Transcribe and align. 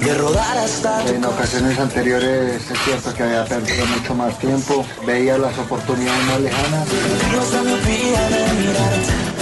de 0.00 0.14
rodar 0.14 0.58
hasta 0.58 1.06
En 1.08 1.24
ocasiones 1.24 1.78
anteriores 1.78 2.70
es 2.70 2.78
cierto 2.84 3.14
que 3.14 3.22
había 3.22 3.44
perdido 3.44 3.84
mucho 3.86 4.14
más 4.14 4.38
tiempo, 4.38 4.84
veía 5.06 5.36
las 5.38 5.56
oportunidades 5.58 6.24
más 6.24 6.40
lejanas. 6.40 6.88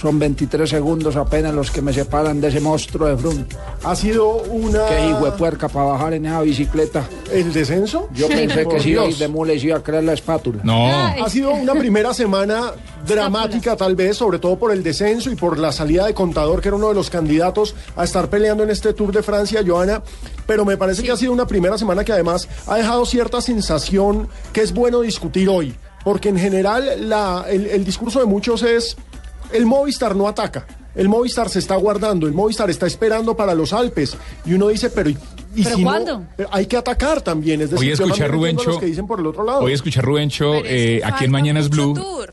son 0.00 0.18
23 0.18 0.68
segundos 0.70 1.16
apenas 1.16 1.52
los 1.54 1.70
que 1.70 1.82
me 1.82 1.92
separan 1.92 2.40
de 2.40 2.48
ese 2.48 2.60
monstruo 2.60 3.08
de 3.08 3.16
Froome. 3.16 3.44
Ha 3.84 3.96
sido 3.96 4.28
una... 4.44 4.86
Qué 4.86 5.08
hijo 5.10 5.24
de 5.24 5.32
puerca 5.32 5.68
para 5.68 5.86
bajar 5.86 6.14
en 6.14 6.26
esa 6.26 6.40
bicicleta. 6.42 7.04
¿El 7.32 7.52
descenso? 7.52 8.08
Yo 8.14 8.28
pensé 8.28 8.66
que 8.66 8.78
si 8.80 8.90
iba 8.90 9.02
a 9.02 9.06
ir 9.06 9.16
de 9.16 9.28
mule 9.28 9.56
y 9.56 9.58
iba 9.66 9.76
a 9.78 9.82
crear 9.82 10.04
la 10.04 10.12
espátula. 10.12 10.60
No. 10.62 10.86
Ha 10.88 11.28
sido 11.28 11.50
una 11.52 11.74
primera 11.74 12.14
semana 12.14 12.72
dramática 13.06 13.76
tal 13.76 13.96
vez, 13.96 14.16
sobre 14.16 14.38
todo 14.38 14.56
por 14.58 14.70
el 14.72 14.82
descenso 14.82 15.30
y 15.30 15.34
por 15.34 15.58
la 15.58 15.72
salida 15.72 16.06
de 16.06 16.14
Contador, 16.14 16.60
que 16.60 16.68
era 16.68 16.76
uno 16.76 16.88
de 16.88 16.94
los 16.94 17.10
candidatos 17.10 17.74
a 17.96 18.04
estar 18.04 18.28
peleando 18.30 18.62
en 18.62 18.70
este 18.70 18.92
Tour 18.92 19.12
de 19.12 19.22
Francia, 19.22 19.62
Joana. 19.66 20.02
Pero 20.46 20.64
me 20.64 20.76
parece 20.76 21.02
que 21.02 21.10
ha 21.10 21.16
sido 21.16 21.32
una 21.32 21.46
primera 21.46 21.76
semana 21.76 22.04
que 22.04 22.12
además 22.12 22.48
ha 22.66 22.76
dejado 22.76 23.04
cierta 23.04 23.40
sensación 23.40 24.28
que 24.52 24.62
es 24.62 24.72
bueno 24.72 25.00
discutir 25.00 25.48
hoy. 25.48 25.74
Porque 26.04 26.28
en 26.28 26.38
general 26.38 27.08
la- 27.08 27.44
el, 27.48 27.66
el 27.66 27.84
discurso 27.84 28.20
de 28.20 28.26
muchos 28.26 28.62
es, 28.62 28.96
el 29.52 29.66
Movistar 29.66 30.14
no 30.16 30.28
ataca. 30.28 30.66
El 30.94 31.08
Movistar 31.08 31.48
se 31.48 31.58
está 31.60 31.76
guardando, 31.76 32.26
el 32.26 32.32
Movistar 32.32 32.70
está 32.70 32.86
esperando 32.86 33.36
para 33.36 33.54
los 33.54 33.72
Alpes. 33.72 34.16
Y 34.44 34.54
uno 34.54 34.68
dice, 34.68 34.90
pero... 34.90 35.10
¿y- 35.10 35.16
¿Pero 35.62 35.76
si 35.76 35.82
cuándo? 35.82 36.26
Hay 36.50 36.66
que 36.66 36.76
atacar 36.76 37.20
también. 37.22 37.60
Es 37.62 37.70
decir, 37.70 37.92
escuché 37.92 38.24
a 38.24 38.28
Rubencho. 38.28 38.78
que 38.78 38.86
dicen 38.86 39.06
por 39.06 39.18
el 39.20 39.26
otro 39.26 39.44
lado. 39.44 39.60
Hoy 39.60 39.72
escuché 39.72 40.00
a 40.00 40.02
Rubencho 40.02 40.50
Pero 40.52 40.56
es 40.64 40.70
que 40.70 40.96
eh, 40.98 41.00
aquí 41.04 41.24
en 41.24 41.30
Mañanas 41.30 41.68
Blue. 41.70 41.94
tour. 41.94 42.32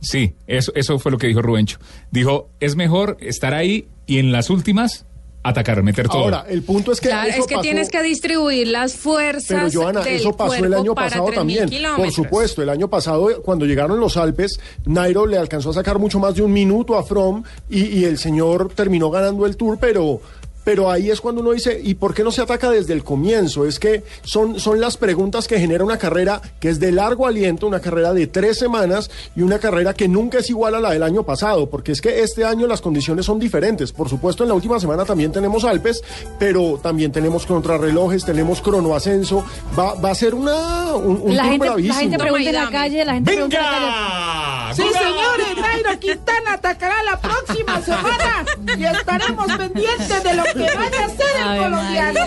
Sí, 0.00 0.34
eso, 0.46 0.70
eso 0.74 0.98
fue 0.98 1.10
lo 1.12 1.18
que 1.18 1.26
dijo 1.26 1.40
Rubencho. 1.42 1.78
Dijo, 2.10 2.50
es 2.60 2.76
mejor 2.76 3.16
estar 3.20 3.54
ahí 3.54 3.88
y 4.06 4.18
en 4.18 4.32
las 4.32 4.50
últimas 4.50 5.06
atacar, 5.44 5.80
meter 5.82 6.08
todo. 6.08 6.22
Ahora, 6.24 6.46
el 6.48 6.62
punto 6.62 6.90
es 6.90 7.00
que 7.00 7.08
Claro, 7.08 7.28
eso 7.28 7.40
es 7.42 7.46
que 7.46 7.54
pasó- 7.54 7.62
tienes 7.62 7.90
que 7.90 8.02
distribuir 8.02 8.66
las 8.66 8.94
fuerzas. 8.96 9.46
Pero 9.70 9.82
Joana, 9.82 10.00
del 10.00 10.16
eso 10.16 10.36
pasó 10.36 10.54
el 10.64 10.74
año 10.74 10.94
pasado 10.94 11.26
3.000 11.26 11.34
también. 11.34 11.68
Por 11.96 12.10
supuesto, 12.10 12.62
el 12.62 12.68
año 12.70 12.88
pasado 12.88 13.42
cuando 13.42 13.64
llegaron 13.66 14.00
los 14.00 14.16
Alpes, 14.16 14.58
Nairo 14.86 15.26
le 15.26 15.38
alcanzó 15.38 15.70
a 15.70 15.74
sacar 15.74 15.98
mucho 15.98 16.18
más 16.18 16.34
de 16.34 16.42
un 16.42 16.52
minuto 16.52 16.96
a 16.96 17.04
Fromm 17.04 17.44
y, 17.70 17.84
y 18.00 18.04
el 18.04 18.18
señor 18.18 18.72
terminó 18.74 19.10
ganando 19.10 19.46
el 19.46 19.56
Tour, 19.56 19.78
pero 19.80 20.20
pero 20.64 20.90
ahí 20.90 21.10
es 21.10 21.20
cuando 21.20 21.42
uno 21.42 21.52
dice, 21.52 21.80
¿y 21.82 21.94
por 21.94 22.14
qué 22.14 22.24
no 22.24 22.32
se 22.32 22.42
ataca 22.42 22.70
desde 22.70 22.92
el 22.94 23.04
comienzo? 23.04 23.66
Es 23.66 23.78
que 23.78 24.02
son, 24.22 24.58
son 24.58 24.80
las 24.80 24.96
preguntas 24.96 25.46
que 25.46 25.58
genera 25.58 25.84
una 25.84 25.98
carrera 25.98 26.40
que 26.58 26.70
es 26.70 26.80
de 26.80 26.90
largo 26.90 27.26
aliento, 27.26 27.66
una 27.66 27.80
carrera 27.80 28.12
de 28.12 28.26
tres 28.26 28.58
semanas 28.58 29.10
y 29.36 29.42
una 29.42 29.58
carrera 29.58 29.94
que 29.94 30.08
nunca 30.08 30.38
es 30.38 30.50
igual 30.50 30.74
a 30.74 30.80
la 30.80 30.90
del 30.90 31.02
año 31.02 31.22
pasado, 31.22 31.68
porque 31.68 31.92
es 31.92 32.00
que 32.00 32.22
este 32.22 32.44
año 32.44 32.66
las 32.66 32.80
condiciones 32.80 33.26
son 33.26 33.38
diferentes. 33.38 33.92
Por 33.92 34.08
supuesto, 34.08 34.42
en 34.42 34.48
la 34.48 34.54
última 34.54 34.80
semana 34.80 35.04
también 35.04 35.32
tenemos 35.32 35.64
Alpes, 35.64 36.02
pero 36.38 36.80
también 36.82 37.12
tenemos 37.12 37.46
contrarrelojes, 37.46 38.24
tenemos 38.24 38.60
cronoascenso. 38.60 39.44
Va, 39.78 39.94
va 39.94 40.10
a 40.10 40.14
ser 40.14 40.34
una, 40.34 40.94
un, 40.94 41.20
un 41.22 41.36
La 41.36 41.44
gente, 41.44 41.66
la 41.66 41.94
gente 41.94 42.18
pregunta 42.18 42.48
en 42.48 42.54
la 42.54 42.70
calle, 42.70 43.04
la 43.04 43.14
gente 43.14 43.32
pregunta 43.32 43.56
en 43.56 43.62
la 43.62 43.70
calle. 43.70 43.84
¡Venga! 43.84 44.74
Sí, 44.74 44.82
señores, 44.82 45.56
Nairo 45.60 46.00
Quintana 46.00 46.54
atacará 46.54 47.02
la 47.04 47.20
próxima 47.20 47.80
semana 47.80 48.44
y 48.76 48.84
estaremos 48.84 49.46
pendientes 49.46 50.24
de 50.24 50.34
lo 50.34 50.42
que 50.44 50.53
vaya 50.60 51.00
a 51.02 51.04
hacer 51.06 51.26
el 51.38 51.62
colombiano. 51.62 52.20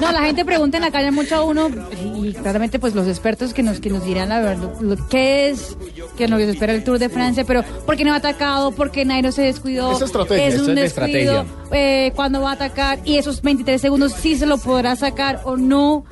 No, 0.00 0.12
la 0.12 0.22
gente 0.22 0.44
pregunta 0.44 0.76
en 0.78 0.82
la 0.82 0.90
calle 0.90 1.10
mucho 1.10 1.36
a 1.36 1.42
uno 1.44 1.68
y 2.22 2.32
claramente 2.32 2.78
pues 2.78 2.94
los 2.94 3.06
expertos 3.06 3.54
que 3.54 3.62
nos 3.62 3.80
que 3.80 3.90
nos 3.90 4.04
dirán 4.04 4.28
la 4.30 4.40
verdad 4.40 4.70
lo- 4.80 5.08
qué 5.08 5.50
es 5.50 5.76
que 6.16 6.26
nos 6.28 6.40
espera 6.40 6.72
el 6.72 6.82
Tour 6.84 6.98
de 6.98 7.08
Francia, 7.08 7.44
pero 7.44 7.62
¿por 7.86 7.96
qué 7.96 8.04
no 8.04 8.12
ha 8.12 8.16
atacado? 8.16 8.72
¿Por 8.72 8.90
qué 8.90 9.04
Nairo 9.04 9.30
se 9.32 9.42
descuidó? 9.42 9.92
Es 9.92 10.02
estrategia, 10.02 10.46
Es 10.48 10.54
un 10.60 10.60
es 10.70 10.74
de 10.74 10.82
descuido. 10.82 11.44
Eh, 11.72 12.12
¿Cuándo 12.14 12.40
va 12.42 12.50
a 12.50 12.54
atacar? 12.54 12.98
Y 13.04 13.16
esos 13.18 13.40
23 13.42 13.80
segundos 13.80 14.12
sí 14.12 14.36
se 14.36 14.46
lo 14.46 14.58
podrá 14.58 14.96
sacar 14.96 15.40
o 15.44 15.56
no. 15.56 16.04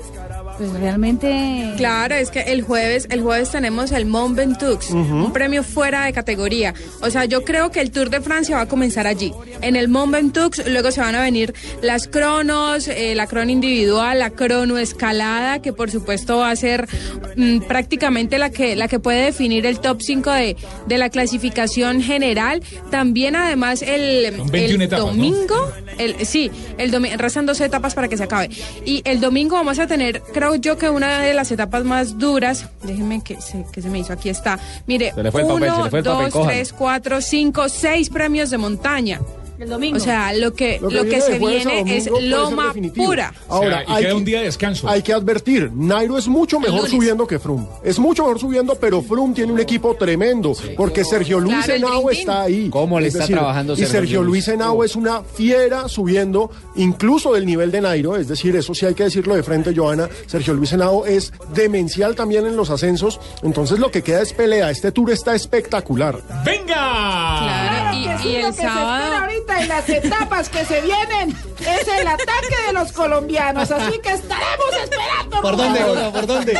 Pues 0.58 0.72
realmente 0.72 1.74
Claro, 1.76 2.14
es 2.14 2.30
que 2.30 2.40
el 2.40 2.62
jueves, 2.62 3.06
el 3.10 3.22
jueves 3.22 3.50
tenemos 3.50 3.92
el 3.92 4.06
Mont 4.06 4.36
Ventoux, 4.36 4.90
un 4.90 5.32
premio 5.32 5.62
fuera 5.62 6.04
de 6.04 6.12
categoría. 6.12 6.74
O 7.00 7.10
sea, 7.10 7.24
yo 7.24 7.44
creo 7.44 7.70
que 7.70 7.80
el 7.80 7.90
Tour 7.90 8.10
de 8.10 8.20
Francia 8.20 8.56
va 8.56 8.62
a 8.62 8.68
comenzar 8.68 9.06
allí, 9.06 9.32
en 9.60 9.76
el 9.76 9.88
Mont 9.88 10.12
Ventoux, 10.12 10.62
luego 10.68 10.90
se 10.90 11.00
van 11.00 11.14
a 11.14 11.22
venir 11.22 11.54
las 11.80 12.06
cronos, 12.08 12.88
eh, 12.88 13.14
la 13.14 13.26
crono 13.26 13.50
individual, 13.50 14.18
la 14.18 14.30
crono 14.30 14.78
escalada, 14.78 15.60
que 15.60 15.72
por 15.72 15.90
supuesto 15.90 16.38
va 16.38 16.50
a 16.50 16.56
ser 16.56 16.88
mm, 17.36 17.60
prácticamente 17.60 18.38
la 18.38 18.50
que, 18.50 18.76
la 18.76 18.88
que 18.88 18.98
puede 18.98 19.24
definir 19.24 19.66
el 19.66 19.80
top 19.80 20.02
5 20.02 20.30
de, 20.30 20.56
de 20.86 20.98
la 20.98 21.10
clasificación 21.10 22.02
general. 22.02 22.62
También 22.90 23.36
además 23.36 23.82
el, 23.82 24.36
Son 24.36 24.48
21 24.48 24.74
el 24.74 24.82
etapas, 24.82 25.04
¿no? 25.04 25.12
domingo, 25.12 25.72
el, 25.98 26.26
sí, 26.26 26.50
el 26.78 26.90
domingo, 26.90 27.16
restan 27.16 27.46
dos 27.46 27.60
etapas 27.60 27.94
para 27.94 28.08
que 28.08 28.16
se 28.16 28.24
acabe. 28.24 28.50
Y 28.84 29.02
el 29.04 29.20
domingo 29.20 29.56
vamos 29.56 29.78
a 29.78 29.86
tener, 29.86 30.22
creo 30.42 30.56
yo 30.56 30.76
que 30.76 30.90
una 30.90 31.20
de 31.20 31.34
las 31.34 31.52
etapas 31.52 31.84
más 31.84 32.18
duras, 32.18 32.66
déjenme 32.82 33.22
que 33.22 33.40
se, 33.40 33.64
que 33.70 33.80
se 33.80 33.88
me 33.88 34.00
hizo, 34.00 34.12
aquí 34.12 34.28
está. 34.28 34.58
Mire, 34.88 35.12
Se 35.14 35.22
le 35.22 35.30
fue 35.30 35.42
el 35.42 35.46
papel, 35.46 35.70
uno, 35.70 35.84
se 35.84 35.90
fue 35.90 36.02
dos, 36.02 36.32
tres, 36.46 36.72
cuatro, 36.72 37.20
cinco, 37.20 37.68
seis 37.68 38.10
premios 38.10 38.50
de 38.50 38.58
montaña. 38.58 39.20
El 39.58 39.68
domingo. 39.68 39.96
O 39.96 40.00
sea, 40.00 40.32
lo 40.32 40.52
que, 40.54 40.78
Lo 40.80 40.90
lo 40.90 41.04
que 41.04 41.20
se 41.20 41.38
viene 41.38 41.96
es 41.96 42.08
loma 42.10 42.72
pura. 42.94 43.32
Ahora, 43.48 43.66
O 43.66 43.70
sea, 43.70 43.82
y 43.82 43.92
hay 43.92 44.02
queda 44.02 44.10
que- 44.10 44.14
un 44.16 44.24
día 44.24 44.38
de 44.40 44.44
descanso. 44.46 44.88
Hay 44.88 45.02
que 45.02 45.12
advertir, 45.12 45.70
Nairo 45.72 46.18
es 46.18 46.26
mucho 46.28 46.58
mejor 46.60 46.88
subiendo 46.88 47.26
que 47.26 47.38
Froome. 47.38 47.66
Es 47.84 47.98
mucho 47.98 48.22
mejor 48.24 48.38
subiendo, 48.40 48.74
pero 48.74 49.02
Froome 49.02 49.34
tiene 49.34 49.52
un 49.52 49.60
equipo 49.60 49.94
tremendo, 49.94 50.52
porque 50.76 51.04
Sergio 51.04 51.38
Luis 51.40 51.64
Claro, 51.64 51.74
Henao 51.74 52.10
está 52.10 52.42
ahí. 52.42 52.68
¿Cómo 52.70 52.98
le 53.00 53.08
Es 53.08 53.14
está 53.14 53.26
trabajando 53.26 53.72
Y 53.74 53.76
Sergio 53.76 53.92
Sergio 53.92 54.22
Luis? 54.22 54.48
Henao 54.48 54.82
es 54.84 54.96
una 54.96 55.22
fiera 55.22 55.88
subiendo, 55.88 56.50
incluso 56.76 57.32
del 57.34 57.46
nivel 57.46 57.70
de 57.70 57.80
Nairo, 57.80 58.16
es 58.16 58.28
decir, 58.28 58.54
eso 58.56 58.74
sí 58.74 58.86
hay 58.86 58.94
que 58.94 59.04
decirlo 59.04 59.34
de 59.34 59.42
frente, 59.42 59.72
Joana. 59.74 60.08
Sergio 60.26 60.54
Luis 60.54 60.72
Henao 60.72 61.06
es 61.06 61.32
demencial 61.54 62.14
también 62.14 62.46
en 62.46 62.56
los 62.56 62.70
ascensos, 62.70 63.20
entonces 63.42 63.78
lo 63.78 63.90
que 63.90 64.02
queda 64.02 64.22
es 64.22 64.32
pelea. 64.32 64.70
Este 64.70 64.92
tour 64.92 65.10
está 65.10 65.34
espectacular. 65.34 66.20
¡Venga! 66.44 66.74
Claro, 66.74 67.96
y, 67.96 68.28
Y 68.28 68.36
el 68.36 68.54
sábado- 68.54 69.12
ahorita 69.42 69.60
en 69.60 69.68
las 69.68 69.88
etapas 69.88 70.48
que 70.48 70.64
se 70.64 70.80
vienen 70.80 71.36
es 71.60 71.88
el 71.88 72.06
ataque 72.06 72.56
de 72.66 72.72
los 72.72 72.92
colombianos. 72.92 73.70
Así 73.70 73.98
que 73.98 74.10
estaremos 74.12 74.74
esperando. 74.82 75.40
¿Por 75.40 75.56
dónde. 75.56 75.84
Olga? 75.84 76.12
¿Por 76.12 76.26
dónde? 76.26 76.58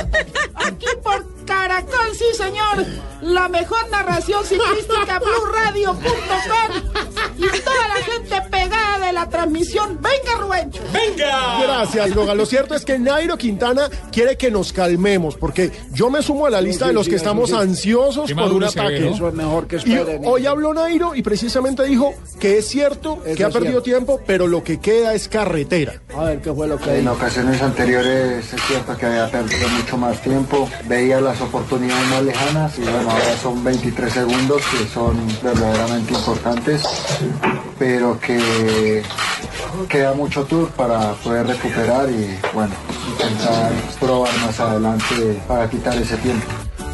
Aquí 0.55 0.87
por 1.03 1.45
Caracol, 1.45 2.15
sí, 2.17 2.25
señor. 2.37 2.85
La 3.21 3.49
mejor 3.49 3.89
narración 3.91 4.45
ciclística, 4.45 5.19
BlueRadio.com. 5.19 6.03
Y 7.39 7.61
toda 7.61 7.89
la 7.89 7.95
gente 8.05 8.51
pegada 8.51 9.07
de 9.07 9.13
la 9.13 9.29
transmisión. 9.29 9.99
Venga, 10.01 10.39
Rubencho. 10.41 10.83
Gracias, 11.63 12.15
Loga. 12.15 12.35
Lo 12.35 12.47
cierto 12.47 12.75
es 12.75 12.85
que 12.85 12.99
Nairo 12.99 13.37
Quintana 13.37 13.89
quiere 14.11 14.37
que 14.37 14.51
nos 14.51 14.73
calmemos, 14.73 15.37
porque 15.37 15.71
yo 15.93 16.11
me 16.11 16.23
sumo 16.23 16.47
a 16.47 16.51
la 16.51 16.61
lista 16.61 16.87
de 16.87 16.93
los 16.93 17.09
que 17.09 17.17
estamos 17.17 17.53
ansiosos 17.53 18.27
Qué 18.29 18.35
por 18.35 18.53
un 18.53 18.65
ataque. 18.65 19.01
¿no? 19.01 19.15
Eso 19.15 19.29
es 19.29 19.35
mejor 19.35 19.67
que 19.67 19.77
Y 19.85 20.27
hoy 20.27 20.47
habló 20.47 20.75
Nairo 20.75 21.15
y 21.15 21.23
precisamente 21.23 21.85
dijo 21.85 22.15
que 22.39 22.59
es 22.59 22.69
cierto 22.69 23.19
Eso 23.25 23.37
que 23.37 23.45
ha 23.45 23.51
perdido 23.51 23.81
cierto. 23.81 23.83
tiempo, 23.83 24.21
pero 24.27 24.47
lo 24.47 24.63
que 24.63 24.81
queda 24.81 25.15
es 25.15 25.29
carretera. 25.29 25.95
A 26.17 26.25
ver 26.25 26.41
qué 26.41 26.53
fue 26.53 26.67
lo 26.69 26.79
que 26.79 26.99
En 26.99 27.09
ocasiones 27.09 27.61
anteriores 27.63 28.53
es 28.53 28.61
cierto 28.67 28.97
que 28.97 29.07
había 29.07 29.31
perdido 29.31 29.69
mucho 29.69 29.97
más 29.97 30.21
tiempo, 30.23 30.69
veía 30.87 31.21
las 31.21 31.41
oportunidades 31.41 32.09
más 32.09 32.23
lejanas 32.23 32.79
y 32.79 32.83
bueno, 32.83 33.11
ahora 33.11 33.37
son 33.43 33.65
23 33.65 34.13
segundos 34.13 34.63
que 34.71 34.87
son 34.89 35.17
verdaderamente 35.43 36.13
importantes, 36.13 36.83
pero 37.79 38.19
que 38.21 39.03
queda 39.89 40.13
mucho 40.13 40.45
tour 40.45 40.69
para 40.71 41.13
poder 41.15 41.47
recuperar 41.47 42.09
y 42.11 42.39
bueno, 42.53 42.73
intentar 43.11 43.73
probar 43.99 44.31
más 44.41 44.61
adelante 44.61 45.41
para 45.49 45.69
quitar 45.69 45.97
ese 45.97 46.17
tiempo. 46.19 46.45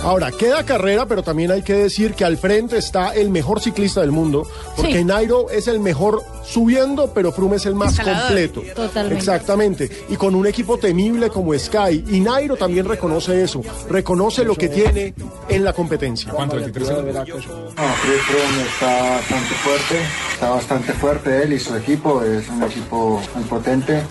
Ahora, 0.02 0.30
queda 0.30 0.64
carrera, 0.64 1.06
pero 1.06 1.22
también 1.25 1.50
hay 1.50 1.62
que 1.62 1.75
decir 1.75 2.14
que 2.14 2.25
al 2.25 2.38
frente 2.38 2.78
está 2.78 3.14
el 3.14 3.30
mejor 3.30 3.60
ciclista 3.60 4.00
del 4.00 4.12
mundo, 4.12 4.46
porque 4.76 4.98
Sí. 4.98 5.04
Nairo 5.04 5.50
es 5.50 5.66
el 5.66 5.80
mejor 5.80 6.22
subiendo, 6.48 7.12
pero 7.12 7.30
Froome 7.32 7.56
es 7.56 7.66
el 7.66 7.74
más 7.74 7.92
Escalador. 7.92 8.22
completo. 8.22 8.62
Totalmente. 8.74 9.18
Exactamente. 9.18 9.90
Y 10.08 10.16
con 10.16 10.34
un 10.34 10.46
equipo 10.46 10.78
temible 10.78 11.28
como 11.28 11.56
Sky. 11.58 12.04
Y 12.08 12.20
Nairo 12.20 12.56
también 12.56 12.86
reconoce 12.86 13.42
eso, 13.42 13.60
reconoce 13.88 14.44
lo 14.44 14.54
que 14.54 14.68
tiene 14.68 15.14
en 15.48 15.64
la 15.64 15.72
competencia. 15.72 16.32
¿Cuánto? 16.32 16.56
23 16.56 16.88
segundos. 16.88 17.14
No, 17.14 17.24
Chris 17.24 18.22
Froome 18.26 18.62
está 18.62 19.10
bastante 19.10 19.54
fuerte, 19.54 19.94
está 20.32 20.50
bastante 20.50 20.92
fuerte 20.94 21.42
él 21.42 21.52
y 21.52 21.58
su 21.58 21.76
equipo, 21.76 22.22
es 22.22 22.48
un 22.48 22.62
equipo 22.62 23.20
muy 23.34 23.44
potente. 23.44 24.02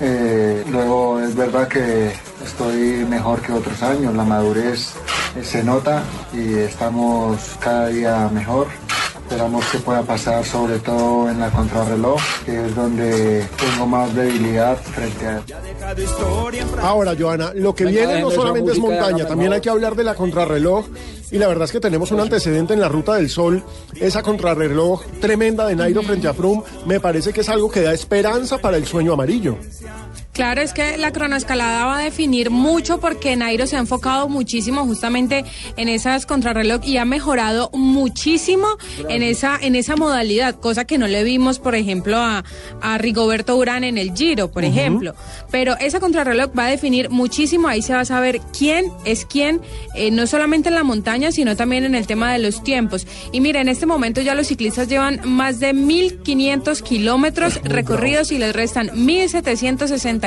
Eh, 0.00 0.64
luego 0.70 1.20
es 1.20 1.34
verdad 1.34 1.66
que 1.66 2.12
estoy 2.44 3.04
mejor 3.08 3.40
que 3.42 3.52
otros 3.52 3.82
años, 3.82 4.14
la 4.14 4.22
madurez 4.24 4.92
eh, 5.36 5.42
se 5.42 5.64
nota 5.64 6.04
y 6.32 6.54
estamos 6.54 7.56
cada 7.58 7.88
día 7.88 8.28
mejor. 8.32 8.68
Esperamos 9.28 9.66
que 9.66 9.78
pueda 9.80 10.02
pasar 10.04 10.42
sobre 10.42 10.78
todo 10.78 11.28
en 11.28 11.38
la 11.38 11.50
contrarreloj, 11.50 12.18
que 12.46 12.64
es 12.64 12.74
donde 12.74 13.46
tengo 13.58 13.86
más 13.86 14.14
debilidad 14.14 14.78
frente 14.78 15.26
a. 15.26 15.42
Ahora, 16.80 17.14
Joana, 17.16 17.52
lo 17.54 17.74
que 17.74 17.84
Venga, 17.84 18.06
viene 18.06 18.22
no 18.22 18.30
solamente 18.30 18.72
es 18.72 18.78
montaña, 18.78 19.26
también 19.26 19.52
hay 19.52 19.60
que 19.60 19.68
hablar 19.68 19.96
de 19.96 20.04
la 20.04 20.14
contrarreloj. 20.14 20.86
Y 21.30 21.36
la 21.36 21.46
verdad 21.46 21.66
es 21.66 21.72
que 21.72 21.80
tenemos 21.80 22.10
un 22.10 22.20
antecedente 22.20 22.72
en 22.72 22.80
la 22.80 22.88
Ruta 22.88 23.16
del 23.16 23.28
Sol, 23.28 23.62
esa 23.96 24.22
contrarreloj 24.22 25.04
tremenda 25.20 25.66
de 25.66 25.76
Nairo 25.76 26.02
frente 26.02 26.26
a 26.26 26.32
Froome, 26.32 26.62
me 26.86 26.98
parece 26.98 27.34
que 27.34 27.42
es 27.42 27.50
algo 27.50 27.70
que 27.70 27.82
da 27.82 27.92
esperanza 27.92 28.56
para 28.56 28.78
el 28.78 28.86
sueño 28.86 29.12
amarillo. 29.12 29.58
Claro, 30.38 30.62
es 30.62 30.72
que 30.72 30.96
la 30.98 31.10
cronoescalada 31.10 31.84
va 31.84 31.98
a 31.98 32.02
definir 32.04 32.50
mucho 32.50 33.00
porque 33.00 33.34
Nairo 33.34 33.66
se 33.66 33.74
ha 33.74 33.80
enfocado 33.80 34.28
muchísimo 34.28 34.84
justamente 34.84 35.44
en 35.76 35.88
esas 35.88 36.26
contrarreloj 36.26 36.80
y 36.84 36.96
ha 36.96 37.04
mejorado 37.04 37.70
muchísimo 37.72 38.68
en 39.08 39.24
esa 39.24 39.58
en 39.60 39.74
esa 39.74 39.96
modalidad, 39.96 40.54
cosa 40.54 40.84
que 40.84 40.96
no 40.96 41.08
le 41.08 41.24
vimos, 41.24 41.58
por 41.58 41.74
ejemplo, 41.74 42.18
a, 42.18 42.44
a 42.80 42.98
Rigoberto 42.98 43.56
Urán 43.56 43.82
en 43.82 43.98
el 43.98 44.14
Giro, 44.14 44.52
por 44.52 44.64
ejemplo. 44.64 45.16
Pero 45.50 45.76
esa 45.80 45.98
contrarreloj 45.98 46.56
va 46.56 46.66
a 46.66 46.70
definir 46.70 47.10
muchísimo, 47.10 47.66
ahí 47.66 47.82
se 47.82 47.94
va 47.94 48.00
a 48.00 48.04
saber 48.04 48.40
quién 48.56 48.84
es 49.04 49.24
quién, 49.24 49.60
eh, 49.96 50.12
no 50.12 50.28
solamente 50.28 50.68
en 50.68 50.76
la 50.76 50.84
montaña, 50.84 51.32
sino 51.32 51.56
también 51.56 51.82
en 51.82 51.96
el 51.96 52.06
tema 52.06 52.32
de 52.32 52.38
los 52.38 52.62
tiempos. 52.62 53.08
Y 53.32 53.40
mira, 53.40 53.60
en 53.60 53.68
este 53.68 53.86
momento 53.86 54.20
ya 54.20 54.36
los 54.36 54.46
ciclistas 54.46 54.86
llevan 54.86 55.20
más 55.24 55.58
de 55.58 55.74
1.500 55.74 56.80
kilómetros 56.82 57.60
recorridos 57.64 58.30
y 58.30 58.38
les 58.38 58.54
restan 58.54 58.92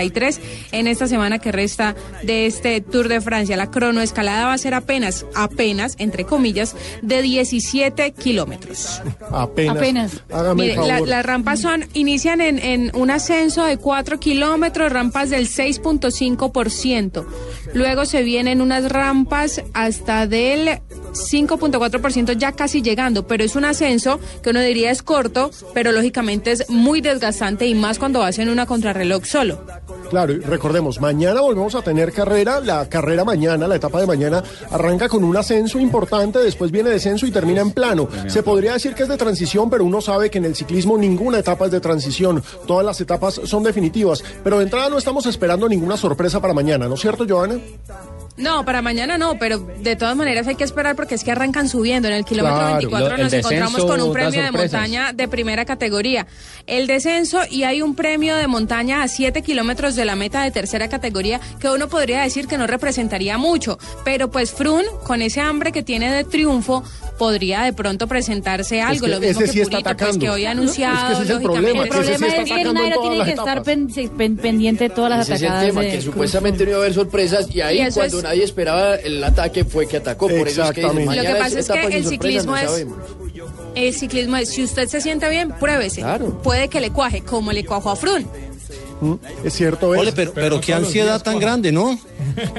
1.763 0.02 0.40
en 0.72 0.88
esta 0.88 1.08
semana 1.08 1.40
que 1.40 1.52
resta 1.52 1.96
de 2.24 2.46
este 2.46 2.82
Tour 2.82 3.08
de 3.08 3.22
Francia. 3.22 3.56
La 3.58 3.70
cronoescalada 3.72 4.46
va 4.46 4.54
a 4.54 4.58
ser 4.58 4.74
apenas, 4.74 5.26
apenas, 5.36 5.96
entre 6.00 6.26
comillas, 6.26 6.76
de 7.02 7.22
17 7.22 8.12
kilómetros. 8.14 9.02
Apenas. 9.32 9.78
Apenas. 9.78 10.12
Hágame 10.32 10.64
Mire, 10.64 10.74
el 10.76 10.88
la- 10.88 11.00
las 11.02 11.26
rampas 11.26 11.62
son, 11.62 11.86
inician 11.94 12.42
en, 12.42 12.60
en 12.60 12.92
un 12.96 13.12
ascenso 13.12 13.64
de 13.66 13.78
4 13.78 14.20
kilómetros, 14.20 14.92
rampas 14.92 15.30
del 15.30 15.48
6.5%. 15.48 17.26
Luego 17.74 18.06
se 18.06 18.24
vienen 18.24 18.62
unas 18.62 18.90
rampas 18.92 19.62
hasta 19.74 20.28
del 20.28 20.80
5.4% 21.14 22.38
ya 22.38 22.52
casi 22.54 22.82
llegando, 22.82 23.28
pero 23.28 23.44
es 23.44 23.56
un 23.56 23.66
ascenso 23.66 24.20
que 24.44 24.50
uno 24.52 24.62
diría 24.62 24.92
es 24.92 25.02
corto, 25.04 25.52
pero 25.74 25.92
lógicamente 25.92 26.52
es 26.52 26.70
muy 26.70 27.02
desgastante 27.02 27.66
y 27.68 27.76
más 27.76 28.00
cuando 28.00 28.20
vas 28.20 28.40
en 28.40 28.50
una 28.50 28.66
contrarreloj 28.66 29.26
solo. 29.26 29.66
Claro, 30.10 30.34
y 30.34 30.40
recordemos, 30.40 31.00
mañana 31.00 31.42
volvemos 31.42 31.74
a 31.76 31.82
tener 31.82 32.12
carrera. 32.12 32.60
La 32.60 32.88
carrera 32.90 33.24
mañana, 33.24 33.68
la 33.68 33.76
etapa 33.76 34.02
de 34.02 34.08
mañana, 34.08 34.44
arranca 34.70 35.08
con 35.08 35.24
un 35.24 35.38
ascenso 35.38 35.80
importante, 35.80 36.40
después 36.40 36.70
viene 36.70 36.90
descenso 36.90 37.26
y 37.26 37.32
termina 37.32 37.62
en 37.62 37.72
plano. 37.72 38.10
Se 38.28 38.44
podría 38.44 38.74
decir 38.74 38.94
que 38.94 39.04
es 39.04 39.10
de 39.10 39.18
transición, 39.18 39.70
pero 39.70 39.86
uno 39.86 40.02
sabe 40.02 40.30
que 40.30 40.40
en 40.40 40.46
el 40.46 40.56
ciclismo 40.56 40.98
ninguna 40.98 41.40
etapa 41.40 41.66
es 41.66 41.72
de 41.72 41.80
transición. 41.80 42.44
Todas 42.68 42.86
las 42.86 43.00
etapas 43.00 43.42
son 43.46 43.64
definitivas. 43.64 44.24
Pero 44.44 44.58
de 44.58 44.66
entrada 44.66 44.90
no 44.90 44.98
estamos 44.98 45.26
esperando 45.26 45.70
ninguna 45.70 45.98
sorpresa 45.98 46.42
para 46.42 46.54
mañana, 46.54 46.88
¿no 46.88 46.96
es 46.96 47.02
cierto, 47.02 47.26
Joana? 47.28 47.60
No, 48.42 48.66
para 48.66 48.82
mañana 48.82 49.18
no, 49.18 49.38
pero 49.38 49.60
de 49.60 49.96
todas 49.96 50.16
maneras 50.16 50.48
hay 50.48 50.56
que 50.56 50.64
esperar 50.64 50.96
porque 50.96 51.16
es 51.16 51.24
que 51.24 51.32
arrancan 51.32 51.70
subiendo. 51.70 52.08
En 52.08 52.14
el 52.16 52.26
kilómetro 52.26 52.58
Claro. 52.58 52.74
24 52.78 53.08
Lo- 53.10 53.16
el 53.16 53.22
nos 53.24 53.34
encontramos 53.34 53.86
con 53.86 54.02
un 54.02 54.12
premio 54.14 54.44
de 54.44 54.52
montaña 54.52 55.14
de 55.14 55.28
primera 55.28 55.66
categoría. 55.66 56.28
El 56.68 56.88
descenso 56.88 57.40
y 57.50 57.64
hay 57.64 57.82
un 57.82 57.96
premio 57.96 58.36
de 58.36 58.48
montaña 58.48 59.04
a 59.04 59.08
7 59.08 59.42
kilómetros 59.42 59.96
de 59.96 60.06
la 60.06 60.16
meta 60.16 60.44
de 60.44 60.52
tercera 60.52 60.90
categoría 60.90 61.40
que 61.60 61.70
uno 61.70 61.88
podría 61.88 62.22
decir 62.22 62.48
que 62.48 62.58
no 62.58 62.68
representaría 62.68 63.38
mucho. 63.38 63.78
Pero 64.04 64.30
pues 64.32 64.52
Frun, 64.52 64.84
con 65.04 65.22
ese 65.22 65.42
hambre 65.42 65.72
que 65.72 65.84
tiene 65.84 66.12
de 66.12 66.24
triunfo, 66.24 66.84
podría 67.18 67.62
de 67.64 67.74
pronto 67.74 68.08
presentarse 68.08 68.82
algo. 68.82 69.06
que 69.06 69.12
Lo 69.12 69.20
mismo 69.20 69.42
ese 69.42 69.52
que 69.54 69.66
sí 69.66 69.70
pues 69.70 69.76
atacando. 69.82 70.20
que 70.20 70.30
hoy 70.30 70.46
ha 70.46 70.52
Es 70.52 70.58
que 70.58 70.64
ese 70.66 70.86
anunciado, 70.86 71.12
es 71.14 71.20
el 71.20 71.28
lógicamente. 71.36 71.44
problema, 71.44 71.84
El 71.84 71.90
que 71.90 71.98
ese 72.00 72.02
sí 72.02 72.18
problema 72.20 72.28
está 72.28 72.42
es 72.42 72.68
que 72.68 72.74
Nairo 72.74 73.02
tiene 73.02 73.24
que 73.26 73.32
estar 73.32 73.64
pen- 73.64 74.38
pendiente 74.38 74.84
de 74.86 74.90
todas 74.90 75.12
las 75.12 75.22
Ese 75.22 75.34
es 75.36 75.42
el 75.42 75.48
atacadas. 75.48 75.68
tema, 75.68 75.82
de 75.82 75.88
que 75.88 75.94
Cruz. 75.94 76.06
supuestamente 76.06 76.64
no 76.64 76.70
iba 76.72 76.80
a 76.80 76.82
haber 76.82 76.94
sorpresas 76.94 77.48
y 77.54 77.62
ahí 77.62 77.82
Y 77.82 77.92
cuando 77.92 78.18
es- 78.20 78.24
nadie 78.32 78.44
esperaba 78.46 78.96
el 78.96 79.22
ataque 79.24 79.66
fue 79.66 79.88
que 79.88 79.98
atacó. 79.98 80.28
Por 80.28 80.48
eso 80.48 80.64
es 80.64 80.72
que 80.72 80.82
dicen, 80.82 81.06
Lo 81.06 81.12
que 81.22 81.36
pasa 81.36 81.60
es 81.60 81.68
que 81.70 81.86
el 81.98 82.06
ciclismo 82.06 82.52
no 82.54 82.58
es- 82.58 82.64
sabemos. 82.70 82.98
El 83.76 83.94
ciclismo 83.94 84.38
es, 84.38 84.50
si 84.50 84.64
usted 84.64 84.88
se 84.88 85.02
siente 85.02 85.30
bien, 85.30 85.52
pruébese. 85.60 86.02
Claro. 86.02 86.42
Puede 86.42 86.68
que 86.70 86.80
le 86.82 86.92
cuaje, 86.92 87.22
como 87.22 87.52
le 87.52 87.66
cuajó 87.66 87.92
a 87.92 87.96
Frun. 87.96 88.26
Es 89.44 89.54
cierto. 89.54 89.90
Ole, 89.90 90.12
pero, 90.12 90.32
pero 90.34 90.62
qué 90.62 90.74
ansiedad 90.74 91.14
días, 91.14 91.24
tan 91.24 91.40
grande, 91.40 91.72
¿no? 91.72 92.00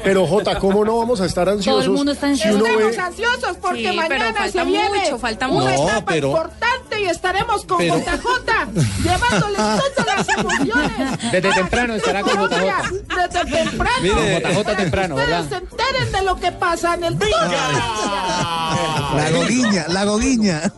Pero 0.03 0.27
Jota, 0.27 0.59
¿cómo 0.59 0.85
no 0.85 0.99
vamos 0.99 1.21
a 1.21 1.27
estar 1.27 1.49
ansiosos? 1.49 1.85
Todo 1.85 1.93
el 1.93 1.97
mundo 1.97 2.13
está 2.13 2.27
si 2.35 2.43
ansioso. 2.43 2.65
ve- 2.65 2.71
Estamos 2.73 2.99
ansiosos 2.99 3.57
porque 3.61 3.91
Sí, 3.91 3.97
mañana 3.97 4.35
falta 4.35 4.49
se 4.51 4.65
viene 4.65 5.01
mucho, 5.05 5.19
falta 5.19 5.49
una 5.49 5.65
mucho. 5.71 5.83
No, 5.83 5.89
etapa 5.89 6.13
pero- 6.13 6.29
importante 6.29 7.01
y 7.01 7.05
estaremos 7.07 7.65
con 7.65 7.79
pero- 7.79 7.95
JJ 7.99 8.67
llevándoles 9.05 9.57
todas 9.97 10.07
las 10.27 10.29
emociones. 10.39 11.33
Desde 11.33 11.53
temprano 11.53 11.95
estará 11.95 12.23
con 12.23 12.33
JJ. 12.33 12.93
Desde 13.17 13.51
temprano. 13.51 13.97
Mire, 14.03 14.41
JJ 14.41 14.63
para 14.65 14.77
que 14.77 14.83
temprano, 14.83 15.15
ustedes 15.15 15.31
¿verdad? 15.31 15.49
se 15.49 15.55
enteren 15.57 16.13
de 16.13 16.23
lo 16.23 16.37
que 16.37 16.53
pasa 16.53 16.95
en 16.95 17.05
el. 17.05 17.19
La 19.17 19.31
goguiña, 19.31 19.87
la 19.89 20.05
goguiña. 20.05 20.73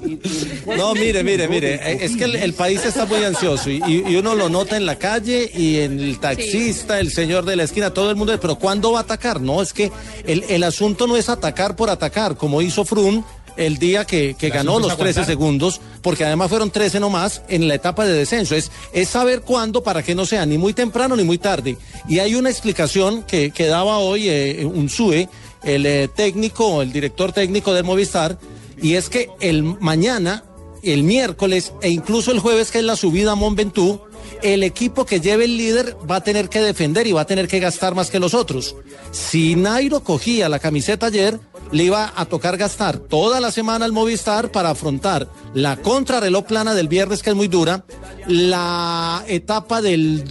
No, 0.76 0.94
mire, 0.94 1.22
mire, 1.24 1.48
mire, 1.48 2.04
es 2.04 2.16
que 2.16 2.24
el, 2.24 2.36
el 2.36 2.52
país 2.54 2.84
está 2.84 3.06
muy 3.06 3.22
ansioso 3.24 3.70
y, 3.70 3.82
y- 3.86 4.04
y 4.08 4.16
uno 4.16 4.34
lo 4.34 4.48
nota 4.48 4.76
en 4.76 4.86
la 4.86 4.96
calle 4.96 5.50
y 5.56 5.78
en 5.78 6.00
el 6.00 6.18
taxista, 6.18 7.00
el 7.00 7.10
señor 7.10 7.44
de 7.44 7.56
la 7.56 7.62
esquina, 7.64 7.90
todo 7.90 8.10
el 8.10 8.16
mundo, 8.16 8.38
pero 8.40 8.56
¿cuándo 8.56 8.92
va 8.92 9.00
a 9.00 9.02
atacar? 9.02 9.40
No, 9.40 9.62
es 9.62 9.72
que 9.72 9.90
el, 10.26 10.44
el 10.48 10.62
asunto 10.64 11.06
no 11.06 11.16
es 11.16 11.28
atacar 11.28 11.76
por 11.76 11.90
atacar, 11.90 12.36
como 12.36 12.62
hizo 12.62 12.84
Froome 12.84 13.22
el 13.56 13.78
día 13.78 14.04
que, 14.04 14.34
que 14.34 14.50
ganó 14.50 14.78
los 14.78 14.96
13 14.96 15.20
aguantar. 15.20 15.24
segundos, 15.26 15.80
porque 16.02 16.24
además 16.24 16.48
fueron 16.48 16.70
13 16.70 17.00
nomás 17.00 17.42
en 17.48 17.68
la 17.68 17.74
etapa 17.74 18.04
de 18.04 18.12
descenso. 18.12 18.54
Es, 18.54 18.70
es 18.92 19.08
saber 19.08 19.42
cuándo 19.42 19.82
para 19.82 20.02
que 20.02 20.14
no 20.14 20.26
sea 20.26 20.44
ni 20.46 20.58
muy 20.58 20.72
temprano 20.72 21.16
ni 21.16 21.24
muy 21.24 21.38
tarde. 21.38 21.76
Y 22.08 22.18
hay 22.18 22.34
una 22.34 22.50
explicación 22.50 23.22
que, 23.22 23.50
que 23.50 23.66
daba 23.66 23.98
hoy 23.98 24.28
eh, 24.28 24.64
un 24.64 24.88
SUE, 24.88 25.28
el 25.62 25.86
eh, 25.86 26.08
técnico, 26.08 26.82
el 26.82 26.92
director 26.92 27.32
técnico 27.32 27.72
del 27.72 27.84
Movistar, 27.84 28.38
y 28.80 28.94
es 28.94 29.08
que 29.08 29.30
el 29.40 29.62
mañana, 29.62 30.44
el 30.82 31.04
miércoles 31.04 31.72
e 31.80 31.90
incluso 31.90 32.32
el 32.32 32.40
jueves, 32.40 32.70
que 32.70 32.78
es 32.78 32.84
la 32.84 32.96
subida 32.96 33.32
a 33.32 33.34
Mont 33.36 33.56
Ventoux, 33.56 34.00
el 34.42 34.62
equipo 34.62 35.04
que 35.06 35.20
lleve 35.20 35.44
el 35.44 35.56
líder 35.56 35.96
va 36.10 36.16
a 36.16 36.24
tener 36.24 36.48
que 36.48 36.60
defender 36.60 37.06
y 37.06 37.12
va 37.12 37.22
a 37.22 37.26
tener 37.26 37.48
que 37.48 37.60
gastar 37.60 37.94
más 37.94 38.10
que 38.10 38.20
los 38.20 38.34
otros. 38.34 38.76
Si 39.10 39.56
Nairo 39.56 40.02
cogía 40.02 40.48
la 40.48 40.58
camiseta 40.58 41.06
ayer, 41.06 41.38
le 41.72 41.84
iba 41.84 42.12
a 42.14 42.24
tocar 42.26 42.56
gastar 42.56 42.98
toda 42.98 43.40
la 43.40 43.50
semana 43.50 43.84
al 43.84 43.92
Movistar 43.92 44.50
para 44.50 44.70
afrontar 44.70 45.28
la 45.54 45.76
contrarreloj 45.76 46.44
plana 46.44 46.74
del 46.74 46.88
viernes, 46.88 47.22
que 47.22 47.30
es 47.30 47.36
muy 47.36 47.48
dura, 47.48 47.84
la 48.26 49.24
etapa 49.28 49.82
del 49.82 50.24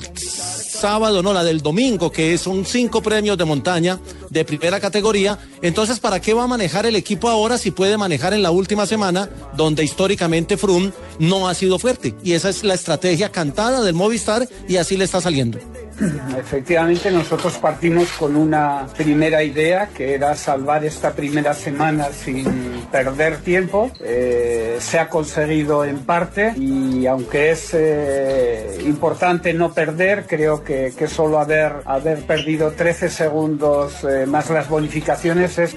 sábado, 0.83 1.23
no, 1.23 1.31
la 1.31 1.45
del 1.45 1.61
domingo, 1.61 2.11
que 2.11 2.37
son 2.37 2.65
cinco 2.65 3.01
premios 3.01 3.37
de 3.37 3.45
montaña 3.45 4.01
de 4.29 4.43
primera 4.43 4.81
categoría. 4.81 5.39
Entonces, 5.61 6.01
¿para 6.01 6.19
qué 6.19 6.33
va 6.33 6.43
a 6.43 6.47
manejar 6.47 6.85
el 6.85 6.97
equipo 6.97 7.29
ahora 7.29 7.57
si 7.57 7.71
puede 7.71 7.97
manejar 7.97 8.33
en 8.33 8.41
la 8.43 8.51
última 8.51 8.85
semana, 8.85 9.29
donde 9.55 9.85
históricamente 9.85 10.57
Froome 10.57 10.91
no 11.19 11.47
ha 11.47 11.53
sido 11.53 11.79
fuerte? 11.79 12.15
Y 12.21 12.33
esa 12.33 12.49
es 12.49 12.65
la 12.65 12.73
estrategia 12.73 13.31
cantada 13.31 13.81
del 13.81 13.95
Movistar 13.95 14.45
y 14.67 14.75
así 14.75 14.97
le 14.97 15.05
está 15.05 15.21
saliendo. 15.21 15.57
Efectivamente, 16.37 17.11
nosotros 17.11 17.57
partimos 17.57 18.11
con 18.13 18.35
una 18.35 18.87
primera 18.95 19.43
idea 19.43 19.87
que 19.87 20.13
era 20.13 20.35
salvar 20.35 20.83
esta 20.85 21.11
primera 21.11 21.53
semana 21.53 22.07
sin 22.11 22.45
perder 22.91 23.37
tiempo. 23.37 23.91
Eh, 24.01 24.77
se 24.79 24.99
ha 24.99 25.09
conseguido 25.09 25.85
en 25.85 25.99
parte 25.99 26.53
y 26.57 27.05
aunque 27.05 27.51
es 27.51 27.71
eh, 27.73 28.77
importante 28.85 29.53
no 29.53 29.73
perder, 29.73 30.25
creo 30.27 30.63
que, 30.63 30.91
solo 31.07 31.39
haber, 31.39 31.73
haber 31.85 32.19
perdido 32.25 32.71
13 32.71 33.09
segundos 33.09 34.03
eh, 34.03 34.25
más 34.25 34.49
las 34.49 34.69
bonificaciones 34.69 35.57
es 35.57 35.75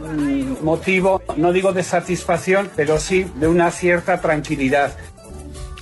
motivo, 0.62 1.20
no 1.36 1.52
digo 1.52 1.72
de 1.72 1.82
satisfacción, 1.82 2.70
pero 2.76 2.98
sí 2.98 3.26
de 3.36 3.48
una 3.48 3.70
cierta 3.70 4.20
tranquilidad. 4.20 4.92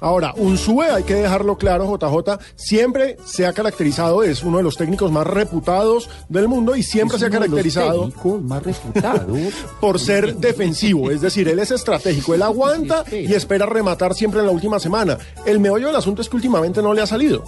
Ahora, 0.04 0.34
Unsue, 0.37 0.90
hay 0.90 1.02
que 1.02 1.14
dejarlo 1.14 1.56
claro, 1.56 1.87
JJ, 1.87 2.38
siempre 2.56 3.16
se 3.25 3.46
ha 3.46 3.54
caracterizado, 3.54 4.23
es 4.23 4.42
uno 4.42 4.58
de 4.58 4.62
los 4.62 4.76
técnicos 4.76 5.11
más 5.11 5.26
reputados 5.26 6.11
del 6.28 6.46
mundo 6.46 6.76
y 6.76 6.82
siempre 6.82 7.18
se 7.18 7.25
ha 7.25 7.28
uno 7.28 7.40
de 7.40 7.49
los 7.49 7.50
caracterizado 7.52 8.00
técnicos 8.08 8.42
más 8.42 8.62
reputados. 8.62 9.38
por 9.80 9.99
ser 9.99 10.37
defensivo, 10.37 11.11
es 11.11 11.23
decir, 11.23 11.49
él 11.49 11.58
es 11.58 11.70
estratégico, 11.70 12.34
él 12.34 12.42
aguanta 12.42 13.02
y 13.11 13.32
espera 13.32 13.64
rematar 13.64 14.12
siempre 14.12 14.40
en 14.40 14.46
la 14.46 14.52
última 14.52 14.78
semana. 14.78 15.16
El 15.46 15.58
meollo 15.58 15.87
del 15.87 15.96
asunto 15.96 16.20
es 16.20 16.28
que 16.28 16.37
últimamente 16.37 16.82
no 16.82 16.92
le 16.92 17.00
ha 17.00 17.06
salido. 17.06 17.42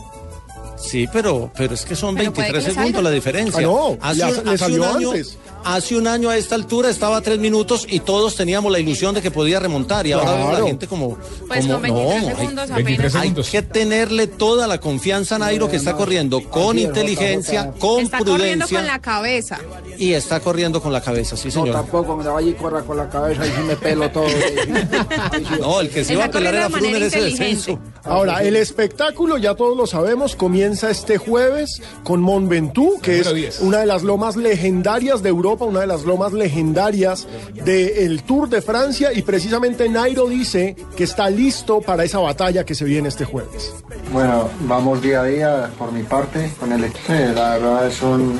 Sí, 0.79 1.07
pero, 1.13 1.51
pero 1.57 1.75
es 1.75 1.85
que 1.85 1.95
son 1.95 2.15
Pero 2.15 2.33
puede 2.33 2.53
23 2.53 2.65
que 2.65 2.71
le 2.71 2.75
segundos 2.75 3.03
la 3.03 3.11
diferencia. 3.11 3.61
Ah, 3.61 3.63
no, 3.63 3.99
hace, 4.01 4.45
le 4.45 4.57
salió 4.57 4.83
un 4.83 4.97
año, 4.97 5.11
antes. 5.11 5.37
Hace 5.67 5.97
un 5.97 6.07
año 6.07 6.31
a 6.31 6.37
esta 6.37 6.55
altura 6.55 6.89
estaba 6.91 7.17
a 7.19 7.21
tres 7.21 7.39
minutos 7.39 7.87
y 7.91 8.01
todos 8.01 8.37
teníamos 8.37 8.71
la 8.73 8.79
ilusión 8.79 9.15
de 9.15 9.21
que 9.23 9.31
podía 9.31 9.59
remontar 9.61 10.07
y 10.07 10.13
ahora 10.13 10.33
vemos 10.33 10.47
Claro. 10.51 10.65
la 10.65 10.69
gente 10.71 10.87
como, 10.87 11.19
Pues 11.47 11.61
como 11.67 11.73
con 11.75 11.83
23 11.83 12.23
no, 12.23 12.37
segundos 12.39 12.39
hay, 12.39 12.49
apenas. 12.49 12.85
23 12.85 13.15
hay 13.15 13.21
segundos. 13.23 13.51
que 13.51 13.63
tenerle 13.63 14.27
toda 14.29 14.67
la 14.67 14.79
confianza 14.81 15.35
a 15.37 15.39
Nairo 15.39 15.69
que 15.69 15.77
está 15.77 15.95
corriendo 15.95 16.43
con 16.49 16.79
inteligencia, 16.79 17.73
con 17.79 18.03
Está 18.05 18.19
corriendo 18.19 18.37
prudencia 18.67 18.79
con 18.79 18.87
la 18.87 18.99
cabeza. 19.01 19.59
y 19.99 20.13
está 20.13 20.41
corriendo 20.41 20.81
con 20.81 20.93
la 20.93 21.01
cabeza, 21.01 21.37
sí 21.37 21.49
No, 21.49 21.53
señor. 21.55 21.73
tampoco 21.73 22.17
me 22.17 22.27
vaya 22.29 22.49
y 22.49 22.55
corra 22.55 22.83
con 22.83 22.97
la 22.97 23.09
cabeza 23.09 23.47
y 23.47 23.51
si 23.51 23.61
me 23.63 23.77
pelo 23.77 24.11
todo. 24.11 24.27
No, 25.61 25.81
el 25.81 25.91
que 25.91 26.05
se 26.05 26.13
iba 26.15 26.25
a 26.25 26.31
pelar 26.31 26.55
era 26.55 26.67
en 26.67 27.03
ese 27.03 27.21
descenso. 27.21 27.79
Ahora, 28.05 28.43
el 28.43 28.57
espectáculo, 28.57 29.37
ya 29.39 29.55
todos 29.55 29.77
lo 29.77 29.87
sabemos, 29.87 30.37
comienza 30.37 30.91
este 30.91 31.19
jueves 31.19 31.83
con 32.05 32.21
Mont 32.21 32.49
Ventoux, 32.49 33.01
que 33.01 33.21
es 33.21 33.33
10. 33.35 33.61
una 33.61 33.79
de 33.79 33.87
las 33.87 34.03
lomas 34.03 34.37
legendarias 34.37 35.23
de 35.23 35.29
Europa, 35.31 35.56
una 35.65 35.81
de 35.81 35.87
las 35.87 36.05
lomas 36.05 36.33
legendarias 36.33 37.27
del 37.65 38.23
Tour 38.23 38.49
de 38.49 38.63
Francia, 38.63 39.13
y 39.13 39.23
precisamente 39.23 39.89
Nairo 39.89 40.29
dice 40.29 40.77
que 40.97 41.05
está 41.05 41.31
listo 41.31 41.81
para 41.81 42.05
esa 42.05 42.19
batalla 42.19 42.65
que 42.65 42.75
se 42.75 42.85
viene 42.85 43.09
este 43.09 43.25
jueves. 43.25 43.73
Bueno, 44.13 44.49
vamos 44.61 45.03
día 45.03 45.23
a 45.23 45.25
día 45.25 45.71
por 45.79 45.93
mi 45.93 46.03
parte 46.03 46.53
con 46.61 46.73
el 46.73 46.85
equipo. 46.85 47.13
La 47.13 47.59
verdad 47.59 47.87
es, 47.87 48.03
un, 48.03 48.39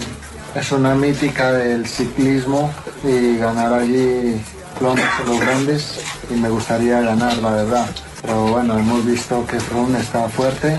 es 0.55 0.73
una 0.73 0.95
mítica 0.95 1.53
del 1.53 1.87
ciclismo 1.87 2.71
y 3.05 3.39
ganar 3.39 3.73
allí 3.73 3.97
de 3.97 4.41
los 5.27 5.41
grandes 5.41 6.01
y 6.31 6.35
me 6.35 6.51
gustaría 6.51 7.01
ganar, 7.01 7.37
la 7.39 7.51
verdad. 7.51 7.87
Pero 8.23 8.47
bueno, 8.49 8.79
hemos 8.79 9.05
visto 9.07 9.47
que 9.47 9.59
Froome 9.59 10.01
está 10.01 10.29
fuerte 10.29 10.79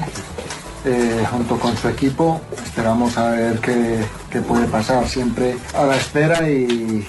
eh, 0.85 1.25
junto 1.31 1.57
con 1.59 1.75
su 1.77 1.89
equipo. 1.89 2.39
Esperamos 2.63 3.17
a 3.17 3.31
ver 3.31 3.59
qué, 3.59 3.99
qué 4.31 4.41
puede 4.41 4.65
pasar. 4.67 5.07
Siempre 5.07 5.57
a 5.75 5.83
la 5.85 5.95
espera 5.97 6.49
y, 6.49 7.05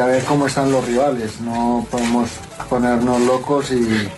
a 0.00 0.04
ver 0.06 0.22
cómo 0.24 0.46
están 0.46 0.70
los 0.70 0.86
rivales. 0.86 1.40
No 1.40 1.86
podemos 1.90 2.30
ponernos 2.68 3.20
locos 3.22 3.70
y, 3.70 4.08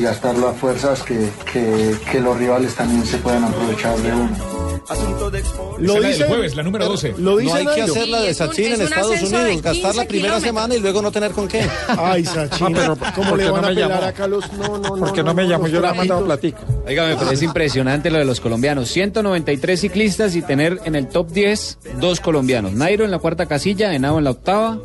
gastar 0.00 0.36
las 0.36 0.56
fuerzas 0.56 1.02
que, 1.02 1.30
que- 1.52 1.96
que 2.10 2.20
los 2.20 2.36
rivales 2.36 2.74
también 2.74 3.04
se 3.06 3.18
puedan 3.18 3.44
aprovechar 3.44 3.96
de 3.98 4.12
uno. 4.12 4.59
Esa 4.84 4.94
es 4.94 5.80
la 5.80 6.00
del 6.00 6.24
jueves, 6.26 6.56
la 6.56 6.62
número 6.62 6.86
12. 6.86 7.14
Lo 7.18 7.36
dice 7.36 7.52
no 7.64 7.70
hay 7.70 7.74
que 7.76 7.82
hacer 7.82 8.08
la 8.08 8.20
de 8.22 8.30
es 8.30 8.40
un- 8.40 8.46
Sachin 8.48 8.72
es 8.72 8.78
en 8.80 8.84
Estados 8.86 9.10
de 9.20 9.26
Unidos, 9.26 9.62
gastar 9.62 9.94
la 9.94 10.02
15 10.02 10.06
primera 10.06 10.34
kilómetros. 10.36 10.42
semana 10.42 10.74
y 10.74 10.80
luego 10.80 11.02
no 11.02 11.12
tener 11.12 11.30
con 11.32 11.48
qué. 11.48 11.66
Ay, 11.88 12.24
Sachin, 12.24 12.66
Ah, 12.66 12.70
pero, 12.74 12.96
¿cómo 13.14 13.30
¿por 13.30 13.38
le 13.38 13.44
qué 13.44 13.50
van 13.50 13.60
no 13.62 13.66
a 13.66 13.70
me 13.70 13.74
pelar 13.76 13.90
llamó? 13.90 14.04
acá 14.06 14.26
los... 14.26 14.52
No, 14.54 14.78
no, 14.78 14.96
no. 14.96 14.96
Porque 14.96 15.22
no 15.22 15.34
me 15.34 15.44
llamo, 15.44 15.64
los 15.64 15.72
yo 15.72 15.80
le 15.80 15.88
he 15.88 15.94
mandado 15.94 16.24
platica. 16.24 16.58
Oiga, 16.86 17.06
me 17.06 17.16
parece 17.16 17.44
impresionante 17.44 18.10
lo 18.10 18.18
de 18.18 18.24
los 18.24 18.40
colombianos. 18.40 18.88
193 18.90 19.80
ciclistas 19.80 20.34
y 20.34 20.42
tener 20.42 20.80
en 20.84 20.94
el 20.94 21.08
top 21.08 21.30
10 21.30 21.78
dos 22.00 22.20
colombianos. 22.20 22.72
Nairo 22.72 23.04
en 23.04 23.10
la 23.10 23.18
cuarta 23.18 23.46
casilla, 23.46 23.94
Henao 23.94 24.18
en 24.18 24.24
la 24.24 24.30
octava, 24.30 24.78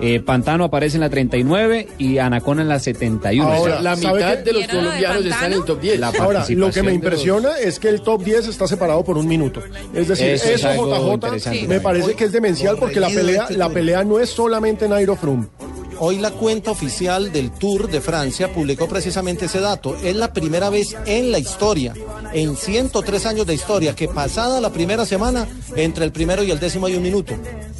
eh, 0.00 0.20
Pantano 0.20 0.64
aparece 0.64 0.96
en 0.96 1.02
la 1.02 1.10
39 1.10 1.88
y 1.98 2.18
Anacona 2.18 2.62
en 2.62 2.68
la 2.68 2.78
71. 2.78 3.50
Ahora, 3.52 3.80
la 3.80 3.96
¿sabe 3.96 4.14
mitad 4.18 4.38
de 4.38 4.52
los 4.52 4.62
¿Vieron 4.62 4.76
lo 4.84 4.90
de 4.90 4.96
colombianos 4.98 5.26
están 5.26 5.52
en 5.52 5.58
el 5.58 5.64
top 5.64 5.80
10. 5.80 6.00
La 6.00 6.12
Ahora, 6.18 6.44
lo 6.48 6.70
que 6.70 6.82
me 6.82 6.88
de 6.88 6.94
impresiona 6.94 7.58
es 7.58 7.78
que 7.78 7.88
el 7.88 8.00
top 8.02 8.22
10 8.24 8.48
está 8.48 8.66
separado 8.66 9.04
por 9.04 9.16
un 9.18 9.26
minuto. 9.28 9.41
Es 9.94 10.08
decir, 10.08 10.26
Eso 10.28 10.44
eso, 10.46 10.54
es 10.54 10.64
algo 10.64 11.16
JJ 11.16 11.66
me 11.68 11.80
parece 11.80 12.14
que 12.14 12.24
es 12.24 12.32
demencial 12.32 12.76
porque 12.78 13.00
la 13.00 13.08
pelea, 13.08 13.46
la 13.50 13.68
pelea 13.70 14.04
no 14.04 14.18
es 14.20 14.30
solamente 14.30 14.88
Nairo 14.88 15.16
Froome. 15.16 15.46
Hoy 16.04 16.18
la 16.18 16.32
cuenta 16.32 16.72
oficial 16.72 17.32
del 17.32 17.52
Tour 17.52 17.88
de 17.88 18.00
Francia 18.00 18.52
publicó 18.52 18.88
precisamente 18.88 19.44
ese 19.44 19.60
dato. 19.60 19.94
Es 20.02 20.16
la 20.16 20.32
primera 20.32 20.68
vez 20.68 20.96
en 21.06 21.30
la 21.30 21.38
historia, 21.38 21.94
en 22.32 22.56
103 22.56 23.24
años 23.26 23.46
de 23.46 23.54
historia, 23.54 23.94
que 23.94 24.08
pasada 24.08 24.60
la 24.60 24.70
primera 24.72 25.06
semana, 25.06 25.46
entre 25.76 26.04
el 26.04 26.10
primero 26.10 26.42
y 26.42 26.50
el 26.50 26.58
décimo 26.58 26.86
hay 26.86 26.96
un 26.96 27.04
minuto. 27.04 27.34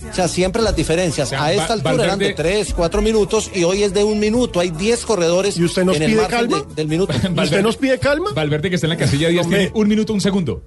O 0.09 0.15
sea, 0.15 0.29
siempre 0.29 0.63
las 0.63 0.77
diferencias. 0.77 1.31
sea, 1.31 1.43
A 1.43 1.53
esta 1.53 1.69
Va- 1.69 1.73
altura 1.75 2.05
eran 2.05 2.19
de 2.19 2.27
Valverde- 2.27 2.35
3, 2.37 2.75
4 2.75 3.03
minutos 3.03 3.51
y 3.53 3.65
hoy 3.65 3.83
es 3.83 3.93
de 3.93 4.05
un 4.05 4.21
minuto. 4.21 4.61
Hay 4.61 4.71
10 4.71 5.05
corredores 5.05 5.57
¿Y 5.57 5.65
usted 5.65 5.85
nos 5.85 5.97
en 5.97 6.03
el 6.03 6.11
pide 6.11 6.21
margen 6.21 6.39
calma? 6.39 6.65
de- 6.69 6.75
del 6.77 6.87
minuto. 6.89 7.13
¿Y 7.37 7.41
¿Usted 7.41 7.63
nos 7.63 7.77
pide 7.77 7.99
calma? 7.99 8.31
Valverde 8.35 8.69
que 8.69 8.77
está 8.77 8.87
en 8.87 8.91
la 8.91 8.97
casilla 8.99 9.31
10 9.31 9.45
Hombre. 9.47 9.59
tiene 9.63 9.73
un 9.75 9.89
minuto, 9.89 10.13
un 10.13 10.21
segundo. 10.21 10.63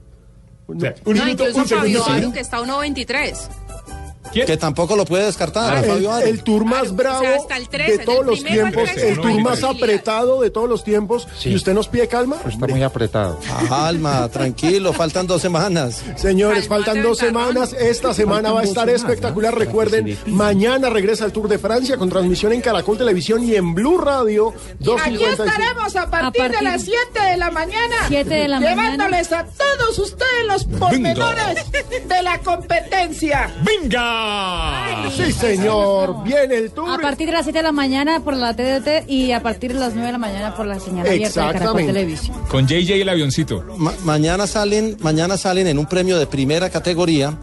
O 0.67 0.79
sea, 0.79 0.95
un 1.05 1.15
No, 1.17 1.25
minuto, 1.25 1.48
incluso 1.48 1.62
un 1.62 1.67
segundo. 1.67 2.34
Que 2.34 2.39
está 2.39 2.57
a 2.57 2.62
1.23. 2.62 3.64
¿Quién? 4.36 4.48
Que 4.48 4.58
tampoco 4.58 4.98
lo 4.98 5.06
puede 5.06 5.27
descartar. 5.27 5.77
Ah, 5.77 6.22
el, 6.22 6.27
el 6.27 6.44
tour 6.44 6.65
más 6.65 6.75
Claro, 6.82 6.96
bravo 6.96 7.20
o 7.20 7.22
sea, 7.22 7.36
hasta 7.38 7.56
el 7.56 7.70
13, 7.70 7.98
de 8.00 8.00
todos 8.00 8.25
los 8.25 8.44
tiempos, 8.44 8.84
13, 8.84 9.10
el 9.10 9.15
tour 9.15 9.32
no, 9.32 9.39
más 9.39 9.62
no, 9.62 9.70
apretado 9.70 10.42
de 10.42 10.50
todos 10.50 10.68
los 10.68 10.84
tiempos. 10.84 11.25
Sí. 11.39 11.51
¿Y 11.51 11.56
usted 11.56 11.74
nos 11.74 11.88
pide 11.88 12.10
calma? 12.10 12.36
Está 12.46 12.68
muy 12.68 12.84
apretado. 12.84 13.39
Calma, 13.70 14.27
tranquilo, 14.34 14.92
faltan 14.92 15.25
dos 15.25 15.42
semanas. 15.42 16.04
Señores, 16.18 16.68
Calmate, 16.68 16.84
faltan 16.86 17.04
dos 17.04 17.18
semanas. 17.18 17.72
Esta 17.72 18.13
semana 18.13 18.51
va 18.51 18.60
a 18.60 18.63
estar 18.63 18.89
espectacular. 18.89 19.58
Recuerden, 19.58 20.18
mañana 20.25 20.89
regresa 20.89 21.24
el 21.24 21.32
Tour 21.32 21.48
de 21.48 21.58
Francia 21.58 21.96
con 21.96 22.10
transmisión 22.10 22.51
en 22.51 22.60
Caracol 22.60 22.98
Televisión 22.98 23.42
y 23.42 23.56
en 23.56 23.74
Blue 23.74 23.98
Radio. 23.98 24.50
Aquí 24.50 24.84
2.55. 25.15 25.30
estaremos 25.30 25.96
a 25.96 26.10
partir, 26.10 26.42
A 26.42 26.50
partir 26.50 26.58
de 26.58 26.62
las 26.62 26.82
7 26.82 27.22
de 27.32 27.38
la 27.38 27.51
mañana. 27.51 27.96
7 28.10 28.30
de 28.30 28.48
la 28.50 28.60
mañana. 28.60 28.82
Llevándoles 28.82 29.32
a 29.32 29.46
todos 29.46 29.98
ustedes 29.98 30.46
los 30.46 30.65
pormenores 30.65 31.72
de 31.72 32.22
la 32.22 32.39
competencia. 32.39 33.50
¡Venga! 33.63 34.25
Sí, 35.15 35.32
señor. 35.32 36.24
Viene 36.24 36.55
el 36.55 36.72
Tour. 36.72 36.89
A 36.91 36.98
partir 36.98 37.27
de 37.27 37.34
las 37.34 37.44
7 37.44 37.60
de 37.60 37.63
la 37.63 37.72
mañana 37.72 38.20
por 38.24 38.36
la 38.36 38.53
TDT 38.55 39.08
y 39.10 39.32
a 39.32 39.41
partir 39.41 39.74
de 39.74 39.79
las 39.79 39.94
9 39.94 40.08
de 40.08 40.12
la 40.13 40.17
mañana 40.17 40.55
por 40.55 40.65
la 40.65 40.79
señal 40.79 41.08
abierta 41.08 41.48
de 41.48 41.53
Caracol. 41.53 41.86
Televisión. 41.86 42.38
Con 42.50 42.67
JJ 42.67 43.01
el 43.01 43.10
avioncito. 43.10 43.63
Ma- 43.77 43.94
mañana 44.03 44.48
salen, 44.48 44.98
mañana 45.01 45.38
salen 45.38 45.67
en 45.67 45.77
un 45.79 45.86
premio 45.86 46.17
de 46.20 46.27
primera 46.27 46.70
categoría 46.70 47.38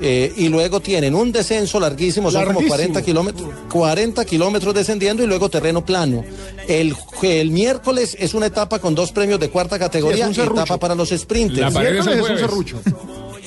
eh, 0.00 0.32
y 0.36 0.48
luego 0.48 0.80
tienen 0.80 1.14
un 1.14 1.32
descenso 1.32 1.78
larguísimo, 1.80 2.30
son 2.30 2.40
como 2.44 2.60
Larguísimo. 2.60 2.74
40 2.76 3.02
kilómetros, 3.02 3.48
40 3.72 4.24
kilómetros 4.24 4.74
descendiendo 4.74 5.22
y 5.22 5.26
luego 5.26 5.48
terreno 5.48 5.84
plano. 5.84 6.24
El, 6.68 6.94
el 7.22 7.50
miércoles 7.50 8.16
es 8.18 8.34
una 8.34 8.46
etapa 8.46 8.78
con 8.80 8.94
dos 8.94 9.12
premios 9.12 9.38
de 9.40 9.48
cuarta 9.50 9.78
categoría 9.78 10.26
Sí, 10.26 10.32
es 10.32 10.38
un 10.38 10.44
y 10.44 10.48
etapa 10.60 10.76
para 10.78 10.94
los 10.94 11.10
sprinters. 11.10 11.60
La 11.60 11.70
pared 11.70 11.96
es 11.96 12.06
el 12.06 12.14
Miércoles 12.16 12.24
es 12.24 12.30
un 12.30 12.38
serrucho. 12.50 12.80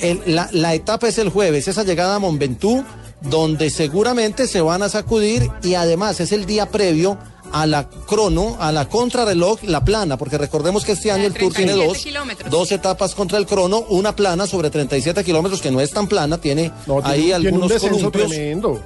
El- 0.00 0.22
la, 0.26 0.48
la 0.52 0.74
etapa 0.74 1.08
es 1.08 1.18
el 1.18 1.28
jueves, 1.30 1.68
esa 1.68 1.82
llegada 1.84 2.16
a 2.16 2.18
Monventú, 2.18 2.84
donde 3.22 3.70
seguramente 3.70 4.46
se 4.46 4.60
van 4.60 4.82
a 4.82 4.88
sacudir 4.88 5.48
y 5.62 5.74
además 5.74 6.20
es 6.20 6.32
el 6.32 6.46
día 6.46 6.66
previo 6.66 7.18
a 7.50 7.66
la 7.66 7.88
crono, 7.88 8.56
a 8.60 8.70
la 8.72 8.88
contrarreloj, 8.88 9.62
la 9.64 9.82
plana, 9.84 10.18
porque 10.18 10.36
recordemos 10.36 10.84
que 10.84 10.92
este 10.92 11.10
año 11.10 11.24
el 11.24 11.32
Tour 11.32 11.52
tiene 11.54 11.72
37 11.72 11.86
dos, 11.86 12.04
kilómetros. 12.04 12.50
dos 12.50 12.72
etapas 12.72 13.14
contra 13.14 13.38
el 13.38 13.46
crono, 13.46 13.86
una 13.88 14.14
plana 14.14 14.46
sobre 14.46 14.68
37 14.70 15.24
kilómetros, 15.24 15.62
que 15.62 15.70
no 15.70 15.80
es 15.80 15.90
tan 15.90 16.06
plana, 16.08 16.38
tiene 16.38 16.70
No, 16.86 16.96
tiene- 17.00 17.08
ahí 17.08 17.20
tiene 17.22 17.34
algunos 17.34 17.72
columpios. 17.72 18.28
tremendo. 18.30 18.80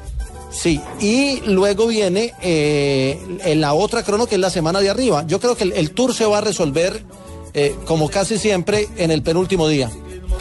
Sí, 0.53 0.81
y 1.01 1.41
luego 1.47 1.87
viene 1.89 2.35
eh, 2.43 3.19
en 3.45 3.61
la 3.61 3.73
otra 3.75 4.03
crono 4.03 4.27
que 4.27 4.35
es 4.37 4.41
la 4.41 4.51
semana 4.51 4.81
de 4.81 4.91
arriba. 4.91 5.25
Yo 5.27 5.41
creo 5.41 5.57
que 5.57 5.65
el, 5.65 5.73
el 5.73 5.91
Tour 5.91 6.15
se 6.15 6.25
va 6.27 6.39
a 6.39 6.41
resolver, 6.43 7.03
eh, 7.55 7.75
como 7.87 8.09
casi 8.11 8.39
siempre, 8.39 8.89
en 8.97 9.11
el 9.11 9.23
penúltimo 9.23 9.67
día. 9.67 9.91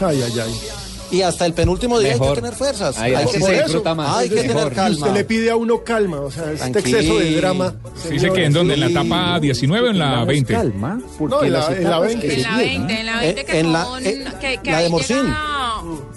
Ay, 0.00 0.22
ay, 0.22 0.40
ay. 0.40 0.81
Y 1.12 1.22
hasta 1.22 1.46
el 1.46 1.52
penúltimo 1.54 1.98
día 2.00 2.12
hay 2.14 2.18
Mejor. 2.18 2.34
que 2.36 2.40
tener 2.42 2.56
fuerzas. 2.56 2.98
Ahí- 2.98 3.14
hay 3.14 3.26
que, 3.26 3.32
se 3.32 3.38
tener- 3.40 3.62
disfruta 3.64 3.94
más. 3.94 4.16
hay 4.16 4.28
que 4.30 4.42
tener 4.42 4.72
calma. 4.72 4.98
Usted 5.06 5.12
le 5.14 5.24
pide 5.24 5.50
a 5.50 5.56
uno 5.56 5.84
calma, 5.84 6.20
o 6.20 6.30
sea, 6.30 6.52
este 6.52 6.78
exceso 6.80 7.18
de 7.18 7.36
drama. 7.36 7.74
Sí, 8.02 8.08
dice 8.14 8.32
que 8.32 8.44
en 8.46 8.52
donde, 8.52 8.74
en 8.74 8.80
la 8.80 8.86
etapa 8.86 9.38
19 9.38 9.88
o 9.88 9.90
en 9.90 9.98
la 9.98 10.24
20. 10.24 10.52
Calma, 10.52 11.00
porque 11.18 11.34
No, 11.36 11.42
en 11.44 11.52
la- 11.52 11.66
en 11.66 11.74
la 11.74 11.80
etapas 11.80 12.06
20. 12.08 12.26
que 12.26 12.34
En 12.34 12.42
la 12.42 12.48
siguen, 12.58 12.86
20, 12.86 13.00
en 13.00 13.06
la 13.06 13.20
20 13.20 13.40
Eh, 13.40 13.44
que 13.44 13.58
en 13.60 13.72
la- 13.72 13.84
son... 13.84 14.06
eh, 14.06 14.24
que, 14.40 14.58
que 14.62 14.70
la 14.72 14.78
de 14.80 14.88
Morcín. 14.88 15.16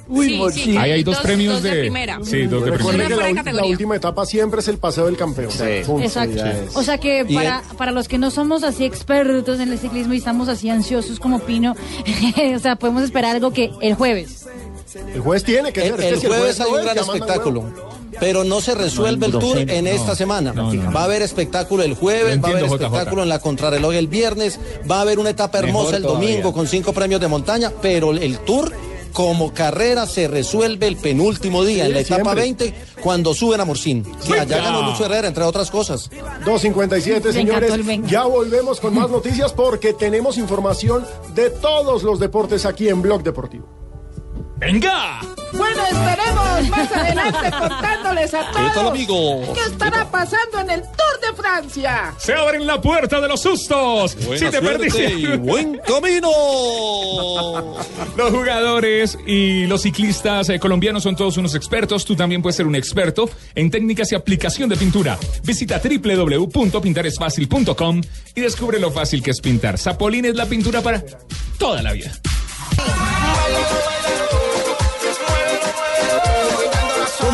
Uy, 0.07 0.27
Sí, 0.29 0.37
Morcín. 0.37 0.63
sí, 0.65 0.77
Ahí 0.77 0.91
hay 0.91 1.03
dos 1.03 1.17
premios 1.17 1.53
dos 1.55 1.63
de, 1.63 1.71
de- 1.75 1.81
primera. 1.81 2.19
sí, 2.23 2.43
dos 2.45 2.63
de 2.63 2.71
primera. 2.73 3.07
que 3.43 3.51
la, 3.51 3.53
la 3.53 3.65
última 3.65 3.95
etapa 3.95 4.25
siempre 4.25 4.59
es 4.59 4.67
el 4.67 4.77
paseo 4.77 5.07
del 5.07 5.17
campeón. 5.17 5.49
Punto. 5.85 6.03
Exacto. 6.05 6.43
O 6.75 6.83
sea 6.83 6.97
que 6.99 7.25
para, 7.33 7.63
para 7.77 7.91
los 7.91 8.07
que 8.07 8.17
no 8.19 8.29
somos 8.29 8.63
así 8.63 8.85
expertos 8.85 9.59
en 9.59 9.71
el 9.71 9.79
ciclismo 9.79 10.13
y 10.13 10.17
estamos 10.17 10.47
así 10.47 10.69
ansiosos 10.69 11.19
como 11.19 11.39
Pino, 11.39 11.75
o 12.55 12.59
sea, 12.59 12.75
podemos 12.75 13.03
esperar 13.03 13.35
algo 13.35 13.51
que 13.51 13.71
el 13.81 13.95
jueves. 13.95 14.45
El 15.13 15.19
juez 15.21 15.43
tiene 15.43 15.71
que 15.73 15.85
El, 15.87 15.95
ser. 15.95 16.13
el 16.13 16.19
si 16.19 16.27
jueves 16.27 16.59
hay 16.59 16.71
un 16.71 16.81
gran 16.83 16.97
el 16.97 17.03
espectáculo. 17.03 17.63
Pero 18.19 18.43
no 18.45 18.61
se 18.61 18.75
resuelve 18.75 19.25
el 19.25 19.33
tour 19.33 19.57
en 19.57 19.87
esta 19.87 20.15
semana. 20.15 20.53
no, 20.53 20.71
no. 20.73 20.91
Va 20.93 21.01
a 21.01 21.03
haber 21.03 21.21
espectáculo 21.21 21.83
el 21.83 21.95
jueves, 21.95 22.41
va 22.41 22.47
a 22.47 22.51
haber 22.51 22.63
espectáculo 22.65 23.23
en 23.23 23.29
la 23.29 23.39
contrarreloj 23.39 23.93
el 23.93 24.07
viernes, 24.07 24.57
va 24.89 24.99
a 24.99 25.01
haber 25.01 25.19
una 25.19 25.31
etapa 25.31 25.59
hermosa 25.59 25.91
Mejor 25.91 25.95
el 25.95 26.01
todavía. 26.03 26.29
domingo 26.29 26.53
con 26.53 26.67
cinco 26.67 26.93
premios 26.93 27.19
de 27.19 27.27
montaña, 27.27 27.71
pero 27.81 28.11
el 28.11 28.37
tour 28.39 28.71
como 29.11 29.53
carrera 29.53 30.05
se 30.07 30.27
resuelve 30.27 30.87
el 30.87 30.97
penúltimo 30.97 31.63
día, 31.63 31.83
Sí, 31.85 31.89
en 31.89 31.93
la 31.93 31.99
etapa 32.01 32.33
siempre. 32.35 32.41
20, 32.41 32.73
cuando 33.01 33.33
suben 33.33 33.61
a 33.61 33.65
Morcín. 33.65 34.03
Que 34.27 34.39
allá 34.39 34.57
ganó 34.57 34.81
Lucho 34.81 35.05
Herrera, 35.05 35.27
entre 35.29 35.43
otras 35.45 35.71
cosas. 35.71 36.09
257, 36.45 37.27
Me 37.29 37.33
señores. 37.33 37.69
encantó 37.73 37.91
el. 37.91 38.07
Ya 38.07 38.23
volvemos 38.25 38.79
con 38.81 38.93
más 38.93 39.09
noticias 39.09 39.53
porque 39.53 39.93
tenemos 39.93 40.37
información 40.37 41.05
de 41.33 41.49
todos 41.49 42.03
los 42.03 42.19
deportes 42.19 42.65
aquí 42.65 42.89
en 42.89 43.01
Blog 43.01 43.23
Deportivo. 43.23 43.67
¡Venga! 44.57 45.19
Bueno, 45.53 45.83
estaremos 45.85 46.69
más 46.69 46.91
adelante 46.91 47.51
contándoles 47.59 48.33
a 48.33 48.49
todos 48.51 48.73
tal, 48.73 48.87
amigo? 48.87 49.53
qué 49.53 49.59
estará 49.61 50.09
pasando 50.09 50.59
en 50.61 50.69
el 50.69 50.81
Tour 50.81 51.19
de 51.21 51.33
Francia. 51.35 52.13
Se 52.17 52.33
abren 52.33 52.65
la 52.65 52.79
puerta 52.81 53.19
de 53.21 53.27
los 53.27 53.41
sustos. 53.41 54.17
si 54.37 54.45
te 54.49 54.61
perdiste. 54.61 55.35
buen 55.37 55.77
camino. 55.79 56.29
Los 58.17 58.31
jugadores 58.31 59.17
y 59.27 59.65
los 59.65 59.81
ciclistas 59.81 60.47
eh, 60.49 60.57
colombianos 60.59 61.03
son 61.03 61.15
todos 61.17 61.35
unos 61.37 61.53
expertos. 61.53 62.05
Tú 62.05 62.15
también 62.15 62.41
puedes 62.41 62.55
ser 62.55 62.65
un 62.65 62.75
experto 62.75 63.29
en 63.55 63.69
técnicas 63.69 64.09
y 64.11 64.15
aplicación 64.15 64.69
de 64.69 64.77
pintura. 64.77 65.17
Visita 65.43 65.81
www.pintaresfacil.com 65.83 68.01
y 68.35 68.41
descubre 68.41 68.79
lo 68.79 68.89
fácil 68.91 69.21
que 69.21 69.31
es 69.31 69.41
pintar. 69.41 69.77
Zapolín 69.77 70.23
es 70.25 70.35
la 70.35 70.45
pintura 70.45 70.81
para 70.81 71.03
toda 71.57 71.81
la 71.81 71.91
vida. 71.91 72.09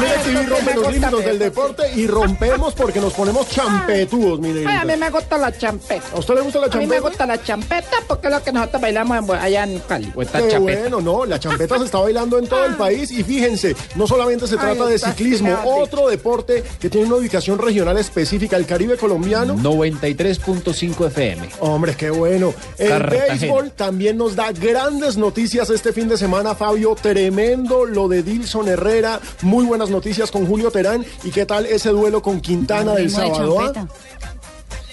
Con 0.01 0.20
DirecTV 0.31 0.49
rompe 0.49 0.73
los 0.75 0.93
límites 0.93 1.25
del 1.25 1.39
deporte 1.39 1.83
y 1.95 2.07
rompemos 2.07 2.73
porque 2.73 2.99
nos 2.99 3.13
ponemos 3.13 3.47
champetudos, 3.49 4.39
mire. 4.39 4.65
A 4.67 4.85
mí 4.85 4.93
me 4.97 5.09
gusta 5.09 5.37
la 5.37 5.55
champeta. 5.57 6.03
¿A 6.13 6.19
usted 6.19 6.35
le 6.35 6.41
gusta 6.41 6.59
la 6.59 6.65
A 6.65 6.69
mí 6.69 6.75
me 6.75 6.81
champeta? 6.95 7.01
gusta 7.09 7.25
la 7.25 7.43
champeta 7.43 7.97
porque 8.07 8.27
es 8.27 8.33
lo 8.33 8.43
que 8.43 8.51
nosotros 8.51 8.81
bailamos 8.81 9.17
en- 9.17 9.31
allá 9.31 9.63
en 9.63 9.79
Cali. 9.79 10.11
Qué 10.49 10.57
bueno, 10.59 11.01
no, 11.01 11.25
la 11.25 11.39
champeta 11.39 11.77
se 11.79 11.85
está 11.85 11.99
bailando 11.99 12.37
en 12.39 12.47
todo 12.47 12.65
el 12.65 12.75
país 12.75 13.11
y 13.11 13.23
fíjense, 13.23 13.75
no 13.95 14.07
solamente 14.07 14.47
se 14.47 14.55
Ay, 14.55 14.59
trata 14.61 14.85
de 14.85 14.99
ciclismo, 14.99 15.57
otro 15.65 16.07
deporte 16.07 16.63
que 16.79 16.89
tiene 16.89 17.07
una 17.07 17.15
ubicación 17.17 17.57
regional 17.59 17.97
específica, 17.97 18.55
el 18.57 18.65
Caribe 18.65 18.97
colombiano. 18.97 19.55
93.5 19.55 21.07
FM. 21.07 21.49
Hombre, 21.59 21.95
qué 21.95 22.09
bueno. 22.09 22.53
El 22.77 22.89
Cartagena. 22.89 23.25
béisbol 23.33 23.71
también 23.71 24.17
nos 24.17 24.35
da 24.35 24.51
grandes 24.51 25.17
noticias 25.17 25.69
este 25.69 25.93
fin 25.93 26.07
de 26.07 26.17
semana, 26.17 26.55
Fabio. 26.55 26.95
Tremendo 27.01 27.85
lo 27.85 28.07
de 28.07 28.23
Dilson 28.23 28.67
Herrera. 28.67 29.19
Muy 29.41 29.65
buenas 29.65 29.89
noticias 29.89 30.20
con 30.29 30.45
Julio 30.45 30.69
Terán. 30.69 31.03
¿Y 31.23 31.31
qué 31.31 31.45
tal 31.45 31.65
ese 31.65 31.89
duelo 31.89 32.21
con 32.21 32.41
Quintana 32.41 32.93
del 32.93 33.09
sábado? 33.09 33.55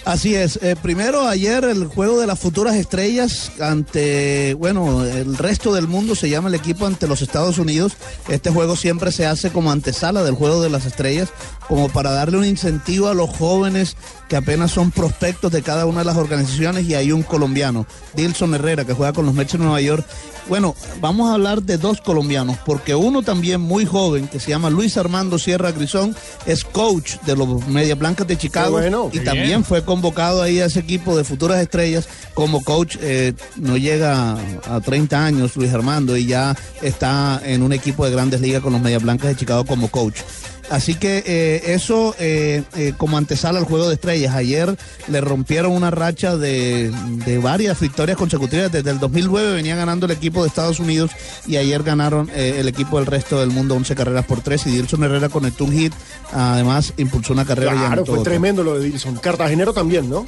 Así 0.05 0.35
es. 0.35 0.59
Eh, 0.61 0.75
primero, 0.81 1.27
ayer 1.27 1.63
el 1.65 1.85
juego 1.85 2.19
de 2.19 2.27
las 2.27 2.39
futuras 2.39 2.75
estrellas 2.75 3.51
ante, 3.59 4.53
bueno, 4.55 5.03
el 5.03 5.37
resto 5.37 5.73
del 5.73 5.87
mundo 5.87 6.15
se 6.15 6.29
llama 6.29 6.49
el 6.49 6.55
equipo 6.55 6.85
ante 6.85 7.07
los 7.07 7.21
Estados 7.21 7.57
Unidos. 7.57 7.93
Este 8.27 8.49
juego 8.49 8.75
siempre 8.75 9.11
se 9.11 9.25
hace 9.25 9.51
como 9.51 9.71
antesala 9.71 10.23
del 10.23 10.35
juego 10.35 10.61
de 10.61 10.69
las 10.69 10.85
estrellas, 10.85 11.29
como 11.67 11.89
para 11.89 12.11
darle 12.11 12.37
un 12.37 12.45
incentivo 12.45 13.07
a 13.07 13.13
los 13.13 13.29
jóvenes 13.29 13.95
que 14.27 14.35
apenas 14.35 14.71
son 14.71 14.91
prospectos 14.91 15.51
de 15.51 15.63
cada 15.63 15.85
una 15.85 15.99
de 15.99 16.05
las 16.05 16.17
organizaciones 16.17 16.85
y 16.87 16.95
hay 16.95 17.11
un 17.11 17.23
colombiano, 17.23 17.85
Dilson 18.15 18.53
Herrera, 18.53 18.85
que 18.85 18.93
juega 18.93 19.11
con 19.13 19.25
los 19.25 19.33
Mets 19.33 19.53
de 19.53 19.57
Nueva 19.57 19.81
York. 19.81 20.05
Bueno, 20.47 20.75
vamos 20.99 21.29
a 21.29 21.35
hablar 21.35 21.61
de 21.61 21.77
dos 21.77 22.01
colombianos, 22.01 22.57
porque 22.65 22.95
uno 22.95 23.21
también 23.21 23.61
muy 23.61 23.85
joven, 23.85 24.27
que 24.27 24.39
se 24.39 24.49
llama 24.49 24.69
Luis 24.69 24.97
Armando 24.97 25.37
Sierra 25.37 25.71
Grisón, 25.71 26.15
es 26.45 26.63
coach 26.63 27.17
de 27.25 27.35
los 27.35 27.67
Media 27.67 27.95
Blancas 27.95 28.27
de 28.27 28.37
Chicago 28.37 28.71
bueno, 28.71 29.09
y 29.13 29.19
también 29.19 29.47
bien. 29.47 29.63
fue 29.63 29.83
convocado 29.99 30.41
ahí 30.41 30.61
a 30.61 30.67
ese 30.67 30.79
equipo 30.79 31.17
de 31.17 31.25
futuras 31.25 31.59
estrellas 31.59 32.07
como 32.33 32.63
coach. 32.63 32.95
eh, 33.01 33.33
no 33.57 33.75
llega 33.75 34.37
a 34.65 34.79
30 34.79 35.25
años 35.25 35.57
Luis 35.57 35.73
Armando 35.73 36.15
y 36.15 36.25
ya 36.25 36.55
está 36.81 37.41
en 37.43 37.63
un 37.63 37.73
equipo 37.73 38.05
de 38.05 38.11
grandes 38.11 38.39
ligas 38.39 38.61
con 38.61 38.71
los 38.71 38.81
Media 38.81 38.99
Blancas 38.99 39.27
de 39.27 39.35
Chicago 39.35 39.65
como 39.65 39.89
coach. 39.89 40.21
Así 40.69 40.95
que 40.95 41.23
eh, 41.25 41.73
eso 41.73 42.15
eh, 42.19 42.63
eh, 42.75 42.93
como 42.97 43.17
antesala 43.17 43.59
al 43.59 43.65
juego 43.65 43.87
de 43.87 43.95
estrellas. 43.95 44.35
Ayer 44.35 44.77
le 45.07 45.21
rompieron 45.21 45.71
una 45.71 45.91
racha 45.91 46.37
de, 46.37 46.91
de 47.25 47.37
varias 47.39 47.79
victorias 47.79 48.17
consecutivas. 48.17 48.71
Desde 48.71 48.91
el 48.91 48.99
2009 48.99 49.53
venía 49.53 49.75
ganando 49.75 50.05
el 50.05 50.11
equipo 50.11 50.43
de 50.43 50.49
Estados 50.49 50.79
Unidos 50.79 51.11
y 51.47 51.57
ayer 51.57 51.83
ganaron 51.83 52.29
el 52.33 52.67
equipo 52.67 52.97
del 52.97 53.07
resto 53.07 53.39
del 53.39 53.49
mundo 53.49 53.75
11 53.75 53.95
carreras 53.95 54.25
por 54.25 54.41
3 54.41 54.67
y 54.67 54.71
Dilson 54.71 55.03
Herrera 55.03 55.29
conectó 55.29 55.65
un 55.65 55.71
hit. 55.71 55.93
Además 56.31 56.93
impulsó 56.97 57.33
una 57.33 57.45
carrera. 57.45 57.71
Claro, 57.71 58.05
fue 58.05 58.19
tremendo 58.19 58.63
lo 58.63 58.77
de 58.77 58.85
Dilson. 58.85 59.15
Cartagenero 59.17 59.73
también, 59.73 60.09
¿no? 60.09 60.25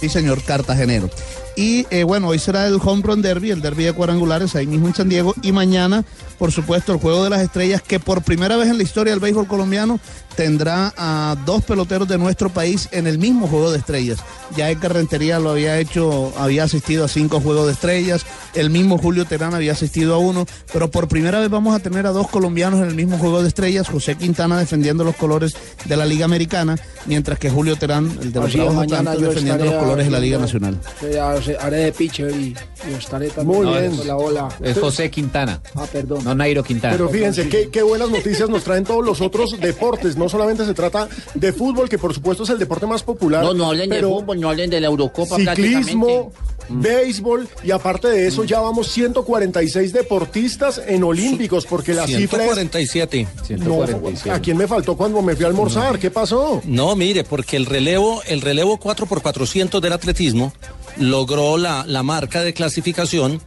Sí, 0.00 0.08
señor, 0.08 0.42
cartagenero. 0.42 1.10
Y 1.56 1.86
eh, 1.90 2.04
bueno, 2.04 2.28
hoy 2.28 2.38
será 2.38 2.66
el 2.66 2.78
Home 2.82 3.02
Run 3.02 3.22
Derby, 3.22 3.50
el 3.50 3.60
derby 3.60 3.84
de 3.84 3.92
cuadrangulares 3.92 4.56
ahí 4.56 4.66
mismo 4.66 4.88
en 4.88 4.94
San 4.94 5.08
Diego. 5.08 5.34
Y 5.42 5.52
mañana, 5.52 6.04
por 6.40 6.50
supuesto, 6.52 6.92
el 6.94 6.98
Juego 6.98 7.22
de 7.22 7.28
las 7.30 7.42
Estrellas, 7.42 7.82
que 7.86 8.00
por 8.00 8.22
primera 8.22 8.56
vez 8.56 8.68
en 8.68 8.78
la 8.78 8.82
historia 8.82 9.12
del 9.12 9.20
béisbol 9.20 9.46
colombiano 9.46 10.00
tendrá 10.36 10.92
a 10.96 11.36
dos 11.44 11.62
peloteros 11.64 12.08
de 12.08 12.16
nuestro 12.16 12.48
país 12.48 12.88
en 12.92 13.06
el 13.06 13.18
mismo 13.18 13.46
Juego 13.46 13.70
de 13.70 13.78
Estrellas. 13.78 14.20
Ya 14.56 14.70
Edgar 14.70 14.94
Rentería 14.94 15.38
lo 15.38 15.50
había 15.50 15.78
hecho, 15.78 16.32
había 16.38 16.64
asistido 16.64 17.04
a 17.04 17.08
cinco 17.08 17.40
Juegos 17.40 17.66
de 17.66 17.72
Estrellas, 17.72 18.24
el 18.54 18.70
mismo 18.70 18.96
Julio 18.96 19.26
Terán 19.26 19.54
había 19.54 19.72
asistido 19.72 20.14
a 20.14 20.18
uno, 20.18 20.46
pero 20.72 20.90
por 20.90 21.08
primera 21.08 21.40
vez 21.40 21.50
vamos 21.50 21.74
a 21.76 21.80
tener 21.80 22.06
a 22.06 22.10
dos 22.10 22.28
colombianos 22.28 22.80
en 22.80 22.86
el 22.88 22.94
mismo 22.94 23.18
Juego 23.18 23.42
de 23.42 23.48
Estrellas, 23.48 23.88
José 23.88 24.16
Quintana 24.16 24.58
defendiendo 24.58 25.04
los 25.04 25.16
colores 25.16 25.54
de 25.84 25.96
la 25.96 26.06
Liga 26.06 26.24
Americana, 26.24 26.76
mientras 27.04 27.38
que 27.38 27.50
Julio 27.50 27.76
Terán, 27.76 28.06
el 28.22 28.32
de 28.32 28.40
los 28.40 28.52
Bravos 28.54 28.86
defendiendo 29.20 29.64
los 29.66 29.74
colores 29.74 30.06
de 30.06 30.10
la 30.10 30.20
Liga 30.20 30.38
Nacional. 30.38 30.80
Haré- 31.60 31.80
de 31.84 31.92
pitcher 31.92 32.30
y, 32.30 32.54
y 32.90 32.94
estaré 32.98 33.28
también 33.30 33.62
Muy 33.64 33.78
bien. 33.78 34.06
la 34.06 34.16
ola. 34.16 34.48
Es 34.62 34.78
José 34.78 35.10
Quintana. 35.10 35.60
Ah, 35.74 35.86
perdón. 35.90 36.26
No 36.30 36.34
Nairo 36.36 36.62
Quintana. 36.62 36.94
Pero 36.96 37.08
fíjense, 37.08 37.48
qué, 37.48 37.68
qué 37.70 37.82
buenas 37.82 38.10
noticias 38.10 38.48
nos 38.48 38.62
traen 38.64 38.84
todos 38.84 39.04
los 39.04 39.20
otros 39.20 39.58
deportes. 39.60 40.16
No 40.16 40.28
solamente 40.28 40.64
se 40.64 40.74
trata 40.74 41.08
de 41.34 41.52
fútbol, 41.52 41.88
que 41.88 41.98
por 41.98 42.14
supuesto 42.14 42.44
es 42.44 42.50
el 42.50 42.58
deporte 42.58 42.86
más 42.86 43.02
popular. 43.02 43.42
No, 43.42 43.54
no 43.54 43.66
hablen 43.66 43.90
de 43.90 43.96
pero 43.96 44.10
fútbol, 44.10 44.40
no 44.40 44.48
hablen 44.50 44.70
de 44.70 44.80
la 44.80 44.86
Eurocopa 44.86 45.36
Ciclismo, 45.36 46.30
prácticamente. 46.32 46.88
béisbol 46.88 47.48
y 47.64 47.70
aparte 47.72 48.08
de 48.08 48.26
eso 48.28 48.44
ya 48.44 48.60
vamos 48.60 48.88
146 48.88 49.92
deportistas 49.92 50.80
en 50.86 51.02
olímpicos 51.04 51.66
porque 51.66 51.94
la 51.94 52.06
cifra 52.06 52.44
es... 52.44 52.54
147. 52.54 53.26
No, 53.58 53.82
¿A 54.32 54.38
quién 54.40 54.56
me 54.56 54.66
faltó 54.68 54.96
cuando 54.96 55.20
me 55.22 55.34
fui 55.34 55.44
a 55.44 55.48
almorzar? 55.48 55.98
¿Qué 55.98 56.10
pasó? 56.10 56.62
No, 56.64 56.94
mire, 56.96 57.24
porque 57.24 57.56
el 57.56 57.66
relevo, 57.66 58.22
el 58.26 58.40
relevo 58.40 58.78
4x400 58.78 59.80
del 59.80 59.92
atletismo 59.92 60.52
logró 60.96 61.56
la, 61.56 61.84
la 61.86 62.02
marca 62.02 62.42
de 62.42 62.52
clasificación 62.52 63.40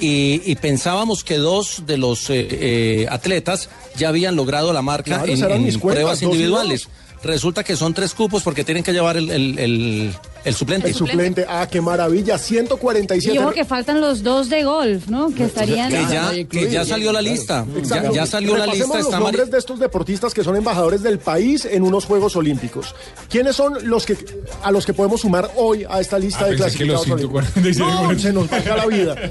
y, 0.00 0.42
y 0.44 0.56
pensábamos 0.56 1.24
que 1.24 1.38
dos 1.38 1.84
de 1.86 1.96
los 1.98 2.28
eh, 2.30 2.46
eh, 2.50 3.06
atletas 3.10 3.70
ya 3.96 4.08
habían 4.08 4.36
logrado 4.36 4.72
la 4.72 4.82
marca 4.82 5.04
Claro, 5.04 5.24
en, 5.26 5.32
esas 5.32 5.46
eran 5.46 5.58
en 5.58 5.64
mis 5.64 5.78
cuentas, 5.78 6.02
pruebas 6.02 6.20
dos 6.20 6.32
individuales. 6.32 6.88
Resulta 7.22 7.64
que 7.64 7.74
son 7.76 7.92
tres 7.94 8.14
cupos 8.14 8.42
porque 8.42 8.62
tienen 8.62 8.84
que 8.84 8.92
llevar 8.92 9.16
el, 9.16 9.30
el- 9.30 9.58
el- 9.58 10.14
el 10.44 10.54
suplente. 10.54 10.86
El 10.88 10.94
suplente. 10.94 11.44
Ah, 11.48 11.66
qué 11.68 11.80
maravilla. 11.80 12.38
147. 12.38 13.34
Y 13.34 13.38
ojo 13.38 13.50
que 13.52 13.64
faltan 13.64 14.00
los 14.00 14.22
dos 14.22 14.48
de 14.48 14.62
golf, 14.62 15.08
¿no? 15.08 15.30
Que 15.34 15.44
estarían... 15.44 15.90
Que 15.90 16.02
ya, 16.08 16.30
que 16.48 16.70
ya 16.70 16.84
salió 16.84 17.10
la 17.12 17.20
lista. 17.20 17.66
Ya, 18.14 18.26
salió 18.26 18.56
la 18.56 18.66
lista. 18.66 18.98
los 18.98 19.10
Mari- 19.10 19.22
nombres 19.24 19.50
de 19.50 19.58
estos 19.58 19.80
deportistas 19.80 20.32
que 20.34 20.44
son 20.44 20.54
embajadores 20.54 21.02
del 21.02 21.18
país 21.18 21.64
en 21.64 21.82
unos 21.82 22.04
Juegos 22.04 22.36
Olímpicos. 22.36 22.94
¿Quiénes 23.28 23.56
son 23.56 23.88
los 23.88 24.06
que 24.06 24.16
a 24.62 24.70
los 24.70 24.86
que 24.86 24.92
podemos 24.92 25.22
sumar 25.22 25.50
hoy 25.56 25.84
a 25.88 26.00
esta 26.00 26.18
lista 26.18 26.44
Ah, 26.44 26.48
de 26.50 26.56
que 26.56 26.84
los 26.84 27.04
clasificados 27.04 27.10
olímpicos? 27.10 27.44
147. 27.54 28.14
No, 28.14 28.18
se 28.20 28.32
nos 28.32 28.48
baja 28.48 28.76
la 28.76 28.86
vida. 28.86 29.16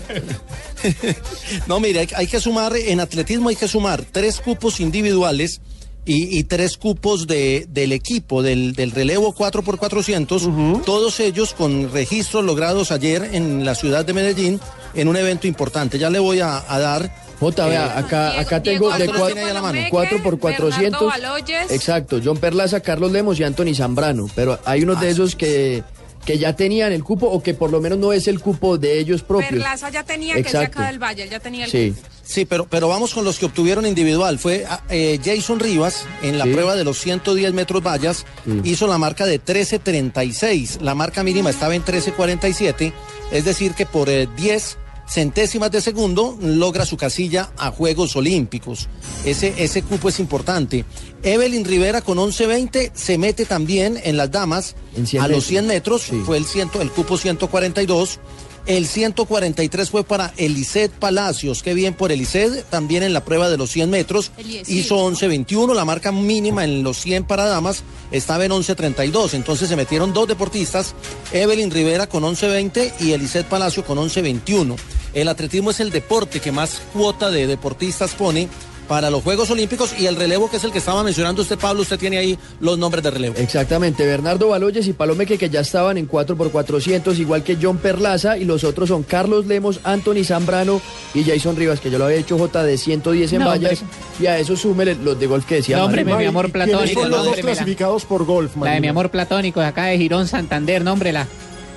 No, 1.68 1.80
mire, 1.80 2.02
hay, 2.02 2.08
hay 2.16 2.28
que 2.28 2.40
sumar, 2.40 2.76
en 2.76 3.00
atletismo 3.00 3.50
hay 3.50 3.56
que 3.56 3.68
sumar 3.68 4.04
tres 4.12 4.40
cupos 4.40 4.80
individuales 4.80 5.62
y, 6.06 6.38
y 6.38 6.44
tres 6.44 6.78
cupos 6.78 7.28
de, 7.28 7.66
del 7.70 7.92
equipo, 7.92 8.44
del, 8.44 8.74
del 8.74 8.92
relevo 8.92 9.34
4x400, 9.34 10.84
todos 10.84 11.20
ellos 11.20 11.54
con 11.54 11.92
registros 11.92 12.44
logrados 12.44 12.92
ayer 12.92 13.30
en 13.34 13.66
la 13.66 13.76
ciudad 13.76 14.06
de 14.06 14.14
Medellín 14.14 14.60
en 14.94 15.08
un 15.08 15.18
evento 15.18 15.48
importante. 15.48 15.98
Ya 16.00 16.10
le 16.10 16.20
voy 16.20 16.40
a, 16.40 16.64
a 16.68 16.80
dar 16.80 17.26
Jota, 17.40 17.66
vea, 17.68 17.98
acá, 17.98 18.40
acá 18.40 18.64
tengo 18.64 18.90
de 18.92 18.98
Diego 18.98 19.14
cuatro, 19.18 19.28
tiene 19.28 19.42
ahí 19.42 19.50
a 19.50 19.54
la 19.54 19.62
mano. 19.62 19.80
4 19.90 20.24
por 20.24 20.40
400. 20.40 20.82
Bernardo 20.82 21.08
Baloyes. 21.08 21.72
Exacto, 21.72 22.22
John 22.24 22.38
Perlaza, 22.38 22.80
Carlos 22.80 23.12
Lemos 23.12 23.40
y 23.40 23.44
Anthony 23.44 23.76
Zambrano. 23.76 24.28
Pero 24.36 24.58
hay 24.64 24.84
unos 24.84 25.02
de 25.02 25.10
esos 25.10 25.36
que, 25.36 25.84
que 26.26 26.38
ya 26.38 26.56
tenían 26.56 26.92
el 26.92 27.04
cupo 27.04 27.28
o 27.28 27.42
que 27.44 27.54
por 27.54 27.72
lo 27.72 27.80
menos 27.82 27.98
no 28.00 28.12
es 28.14 28.28
el 28.28 28.40
cupo 28.40 28.78
de 28.78 29.00
ellos 29.00 29.22
propios. 29.22 29.52
Perlaza 29.52 29.90
ya 29.90 30.04
tenía 30.04 30.34
que 30.36 30.42
es 30.42 30.56
acá 30.56 30.88
del 30.88 31.02
Valle, 31.02 31.24
él 31.24 31.30
ya 31.30 31.40
tenía 31.40 31.66
el 31.66 31.72
Sí. 31.72 31.92
cupo. 31.96 32.08
Sí, 32.24 32.46
pero, 32.46 32.66
pero 32.68 32.88
vamos 32.88 33.14
con 33.14 33.24
los 33.24 33.38
que 33.38 33.46
obtuvieron 33.46 33.86
individual. 33.86 34.40
Fue 34.40 34.66
ah, 34.68 34.82
eh, 34.90 35.20
Jason 35.24 35.60
Rivas 35.60 36.06
en 36.24 36.40
la 36.40 36.46
Sí. 36.46 36.52
prueba 36.54 36.76
de 36.76 36.84
los 36.84 36.98
110 37.00 37.54
metros 37.54 37.84
vallas, 37.84 38.26
hizo 38.64 38.88
la 38.88 38.98
marca 38.98 39.26
de 39.28 39.40
13.36. 39.40 40.82
La 40.82 40.96
marca 40.96 41.24
mínima 41.24 41.50
estaba 41.52 41.76
en 41.76 41.84
13.47, 41.84 42.94
es 43.32 43.46
decir, 43.46 43.74
que 43.74 43.86
por 43.86 44.10
eh, 44.10 44.28
10 44.36 44.78
centésimas 45.08 45.72
de 45.72 45.82
segundo 45.82 46.38
logra 46.42 46.86
su 46.86 46.98
casilla 46.98 47.52
a 47.58 47.72
Juegos 47.72 48.16
Olímpicos. 48.16 48.88
Ese, 49.24 49.54
ese 49.58 49.82
cupo 49.84 50.10
es 50.10 50.20
importante. 50.20 50.86
Evelyn 51.24 51.66
Rivera 51.66 52.02
con 52.02 52.18
11.20 52.18 52.92
se 52.94 53.18
mete 53.18 53.46
también 53.46 54.00
en 54.04 54.18
las 54.18 54.32
damas 54.32 54.76
En 54.96 55.08
100 55.08 55.24
a 55.24 55.28
los 55.28 55.38
metros. 55.38 55.48
100 55.48 55.68
metros, 55.68 56.26
fue 56.26 56.38
el, 56.38 56.46
ciento, 56.46 56.82
el 56.82 56.92
cupo 56.92 57.18
142. 57.18 58.20
El 58.66 58.88
143 58.88 59.92
fue 59.92 60.04
para 60.04 60.34
Elised 60.38 60.90
Palacios, 60.90 61.62
qué 61.62 61.76
bien 61.76 61.94
por 61.94 62.12
Elised, 62.12 62.64
también 62.72 63.04
en 63.04 63.14
la 63.14 63.24
prueba 63.24 63.48
de 63.48 63.58
los 63.58 63.70
100 63.70 63.92
metros, 63.92 64.32
hizo 64.68 64.98
11.21, 65.08 65.76
la 65.76 65.86
marca 65.86 66.12
mínima 66.12 66.64
en 66.64 66.82
los 66.82 66.98
100 66.98 67.26
para 67.26 67.46
damas. 67.46 67.84
Estaba 68.10 68.44
en 68.44 68.52
11.32, 68.52 69.36
entonces 69.36 69.70
se 69.70 69.76
metieron 69.76 70.14
dos 70.14 70.28
deportistas, 70.28 70.96
Evelyn 71.32 71.70
Rivera 71.70 72.08
con 72.08 72.24
11.20 72.24 72.94
y 73.02 73.12
Elised 73.12 73.46
Palacio 73.46 73.86
con 73.86 74.00
11.21. 74.00 74.76
El 75.14 75.28
atletismo 75.28 75.70
es 75.70 75.80
el 75.80 75.92
deporte 75.92 76.40
que 76.40 76.52
más 76.52 76.82
cuota 76.92 77.30
de 77.30 77.46
deportistas 77.46 78.16
pone 78.16 78.50
para 78.88 79.10
los 79.10 79.24
Juegos 79.24 79.50
Olímpicos 79.52 79.96
y 80.00 80.06
el 80.06 80.16
relevo 80.16 80.50
que 80.50 80.58
es 80.58 80.64
el 80.64 80.72
que 80.72 80.78
estaba 80.78 81.04
mencionando 81.04 81.42
usted, 81.42 81.58
Pablo, 81.58 81.82
usted 81.82 81.98
tiene 82.00 82.18
ahí 82.18 82.38
los 82.60 82.78
nombres 82.78 83.04
de 83.04 83.12
relevo. 83.12 83.36
Exactamente, 83.38 84.06
Bernardo 84.06 84.50
Baloyes 84.50 84.88
y 84.88 84.94
Palomeque 84.94 85.38
que 85.38 85.50
ya 85.50 85.62
estaban 85.62 85.98
en 85.98 86.08
4x400, 86.10 87.18
igual 87.18 87.44
que 87.44 87.58
John 87.62 87.78
Perlaza, 87.78 88.38
y 88.38 88.46
los 88.46 88.64
otros 88.64 88.90
son 88.90 89.04
Carlos 89.04 89.46
Lemos, 89.46 89.80
Anthony 89.84 90.24
Zambrano 90.24 90.82
y 91.14 91.24
Jason 91.24 91.56
Rivas, 91.56 91.80
que 91.80 91.90
yo 91.90 91.98
lo 91.98 92.06
había 92.06 92.18
hecho 92.18 92.38
J 92.38 92.64
de 92.64 92.78
110 92.78 93.34
en 93.34 93.40
No, 93.40 93.48
vallas, 93.48 93.84
y 94.20 94.28
a 94.28 94.38
eso 94.38 94.56
súmele 94.56 94.96
los 94.96 95.20
de 95.20 95.28
golf 95.28 95.46
que 95.46 95.56
decía 95.56 95.78
No, 95.78 95.86
hombre, 95.86 96.06
mi 96.06 96.12
amor 96.26 96.52
¿Quiénes 96.52 96.70
platónico. 96.70 97.02
son 97.02 97.12
los 97.12 97.26
dos 97.26 97.36
clasificados 97.38 98.06
por 98.06 98.26
golf, 98.26 98.56
La 98.58 98.72
de 98.72 98.82
mi 98.82 98.88
amor 98.88 99.10
platónico, 99.10 99.60
de 99.60 99.68
acá 99.68 99.86
de 99.86 99.98
Girón, 99.98 100.28
Santander, 100.28 100.84
nómbrela. 100.84 101.28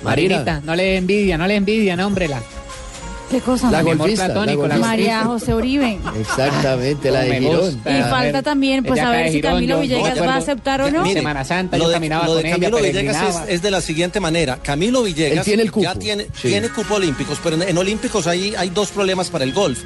Marina. 0.03 0.37
Marinita, 0.37 0.61
no 0.65 0.75
le 0.75 0.95
envidia, 0.97 1.37
no 1.37 1.45
le 1.45 1.55
envidia, 1.55 1.95
nómbrela. 1.95 2.41
¿Qué 3.29 3.39
cosa? 3.41 3.69
La 3.69 3.81
golfista. 3.83 4.27
María 4.79 5.23
José 5.23 5.53
Uribe. 5.53 5.99
Exactamente, 6.19 7.11
la 7.11 7.21
de 7.21 7.39
Girón. 7.39 7.81
Y 7.85 8.01
falta 8.09 8.41
también, 8.41 8.83
pues, 8.83 8.99
a 8.99 9.11
ver 9.11 9.31
si 9.31 9.41
Camilo 9.41 9.79
Villegas 9.79 10.19
va 10.19 10.33
a 10.33 10.37
aceptar 10.37 10.81
o 10.81 10.91
no. 10.91 11.03
Mire, 11.03 11.19
Semana 11.19 11.43
Santa, 11.45 11.77
yo 11.77 11.91
caminaba 11.91 12.25
lo 12.25 12.35
de 12.35 12.41
con 12.41 12.47
ella, 12.47 12.55
Camilo 12.59 12.77
Villegas 12.81 13.43
es, 13.47 13.55
es 13.55 13.61
de 13.61 13.71
la 13.71 13.81
siguiente 13.81 14.19
manera. 14.19 14.57
Camilo 14.61 15.03
Villegas 15.03 15.39
Él 15.39 15.43
tiene 15.43 15.63
el 15.63 15.71
cupo. 15.71 15.83
ya 15.83 15.95
tiene, 15.95 16.23
Sí. 16.33 16.47
tiene 16.49 16.69
cupo 16.69 16.95
olímpicos, 16.95 17.37
pero 17.43 17.55
en, 17.55 17.63
en 17.63 17.77
olímpicos 17.77 18.25
hay, 18.27 18.55
hay 18.55 18.69
dos 18.69 18.89
problemas 18.89 19.29
para 19.29 19.43
el 19.43 19.53
golf. 19.53 19.79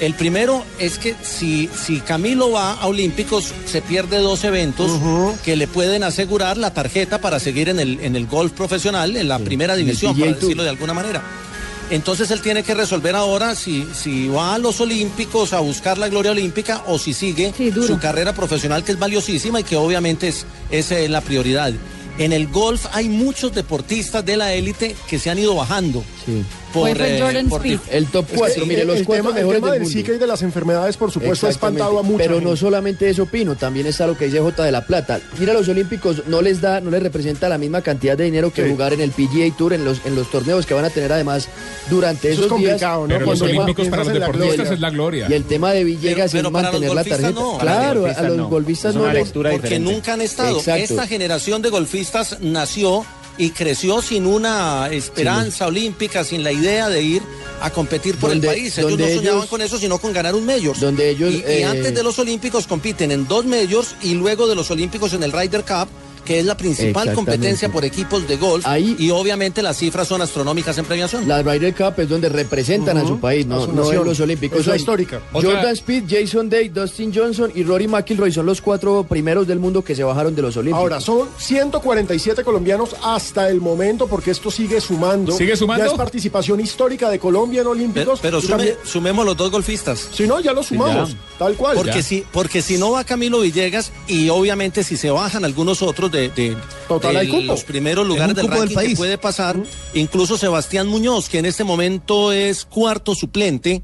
El 0.00 0.14
primero 0.14 0.64
es 0.78 0.98
que 0.98 1.14
si, 1.22 1.68
si 1.68 2.00
Camilo 2.00 2.50
va 2.52 2.72
a 2.72 2.86
Olímpicos, 2.86 3.52
se 3.66 3.82
pierde 3.82 4.16
dos 4.18 4.44
eventos 4.44 4.90
que 5.44 5.56
le 5.56 5.68
pueden 5.68 6.02
asegurar 6.04 6.56
la 6.56 6.72
tarjeta 6.72 7.20
para 7.20 7.38
seguir 7.38 7.68
en 7.68 7.78
el, 7.78 8.00
en 8.00 8.16
el 8.16 8.26
golf 8.26 8.52
profesional, 8.52 9.14
en 9.14 9.28
la 9.28 9.38
primera 9.38 9.76
división, 9.76 10.18
para 10.18 10.32
decirlo 10.32 10.62
de 10.62 10.70
alguna 10.70 10.94
manera. 10.94 11.22
Entonces 11.90 12.30
él 12.30 12.40
tiene 12.40 12.62
que 12.62 12.74
resolver 12.74 13.16
ahora 13.16 13.56
si, 13.56 13.86
si 13.92 14.28
va 14.28 14.54
a 14.54 14.58
los 14.58 14.80
Olímpicos 14.80 15.52
a 15.52 15.60
buscar 15.60 15.98
la 15.98 16.08
gloria 16.08 16.30
olímpica 16.30 16.84
o 16.86 16.98
si 16.98 17.12
sigue 17.14 17.52
Sí, 17.56 17.72
su 17.72 17.98
carrera 17.98 18.32
profesional 18.32 18.84
que 18.84 18.92
es 18.92 18.98
valiosísima 18.98 19.60
y 19.60 19.64
que 19.64 19.76
obviamente 19.76 20.28
es, 20.28 20.46
es 20.70 20.92
eh, 20.92 21.08
la 21.08 21.20
prioridad. 21.20 21.72
En 22.18 22.32
el 22.32 22.48
golf 22.48 22.86
hay 22.92 23.08
muchos 23.08 23.52
deportistas 23.54 24.24
de 24.24 24.36
la 24.36 24.52
élite 24.52 24.94
que 25.08 25.18
se 25.18 25.30
han 25.30 25.38
ido 25.38 25.54
bajando. 25.54 26.04
Sí. 26.24 26.44
Por, 26.72 26.96
fue 26.96 27.16
eh, 27.16 27.20
Jordan 27.20 27.48
por 27.48 27.60
Speed. 27.66 27.80
El 27.90 28.06
top 28.06 28.24
Es 28.26 28.30
que 28.32 28.36
4, 28.38 28.66
mire, 28.66 28.80
el- 28.82 28.86
los 28.88 28.96
el 28.98 29.04
cuatro 29.04 29.24
tema, 29.24 29.30
el 29.30 29.34
mejores 29.44 29.60
tema 29.60 29.66
del 29.72 29.80
del 29.80 29.88
mundo. 29.88 29.98
Zika 30.00 30.12
y 30.14 30.18
de 30.18 30.26
las 30.26 30.42
enfermedades, 30.42 30.96
por 30.96 31.10
supuesto, 31.10 31.46
ha 31.46 31.50
espantado 31.50 31.98
a 31.98 32.02
mucha 32.02 32.18
Pero 32.24 32.34
no 32.40 32.48
gente. 32.50 32.56
solamente 32.60 33.08
eso, 33.10 33.26
Pino, 33.26 33.56
también 33.56 33.86
está 33.86 34.06
lo 34.06 34.16
que 34.16 34.26
dice 34.26 34.40
J 34.40 34.64
de 34.64 34.72
la 34.72 34.86
Plata. 34.86 35.20
Ir 35.40 35.50
a 35.50 35.54
los 35.54 35.68
Olímpicos 35.68 36.22
no 36.26 36.42
les 36.42 36.60
da, 36.60 36.80
no 36.80 36.90
les 36.90 37.02
representa 37.02 37.48
la 37.48 37.58
misma 37.58 37.82
cantidad 37.82 38.16
de 38.16 38.24
dinero 38.24 38.52
que 38.52 38.64
Sí. 38.64 38.70
jugar 38.70 38.92
en 38.92 39.00
el 39.00 39.10
PGA 39.10 39.56
Tour, 39.56 39.72
en 39.72 39.84
los, 39.84 40.00
en 40.04 40.14
los 40.14 40.30
torneos 40.30 40.66
que 40.66 40.74
van 40.74 40.84
a 40.84 40.90
tener 40.90 41.12
además 41.12 41.48
durante 41.88 42.30
Eso 42.30 42.40
es 42.42 42.46
esos 42.46 42.58
días. 42.58 42.70
complicado, 42.72 43.00
¿no? 43.02 43.06
Pero 43.08 43.18
los 43.20 43.38
Cuando 43.40 43.44
olímpicos 43.62 43.88
para 43.88 44.04
los 44.04 44.12
deportistas 44.12 44.70
es 44.70 44.80
la 44.80 44.90
gloria. 44.90 45.26
Y 45.28 45.32
el 45.34 45.44
tema 45.44 45.72
de 45.72 45.84
Villegas 45.84 46.32
Pero- 46.32 46.50
pero 46.50 46.58
es 46.58 46.64
mantener 46.72 46.94
la 46.94 47.04
tarjeta. 47.04 47.30
no. 47.32 47.58
Claro, 47.58 48.06
a 48.06 48.22
los 48.22 48.36
no. 48.36 48.48
golfistas 48.48 48.90
Es 48.94 49.34
no 49.34 49.50
porque 49.50 49.78
nunca 49.78 50.12
han 50.14 50.20
estado. 50.20 50.60
Esta 50.64 51.06
generación 51.06 51.62
de 51.62 51.68
golfistas 51.70 52.38
nació 52.40 53.04
y 53.38 53.50
creció 53.50 54.02
sin 54.02 54.26
una 54.26 54.88
esperanza 54.90 55.66
olímpica, 55.66 56.24
sin 56.24 56.42
la 56.44 56.52
idea 56.52 56.88
de 56.88 57.02
ir 57.02 57.22
a 57.62 57.70
competir 57.70 58.16
por 58.16 58.30
Donde- 58.30 58.48
el 58.48 58.54
país. 58.54 58.78
Ellos 58.78 58.98
no 58.98 59.06
soñaban 59.06 59.38
ellos- 59.38 59.46
con 59.46 59.62
eso, 59.62 59.78
sino 59.78 59.98
con 59.98 60.12
ganar 60.12 60.34
un 60.34 60.44
Majors. 60.44 60.80
Donde 60.80 61.10
ellos, 61.10 61.32
y, 61.32 61.36
y 61.38 61.42
eh, 61.46 61.64
antes 61.64 61.94
de 61.94 62.02
los 62.02 62.18
Olímpicos 62.18 62.66
compiten 62.66 63.12
en 63.12 63.26
dos 63.28 63.44
Majors 63.46 63.94
y 64.02 64.14
luego 64.14 64.46
de 64.46 64.54
los 64.54 64.70
Olímpicos 64.70 65.12
en 65.14 65.22
el 65.22 65.32
Ryder 65.32 65.62
Cup 65.64 65.88
que 66.30 66.38
es 66.38 66.46
la 66.46 66.56
principal 66.56 67.12
competencia 67.12 67.68
por 67.70 67.84
equipos 67.84 68.28
de 68.28 68.36
golf 68.36 68.64
Ahí- 68.66 68.94
y 69.00 69.10
obviamente 69.10 69.62
las 69.62 69.76
cifras 69.78 70.06
son 70.06 70.22
astronómicas 70.22 70.78
en 70.78 70.84
premiación. 70.84 71.26
La 71.26 71.42
Ryder 71.42 71.74
Cup 71.74 71.94
es 71.98 72.08
donde 72.08 72.28
representan 72.28 72.98
a 72.98 73.04
su 73.06 73.18
país, 73.18 73.44
no, 73.46 73.64
su 73.64 73.72
no 73.72 73.92
en 73.92 74.04
los 74.04 74.20
Olímpicos. 74.20 74.60
Es 74.60 74.66
la 74.66 74.72
Son 74.74 74.80
histórica. 74.80 75.20
Jordan 75.32 75.56
Otra- 75.56 75.70
Speed, 75.72 76.04
Jason 76.08 76.48
Day, 76.48 76.68
Dustin 76.68 77.12
Johnson 77.12 77.50
y 77.54 77.64
Rory 77.64 77.88
McIlroy 77.88 78.30
son 78.30 78.46
los 78.46 78.60
cuatro 78.60 79.04
primeros 79.08 79.46
del 79.48 79.58
mundo 79.58 79.82
que 79.82 79.96
se 79.96 80.04
bajaron 80.04 80.34
de 80.36 80.42
los 80.42 80.56
Olímpicos. 80.56 80.80
Ahora, 80.80 81.00
son 81.00 81.28
147 81.38 82.44
colombianos 82.44 82.94
hasta 83.02 83.48
el 83.48 83.60
momento, 83.60 84.06
porque 84.06 84.30
esto 84.30 84.50
sigue 84.50 84.80
sumando. 84.80 85.32
¿Sigue 85.32 85.56
sumando? 85.56 85.84
Ya 85.84 85.90
es 85.90 85.96
participación 85.96 86.60
histórica 86.60 87.10
de 87.10 87.18
Colombia 87.18 87.62
en 87.62 87.66
Olímpicos. 87.66 88.20
pero 88.20 88.38
Y 88.38 88.42
sume- 88.42 88.48
también- 88.50 88.74
sumemos 88.84 89.24
los 89.24 89.36
dos 89.36 89.50
golfistas. 89.50 90.08
si 90.12 90.26
no, 90.26 90.40
ya 90.40 90.52
lo 90.52 90.62
sumamos, 90.62 91.16
tal 91.38 91.54
cual. 91.54 91.76
Porque 91.76 91.92
Ya. 91.96 92.02
si, 92.02 92.24
porque 92.32 92.62
si 92.62 92.78
no 92.78 92.92
va 92.92 93.04
Camilo 93.04 93.40
Villegas 93.40 93.92
y 94.06 94.28
obviamente 94.28 94.84
si 94.84 94.96
se 94.96 95.10
bajan 95.10 95.44
algunos 95.44 95.82
otros 95.82 96.10
de, 96.12 96.19
de- 96.28 96.56
Total, 96.86 97.14
de 97.14 97.18
hay 97.20 97.28
cupo. 97.28 97.42
los 97.52 97.64
primeros 97.64 98.06
lugares 98.06 98.36
del 98.36 98.46
ranking 98.48 98.76
que 98.90 98.96
puede 98.96 99.18
pasar, 99.18 99.56
incluso 99.94 100.36
Sebastián 100.36 100.86
Muñoz, 100.86 101.28
que 101.28 101.38
en 101.38 101.46
este 101.46 101.64
momento 101.64 102.32
es 102.32 102.64
cuarto 102.64 103.14
suplente. 103.14 103.82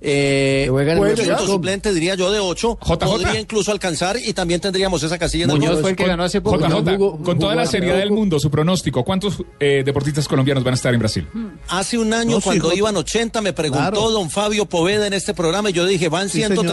Eh, 0.00 0.68
el 0.70 1.38
suplente 1.44 1.92
diría 1.92 2.14
yo 2.14 2.30
de 2.30 2.38
ocho 2.38 2.78
JJ. 2.80 2.98
podría 3.04 3.40
incluso 3.40 3.72
alcanzar 3.72 4.16
y 4.16 4.32
también 4.32 4.60
tendríamos 4.60 5.02
esa 5.02 5.18
casilla 5.18 5.42
en 5.46 5.50
el 5.50 5.56
Muñoz 5.56 5.70
World 5.70 5.82
fue 5.82 5.90
el 5.90 5.96
que 5.96 6.02
Con- 6.04 6.10
ganó 6.10 6.22
hace 6.22 6.40
poco. 6.40 6.56
JJ, 6.56 6.68
¿no? 6.68 6.96
Jugó- 6.96 7.22
con 7.24 7.36
toda 7.40 7.56
la 7.56 7.62
jugó- 7.62 7.72
seriedad 7.72 7.96
del 7.98 8.12
mundo, 8.12 8.38
su 8.38 8.48
pronóstico, 8.48 9.04
¿cuántos 9.04 9.42
eh, 9.58 9.82
deportistas 9.84 10.28
colombianos 10.28 10.62
van 10.62 10.74
a 10.74 10.76
estar 10.76 10.94
en 10.94 11.00
Brasil? 11.00 11.26
Hace 11.66 11.98
un 11.98 12.12
año, 12.14 12.36
No, 12.36 12.40
cuando 12.40 12.72
iban 12.72 12.96
80, 12.96 13.40
me 13.40 13.52
preguntó 13.52 13.90
Claro. 13.90 14.10
don 14.12 14.30
Fabio 14.30 14.66
Poveda 14.66 15.08
en 15.08 15.14
este 15.14 15.34
programa 15.34 15.70
y 15.70 15.72
yo 15.72 15.84
dije, 15.84 16.08
van 16.08 16.28
Sí, 16.28 16.42
señor. 16.42 16.64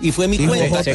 136. 0.00 0.08
Y 0.08 0.12
fue 0.12 0.28
mi 0.28 0.38
cuenta. 0.38 0.90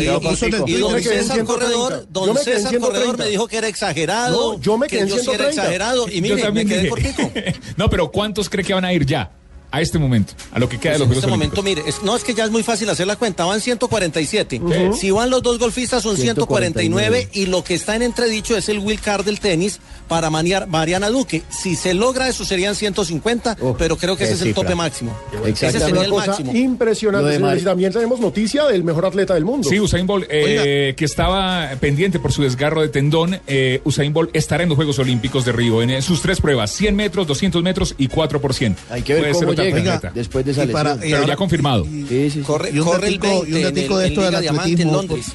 Y- 0.67 0.73
don 0.79 1.01
César 1.01 1.35
130. 1.35 1.45
Corredor, 1.45 2.07
don 2.09 2.33
me 2.33 2.41
quedé 2.41 2.51
en 2.53 2.57
César 2.57 2.69
130. 2.69 2.87
Corredor 2.87 3.17
me 3.17 3.25
dijo 3.27 3.47
que 3.47 3.57
era 3.57 3.67
exagerado. 3.67 4.53
No, 4.53 4.59
yo 4.61 4.77
me 4.77 4.87
quedé 4.87 5.01
en 5.01 5.05
que 5.07 5.11
yo 5.15 5.19
sí 5.19 5.29
era 5.29 5.51
130. 5.51 5.61
exagerado. 5.61 6.07
Y 6.09 6.21
mire, 6.21 6.37
Yo 6.37 6.43
también 6.43 6.67
me 6.67 6.73
quedé 6.73 6.83
dije. 6.83 6.89
cortico. 7.13 7.31
no, 7.77 7.89
pero 7.89 8.11
¿cuántos 8.11 8.49
cree 8.49 8.63
que 8.63 8.73
van 8.73 8.85
a 8.85 8.93
ir 8.93 9.05
ya? 9.05 9.31
A 9.75 9.81
este 9.81 9.97
momento, 9.97 10.33
a 10.51 10.59
lo 10.59 10.69
que 10.69 10.79
queda 10.79 10.93
de 10.93 10.99
los 10.99 11.07
en 11.07 11.13
Juegos 11.15 11.23
este 11.23 11.31
momento, 11.31 11.62
Olímpicos. 11.62 11.83
mire, 11.88 11.97
es- 11.97 12.03
no 12.03 12.15
es 12.15 12.23
que 12.23 12.36
ya 12.36 12.45
es 12.45 12.51
muy 12.51 12.62
fácil 12.62 12.88
hacer 12.91 13.07
la 13.07 13.15
cuenta, 13.15 13.43
van 13.45 13.59
147. 13.59 14.62
Si 14.95 15.09
van 15.09 15.31
los 15.31 15.41
dos 15.41 15.57
golfistas 15.57 16.03
son 16.03 16.15
149 16.15 17.27
y 17.33 17.47
lo 17.47 17.63
que 17.63 17.73
está 17.73 17.95
en 17.95 18.03
entredicho 18.03 18.55
es 18.55 18.69
el 18.69 18.77
Will 18.77 18.99
Card 19.01 19.25
del 19.25 19.39
tenis 19.39 19.79
para 20.07 20.29
Maniar- 20.29 20.67
Mariana 20.67 21.09
Duque. 21.09 21.41
Si 21.49 21.75
se 21.75 21.95
logra 21.95 22.27
eso 22.29 22.45
serían 22.45 22.75
150, 22.75 23.57
Uf, 23.59 23.75
pero 23.79 23.97
creo 23.97 24.15
que 24.15 24.25
ese 24.25 24.33
es 24.33 24.41
el 24.43 24.53
tope 24.53 24.75
máximo. 24.75 25.12
Ese 25.31 25.49
Exactamente. 25.49 25.79
sería 25.79 25.93
una 25.95 26.03
el 26.05 26.12
cosa 26.12 26.27
máximo. 26.27 26.53
impresionante. 26.55 27.39
Mar- 27.39 27.57
Y 27.57 27.62
también 27.63 27.91
tenemos 27.91 28.19
noticia 28.19 28.65
del 28.65 28.83
mejor 28.83 29.07
atleta 29.07 29.33
del 29.33 29.45
mundo. 29.45 29.67
Sí, 29.69 29.79
Usain 29.79 30.05
Bolt, 30.05 30.27
eh, 30.29 30.93
que 30.95 31.05
estaba 31.05 31.69
pendiente 31.79 32.19
por 32.19 32.31
su 32.31 32.43
desgarro 32.43 32.81
de 32.81 32.89
tendón. 32.89 33.39
eh, 33.47 33.81
Usain 33.86 34.13
Bolt 34.13 34.29
estará 34.36 34.62
en 34.63 34.69
los 34.69 34.75
Juegos 34.75 34.99
Olímpicos 34.99 35.45
de 35.45 35.51
Río 35.51 35.81
en 35.81 35.89
eh, 35.89 36.01
sus 36.03 36.21
tres 36.21 36.39
pruebas: 36.41 36.71
100 36.71 36.95
metros, 36.95 37.25
200 37.25 37.63
metros 37.63 37.95
y 37.97 38.07
4 38.07 38.39
por 38.39 38.53
100. 38.53 38.75
Hay 38.91 39.01
que 39.01 39.13
ver 39.13 39.23
Puede 39.23 39.33
cómo 39.33 39.55
llega 39.71 40.12
después 40.13 40.45
de 40.45 40.52
esa 40.52 40.63
Y 40.65 40.67
para- 40.67 40.95
lesión. 40.95 41.10
y 41.10 41.13
Pero 41.13 41.28
ya 41.28 41.36
confirmado. 41.36 41.86
Sí, 41.86 42.06
sí, 42.10 42.30
sí. 42.32 42.41
Corre, 42.41 42.71
Y 42.71 42.80
un 42.80 42.86
corre 42.86 43.08
el 43.08 43.19
datico- 43.19 43.28
y 43.28 43.38
un 43.38 43.41
20 43.54 43.58
en 43.69 43.76
datico 43.76 43.93
el- 43.95 44.02
de 44.02 44.08
esto 44.08 44.21
del 44.21 44.30
Liga 44.32 44.41
Diamante 44.41 44.67
en 44.69 44.73
atletismo, 44.73 44.93
Londres. 44.93 45.26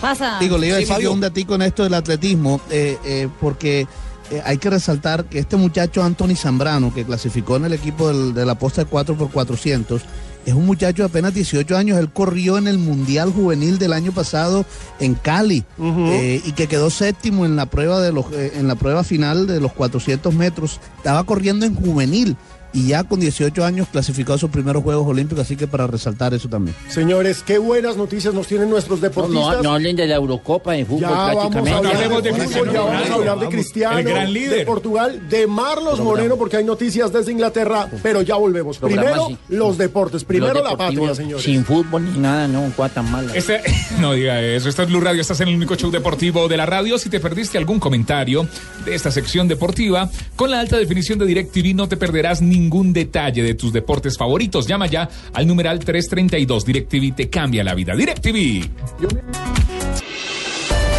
Pasa. 0.00 0.38
Digo, 0.40 0.56
le 0.56 0.68
iba 0.68 0.76
a 0.76 0.80
decir 0.80 0.96
yo 1.00 1.12
un 1.12 1.20
datico 1.20 1.54
en 1.54 1.62
esto 1.62 1.82
del 1.84 1.92
atletismo, 1.94 2.60
eh, 2.70 2.96
eh, 3.04 3.28
porque 3.40 3.86
eh, 4.30 4.40
hay 4.44 4.58
que 4.58 4.70
resaltar 4.70 5.24
que 5.24 5.40
este 5.40 5.56
muchacho 5.56 6.02
Anthony 6.02 6.36
Zambrano, 6.36 6.94
que 6.94 7.04
clasificó 7.04 7.56
en 7.56 7.64
el 7.66 7.72
equipo 7.74 8.08
del- 8.08 8.32
de 8.32 8.46
la 8.46 8.54
posta 8.54 8.84
de 8.84 8.88
4x400, 8.88 10.02
es 10.46 10.54
un 10.54 10.64
muchacho 10.64 11.02
de 11.02 11.08
apenas 11.08 11.34
18 11.34 11.76
años, 11.76 11.98
él 11.98 12.08
corrió 12.10 12.56
en 12.56 12.66
el 12.68 12.78
Mundial 12.78 13.30
Juvenil 13.32 13.78
del 13.78 13.92
año 13.92 14.12
pasado 14.12 14.64
en 15.00 15.14
Cali 15.16 15.64
eh, 15.82 16.40
y 16.46 16.52
que 16.52 16.66
quedó 16.68 16.88
séptimo 16.90 17.44
en 17.44 17.56
la 17.56 17.66
prueba 17.66 18.00
de 18.00 18.12
los 18.12 18.26
eh, 18.32 18.52
en 18.54 18.68
la 18.68 18.76
prueba 18.76 19.04
final 19.04 19.46
de 19.46 19.60
los 19.60 19.72
400 19.72 20.32
metros. 20.32 20.80
Estaba 20.96 21.24
corriendo 21.24 21.66
en 21.66 21.74
juvenil 21.74 22.36
y 22.72 22.88
ya 22.88 23.04
con 23.04 23.20
18 23.20 23.64
años 23.64 23.88
clasificó 23.90 24.32
a 24.34 24.38
sus 24.38 24.50
primeros 24.50 24.82
Juegos 24.82 25.06
Olímpicos, 25.06 25.44
así 25.44 25.56
que 25.56 25.66
para 25.66 25.86
resaltar 25.86 26.34
eso 26.34 26.48
también. 26.48 26.76
Señores, 26.88 27.42
qué 27.44 27.58
buenas 27.58 27.96
noticias 27.96 28.32
nos 28.34 28.46
tienen 28.46 28.70
nuestros 28.70 29.00
No, 29.00 29.08
deportistas. 29.08 29.56
no, 29.58 29.62
no 29.62 29.72
hablen 29.74 29.96
de 29.96 30.06
la 30.06 30.16
Eurocopa 30.16 30.72
de 30.72 30.84
fútbol 30.84 31.00
Ya 31.00 31.10
vamos 31.10 31.30
a 31.30 31.50
prácticamente. 31.50 31.88
hablar 31.88 32.22
de 32.22 32.32
fútbol, 32.34 32.72
ya 32.72 32.80
vamos 32.80 33.10
a 33.10 33.14
hablar 33.14 33.38
de 33.40 33.48
Cristiano, 33.48 33.98
el 33.98 34.04
gran 34.04 34.26
de 34.26 34.32
líder. 34.32 34.66
Portugal, 34.66 35.28
de 35.28 35.46
Marlos 35.46 36.00
Moreno, 36.00 36.36
porque 36.36 36.56
hay 36.58 36.64
noticias 36.64 37.12
desde 37.12 37.32
Inglaterra, 37.32 37.88
pero 38.02 38.22
ya 38.22 38.36
volvemos. 38.36 38.78
Programa 38.78 39.02
Primero, 39.02 39.26
así. 39.26 39.38
los 39.48 39.78
deportes, 39.78 40.24
primero 40.24 40.54
Los 40.54 40.64
la 40.64 40.76
patria, 40.76 41.14
señores. 41.14 41.44
Sin 41.44 41.64
fútbol 41.64 42.04
ni 42.12 42.18
nada, 42.18 42.46
no, 42.48 42.70
cosa 42.76 42.94
tan 42.94 43.10
mala. 43.10 43.34
Este, 43.34 43.60
no 44.00 44.12
diga 44.12 44.40
eso, 44.42 44.68
esta 44.68 44.82
es 44.84 44.88
Blue 44.88 45.00
Radio, 45.00 45.20
estás 45.20 45.40
en 45.40 45.48
el 45.48 45.56
único 45.56 45.74
show 45.74 45.90
deportivo 45.90 46.48
de 46.48 46.56
la 46.56 46.66
radio. 46.66 46.98
Si 46.98 47.08
te 47.08 47.20
perdiste 47.20 47.58
algún 47.58 47.80
comentario 47.80 48.46
de 48.84 48.94
esta 48.94 49.10
sección 49.10 49.48
deportiva, 49.48 50.08
con 50.36 50.50
la 50.50 50.60
alta 50.60 50.76
definición 50.78 51.18
de 51.18 51.26
DirecTV 51.26 51.74
no 51.74 51.88
te 51.88 51.96
perderás 51.96 52.40
ningún 52.60 52.92
detalle 52.92 53.42
de 53.42 53.54
tus 53.54 53.72
deportes 53.72 54.16
favoritos. 54.18 54.66
Llama 54.66 54.86
ya 54.86 55.08
al 55.32 55.46
numeral 55.46 55.78
332. 55.78 56.64
DirecTV 56.64 57.14
te 57.16 57.28
cambia 57.30 57.64
la 57.64 57.74
vida. 57.74 57.94
DirecTV. 57.96 58.68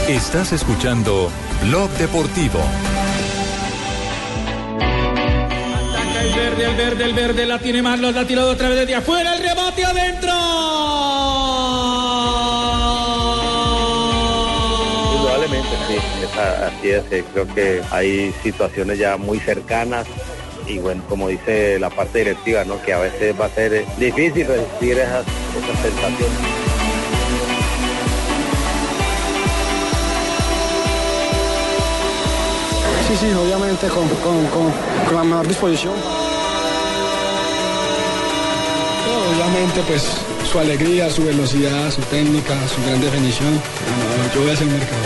Estás 0.08 0.52
escuchando 0.54 1.30
Blog 1.68 1.90
Deportivo. 1.92 2.60
Ataca 4.80 6.22
el 6.24 6.34
verde, 6.34 6.66
el 6.66 6.76
verde, 6.76 7.04
el 7.06 7.14
verde, 7.14 7.46
la 7.46 7.60
tiene 7.60 7.82
Marlos, 7.82 8.14
la 8.16 8.26
tiró 8.26 8.50
otra 8.50 8.70
vez 8.70 8.80
desde 8.80 8.96
afuera, 8.96 9.36
el 9.36 9.44
rebote 9.44 9.86
adentro. 9.86 10.32
Indudablemente, 15.16 15.70
sí, 15.88 15.96
así 16.68 16.90
es. 16.90 17.04
eh, 17.12 17.24
Creo 17.34 17.48
que 17.54 17.82
hay 17.92 18.34
situaciones 18.44 18.98
ya 19.00 19.18
muy 19.18 19.40
cercanas 19.40 20.08
y 20.68 20.78
bueno, 20.80 21.02
como 21.10 21.28
dice 21.28 21.80
la 21.80 21.90
parte 21.90 22.20
directiva, 22.20 22.64
¿no? 22.66 22.82
que 22.82 22.94
a 22.94 23.00
veces 23.00 23.34
va 23.40 23.46
a 23.46 23.50
ser 23.50 23.86
difícil 23.98 24.48
resistir 24.48 24.98
esas, 25.00 25.26
esas 25.26 25.82
sensaciones. 25.82 26.38
Sí, 33.08 33.18
sí, 33.20 33.32
obviamente 33.34 33.88
con, 33.88 34.08
con- 34.24 34.46
con- 34.48 34.72
con 35.06 35.16
la 35.16 35.24
mejor 35.24 35.48
disposición. 35.48 35.94
Obviamente, 39.34 39.82
pues 39.88 40.04
su 40.50 40.60
alegría, 40.60 41.10
su 41.10 41.24
velocidad, 41.26 41.92
su 41.92 42.02
técnica, 42.04 42.54
su 42.74 42.82
gran 42.86 43.02
definición. 43.02 43.54
No, 43.54 44.34
yo 44.34 44.42
voy 44.42 44.52
a 44.52 44.56
ser 44.56 44.68
mercado. 44.68 45.02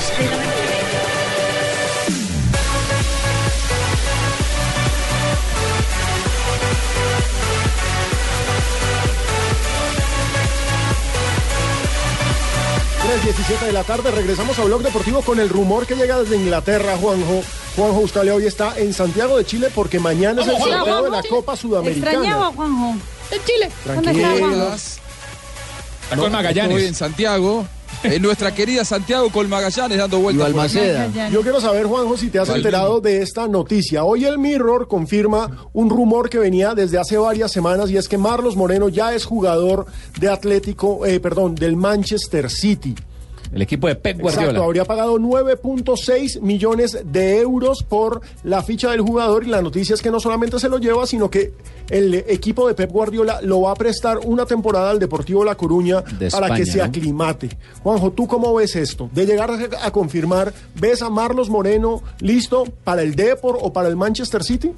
3.17 13.36 13.66
de 13.66 13.74
la 13.74 13.84
tarde, 13.84 14.12
regresamos 14.12 14.58
a 14.60 14.64
Blog 14.64 14.82
Deportivo 14.82 15.22
con 15.22 15.40
el 15.42 15.50
rumor 15.50 15.86
que 15.86 15.96
llega 15.96 16.22
desde 16.22 16.38
Inglaterra, 16.38 16.96
Juanjo. 16.96 17.42
Juanjo 17.76 18.02
Eustalia 18.02 18.34
hoy 18.34 18.46
está 18.46 18.78
en 18.78 18.94
Santiago 18.94 19.38
de 19.38 19.44
Chile 19.44 19.68
porque 19.76 20.00
mañana 20.00 20.42
es 20.42 20.48
el 20.48 20.58
sorteo 20.58 21.04
de 21.04 21.10
la. 21.10 21.24
Copa 21.24 21.58
Sudamericana. 21.58 22.12
Extrañaba, 22.12 22.52
Juanjo. 22.54 22.96
En 23.32 23.44
Chile. 23.44 23.72
¿Dónde 23.84 24.12
está 24.12 24.38
Juanjo? 24.38 24.74
Está 24.74 26.18
con 26.18 26.32
Magallanes. 26.32 26.72
Estoy 26.72 26.88
en 26.88 26.96
Santiago, 26.96 27.68
en 28.04 28.22
nuestra 28.22 28.56
querida 28.56 28.86
Santiago 28.86 29.30
con 29.30 29.50
Magallanes 29.50 29.98
dando 29.98 30.20
vueltas. 30.20 30.76
aquí. 30.76 31.20
Yo 31.34 31.42
quiero 31.42 31.60
saber, 31.60 31.88
Juanjo, 31.88 32.16
si 32.16 32.30
te 32.30 32.40
has 32.40 32.48
enterado 32.48 33.02
de 33.02 33.22
esta 33.22 33.50
noticia. 33.50 34.06
Hoy 34.06 34.24
el 34.24 34.38
Mirror 34.38 34.88
confirma 34.88 35.68
un 35.74 35.90
rumor 35.90 36.30
que 36.30 36.38
venía 36.38 36.74
desde 36.74 37.00
hace 37.00 37.18
varias 37.18 37.52
semanas 37.52 37.90
y 37.90 37.98
es 37.98 38.08
que 38.08 38.18
Marlos 38.18 38.56
Moreno 38.56 38.88
ya 38.88 39.14
es 39.14 39.26
jugador 39.26 39.88
de 40.20 40.30
Atlético, 40.30 41.06
eh, 41.06 41.20
perdón, 41.20 41.56
del 41.56 41.76
Manchester 41.76 42.50
City. 42.50 42.96
El 43.52 43.62
equipo 43.62 43.88
de 43.88 43.96
Pep 43.96 44.20
Guardiola. 44.20 44.48
Exacto, 44.48 44.64
habría 44.64 44.86
pagado 44.86 45.18
9.6 45.18 46.42
millones 46.42 46.98
de 47.06 47.40
euros 47.40 47.84
por 47.84 48.22
la 48.44 48.64
ficha 48.64 48.92
del 48.92 49.02
jugador 49.02 49.44
y 49.44 49.48
la 49.48 49.62
noticia 49.62 49.94
es 49.94 50.02
que 50.02 50.12
no 50.12 50.20
solamente 50.20 50.60
se 50.60 50.70
lo 50.70 50.78
lleva, 50.78 51.06
sino 51.06 51.30
que 51.30 51.54
el 51.90 52.16
equipo 52.16 52.68
de 52.68 52.74
Pep 52.74 52.92
Guardiola 52.92 53.42
lo 53.42 53.62
va 53.62 53.72
a 53.72 53.76
prestar 53.76 54.20
una 54.20 54.46
temporada 54.46 54.90
al 54.90 55.00
Deportivo 55.00 55.44
La 55.46 55.56
Coruña 55.56 56.02
De 56.02 56.30
para 56.30 56.56
que 56.56 56.66
se 56.66 56.80
¿no? 56.80 56.86
aclimate. 56.86 57.50
Juanjo, 57.84 58.12
¿tú 58.12 58.28
cómo 58.28 58.54
ves 58.54 58.76
esto? 58.76 59.10
De 59.14 59.26
llegar 59.26 59.52
a, 59.52 59.86
a 59.86 59.92
confirmar, 59.92 60.54
¿ves 60.80 61.02
a 61.02 61.10
Marlos 61.10 61.50
Moreno 61.50 62.02
listo 62.20 62.66
para 62.84 63.02
el 63.02 63.16
Depor 63.16 63.58
o 63.62 63.72
para 63.72 63.88
el 63.88 63.96
Manchester 63.96 64.44
City? 64.44 64.72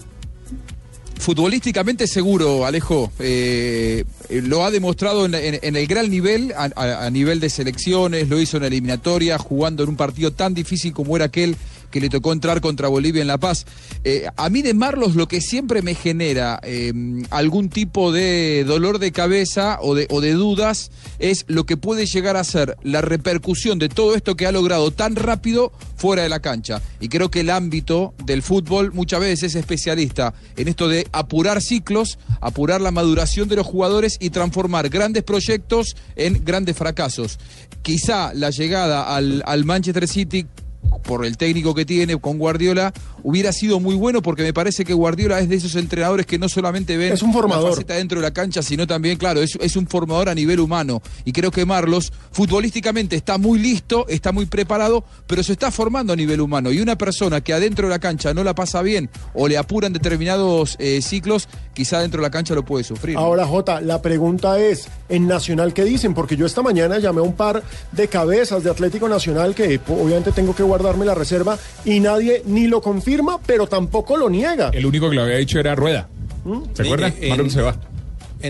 Futbolísticamente 1.28 2.08
seguro, 2.08 2.66
Alejo. 2.66 3.12
Eh, 3.20 4.06
eh, 4.30 4.42
lo 4.46 4.64
ha 4.64 4.72
demostrado 4.72 5.26
en, 5.26 5.36
en- 5.36 5.76
el 5.76 5.86
gran 5.86 6.10
nivel, 6.10 6.54
a, 6.56 7.10
nivel 7.10 7.42
de 7.42 7.50
selecciones, 7.50 8.30
lo 8.30 8.40
hizo 8.40 8.56
en 8.56 8.64
eliminatoria, 8.64 9.38
jugando 9.38 9.84
en 9.84 9.90
un 9.90 9.98
partido 9.98 10.32
tan 10.32 10.54
difícil 10.54 10.94
como 10.94 11.18
era 11.18 11.26
aquel 11.26 11.58
que 11.92 12.00
le 12.00 12.10
tocó 12.10 12.34
entrar 12.34 12.62
contra 12.62 12.88
Bolivia 12.88 13.22
en 13.22 13.28
La 13.28 13.38
Paz. 13.38 13.66
Eh, 14.04 14.28
a 14.36 14.50
mí 14.50 14.62
de 14.62 14.74
Marlos 14.74 15.16
lo 15.16 15.28
que 15.28 15.42
siempre 15.42 15.82
me 15.82 15.96
genera 15.96 16.60
eh, 16.64 16.94
algún 17.30 17.70
tipo 17.70 18.12
de 18.12 18.64
dolor 18.66 19.00
de 19.00 19.12
cabeza 19.12 19.80
o 19.82 19.96
de, 19.96 20.08
o 20.10 20.22
de 20.22 20.34
dudas 20.34 20.92
es 21.20 21.46
lo 21.48 21.66
que 21.66 21.78
puede 21.78 22.06
llegar 22.06 22.38
a 22.38 22.44
ser 22.44 22.78
la 22.84 23.02
repercusión 23.02 23.80
de 23.80 23.90
todo 23.90 24.16
esto 24.16 24.36
que 24.36 24.46
ha 24.46 24.52
logrado 24.52 24.92
tan 24.92 25.16
rápido 25.16 25.72
fuera 25.96 26.24
de 26.24 26.30
la 26.30 26.40
cancha. 26.40 26.82
Y 27.00 27.10
creo 27.10 27.30
que 27.32 27.42
el 27.42 27.50
ámbito 27.50 28.14
del 28.26 28.42
fútbol 28.42 28.92
muchas 28.94 29.20
veces 29.20 29.44
es 29.44 29.56
especialista 29.56 30.34
en 30.56 30.68
esto 30.68 30.88
de 30.88 31.08
apurar 31.12 31.62
ciclos, 31.62 32.20
apurar 32.42 32.82
la 32.82 32.92
maduración 32.92 33.48
de 33.48 33.56
los 33.56 33.66
jugadores 33.66 34.18
y 34.20 34.30
transformar 34.30 34.90
grandes 34.90 35.24
proyectos 35.24 35.96
en 36.16 36.44
grandes 36.44 36.76
fracasos. 36.76 37.40
Quizá 37.82 38.34
la 38.34 38.50
llegada 38.50 39.16
al, 39.16 39.44
al 39.46 39.66
Manchester 39.66 40.08
City 40.08 40.46
por 41.04 41.26
el 41.26 41.38
técnico 41.38 41.74
que 41.74 41.86
tiene 41.86 42.18
con 42.18 42.38
Guardiola, 42.38 42.94
hubiera 43.24 43.52
sido 43.52 43.80
muy 43.80 43.96
bueno 43.96 44.22
porque 44.22 44.44
me 44.44 44.54
parece 44.54 44.86
que 44.86 44.94
Guardiola 44.94 45.40
es 45.40 45.50
de 45.50 45.56
esos 45.56 45.76
entrenadores 45.76 46.26
que 46.26 46.38
no 46.38 46.50
solamente 46.50 46.98
ven 46.98 47.14
Es 47.14 47.22
un 47.22 47.34
formador. 47.34 47.64
la 47.66 47.70
faceta 47.72 47.96
dentro 47.96 48.20
de 48.20 48.24
la 48.24 48.34
cancha, 48.34 48.62
sino 48.62 48.86
también, 48.88 49.18
claro, 49.18 49.42
es, 49.42 49.58
es 49.62 49.76
un 49.76 49.88
formador 49.88 50.30
a 50.30 50.36
nivel 50.36 50.60
humano. 50.60 51.02
Y 51.26 51.32
creo 51.32 51.52
que 51.52 51.66
Marlos, 51.66 52.12
futbolísticamente, 52.32 53.16
está 53.16 53.38
muy 53.38 53.60
listo, 53.60 54.06
está 54.08 54.32
muy 54.32 54.46
preparado, 54.46 55.04
pero 55.28 55.44
se 55.44 55.54
está 55.54 55.72
formando 55.72 56.14
a 56.14 56.16
nivel 56.16 56.42
humano. 56.42 56.72
Y 56.72 56.80
una 56.80 56.98
persona 56.98 57.42
que 57.42 57.54
adentro 57.54 57.88
de 57.88 57.92
la 57.92 58.00
cancha 58.00 58.34
no 58.34 58.44
la 58.44 58.56
pasa 58.56 58.82
bien 58.82 59.10
o 59.34 59.48
le 59.48 59.58
apuran 59.58 59.94
determinados 59.94 60.76
eh, 60.80 61.02
ciclos, 61.02 61.48
quizá 61.74 62.02
dentro 62.02 62.22
de 62.22 62.28
la 62.28 62.32
cancha 62.32 62.54
lo 62.56 62.64
puede 62.66 62.84
sufrir. 62.84 63.18
Ahora, 63.18 63.46
Jota, 63.46 63.82
la 63.82 64.02
pregunta 64.02 64.60
es, 64.60 64.88
¿en 65.10 65.28
Nacional 65.28 65.74
qué 65.74 65.84
dicen? 65.84 66.14
Porque 66.14 66.36
yo 66.36 66.46
esta 66.46 66.62
mañana 66.62 67.00
llamé 67.00 67.20
a 67.20 67.24
un 67.24 67.34
par 67.34 67.64
de 67.92 68.08
cabezas 68.08 68.64
de 68.64 68.70
Atlético 68.70 69.08
Nacional 69.08 69.54
que 69.56 69.80
obviamente 69.88 70.32
tengo 70.32 70.56
que 70.56 70.64
guardarme 70.78 71.06
la 71.06 71.16
reserva 71.16 71.58
y 71.86 72.00
nadie 72.00 72.44
ni 72.46 72.68
lo 72.68 72.82
confirma, 72.82 73.40
pero 73.46 73.68
tampoco 73.68 74.16
lo 74.18 74.30
niega. 74.30 74.70
El 74.74 74.86
único 74.86 75.10
que 75.10 75.16
lo 75.16 75.24
había 75.24 75.38
dicho 75.38 75.60
era 75.60 75.76
Rueda. 75.76 76.08
¿Se 76.74 76.84
Sí, 76.84 76.88
acuerdan? 76.90 77.14
eh, 77.20 77.50
se 77.50 77.62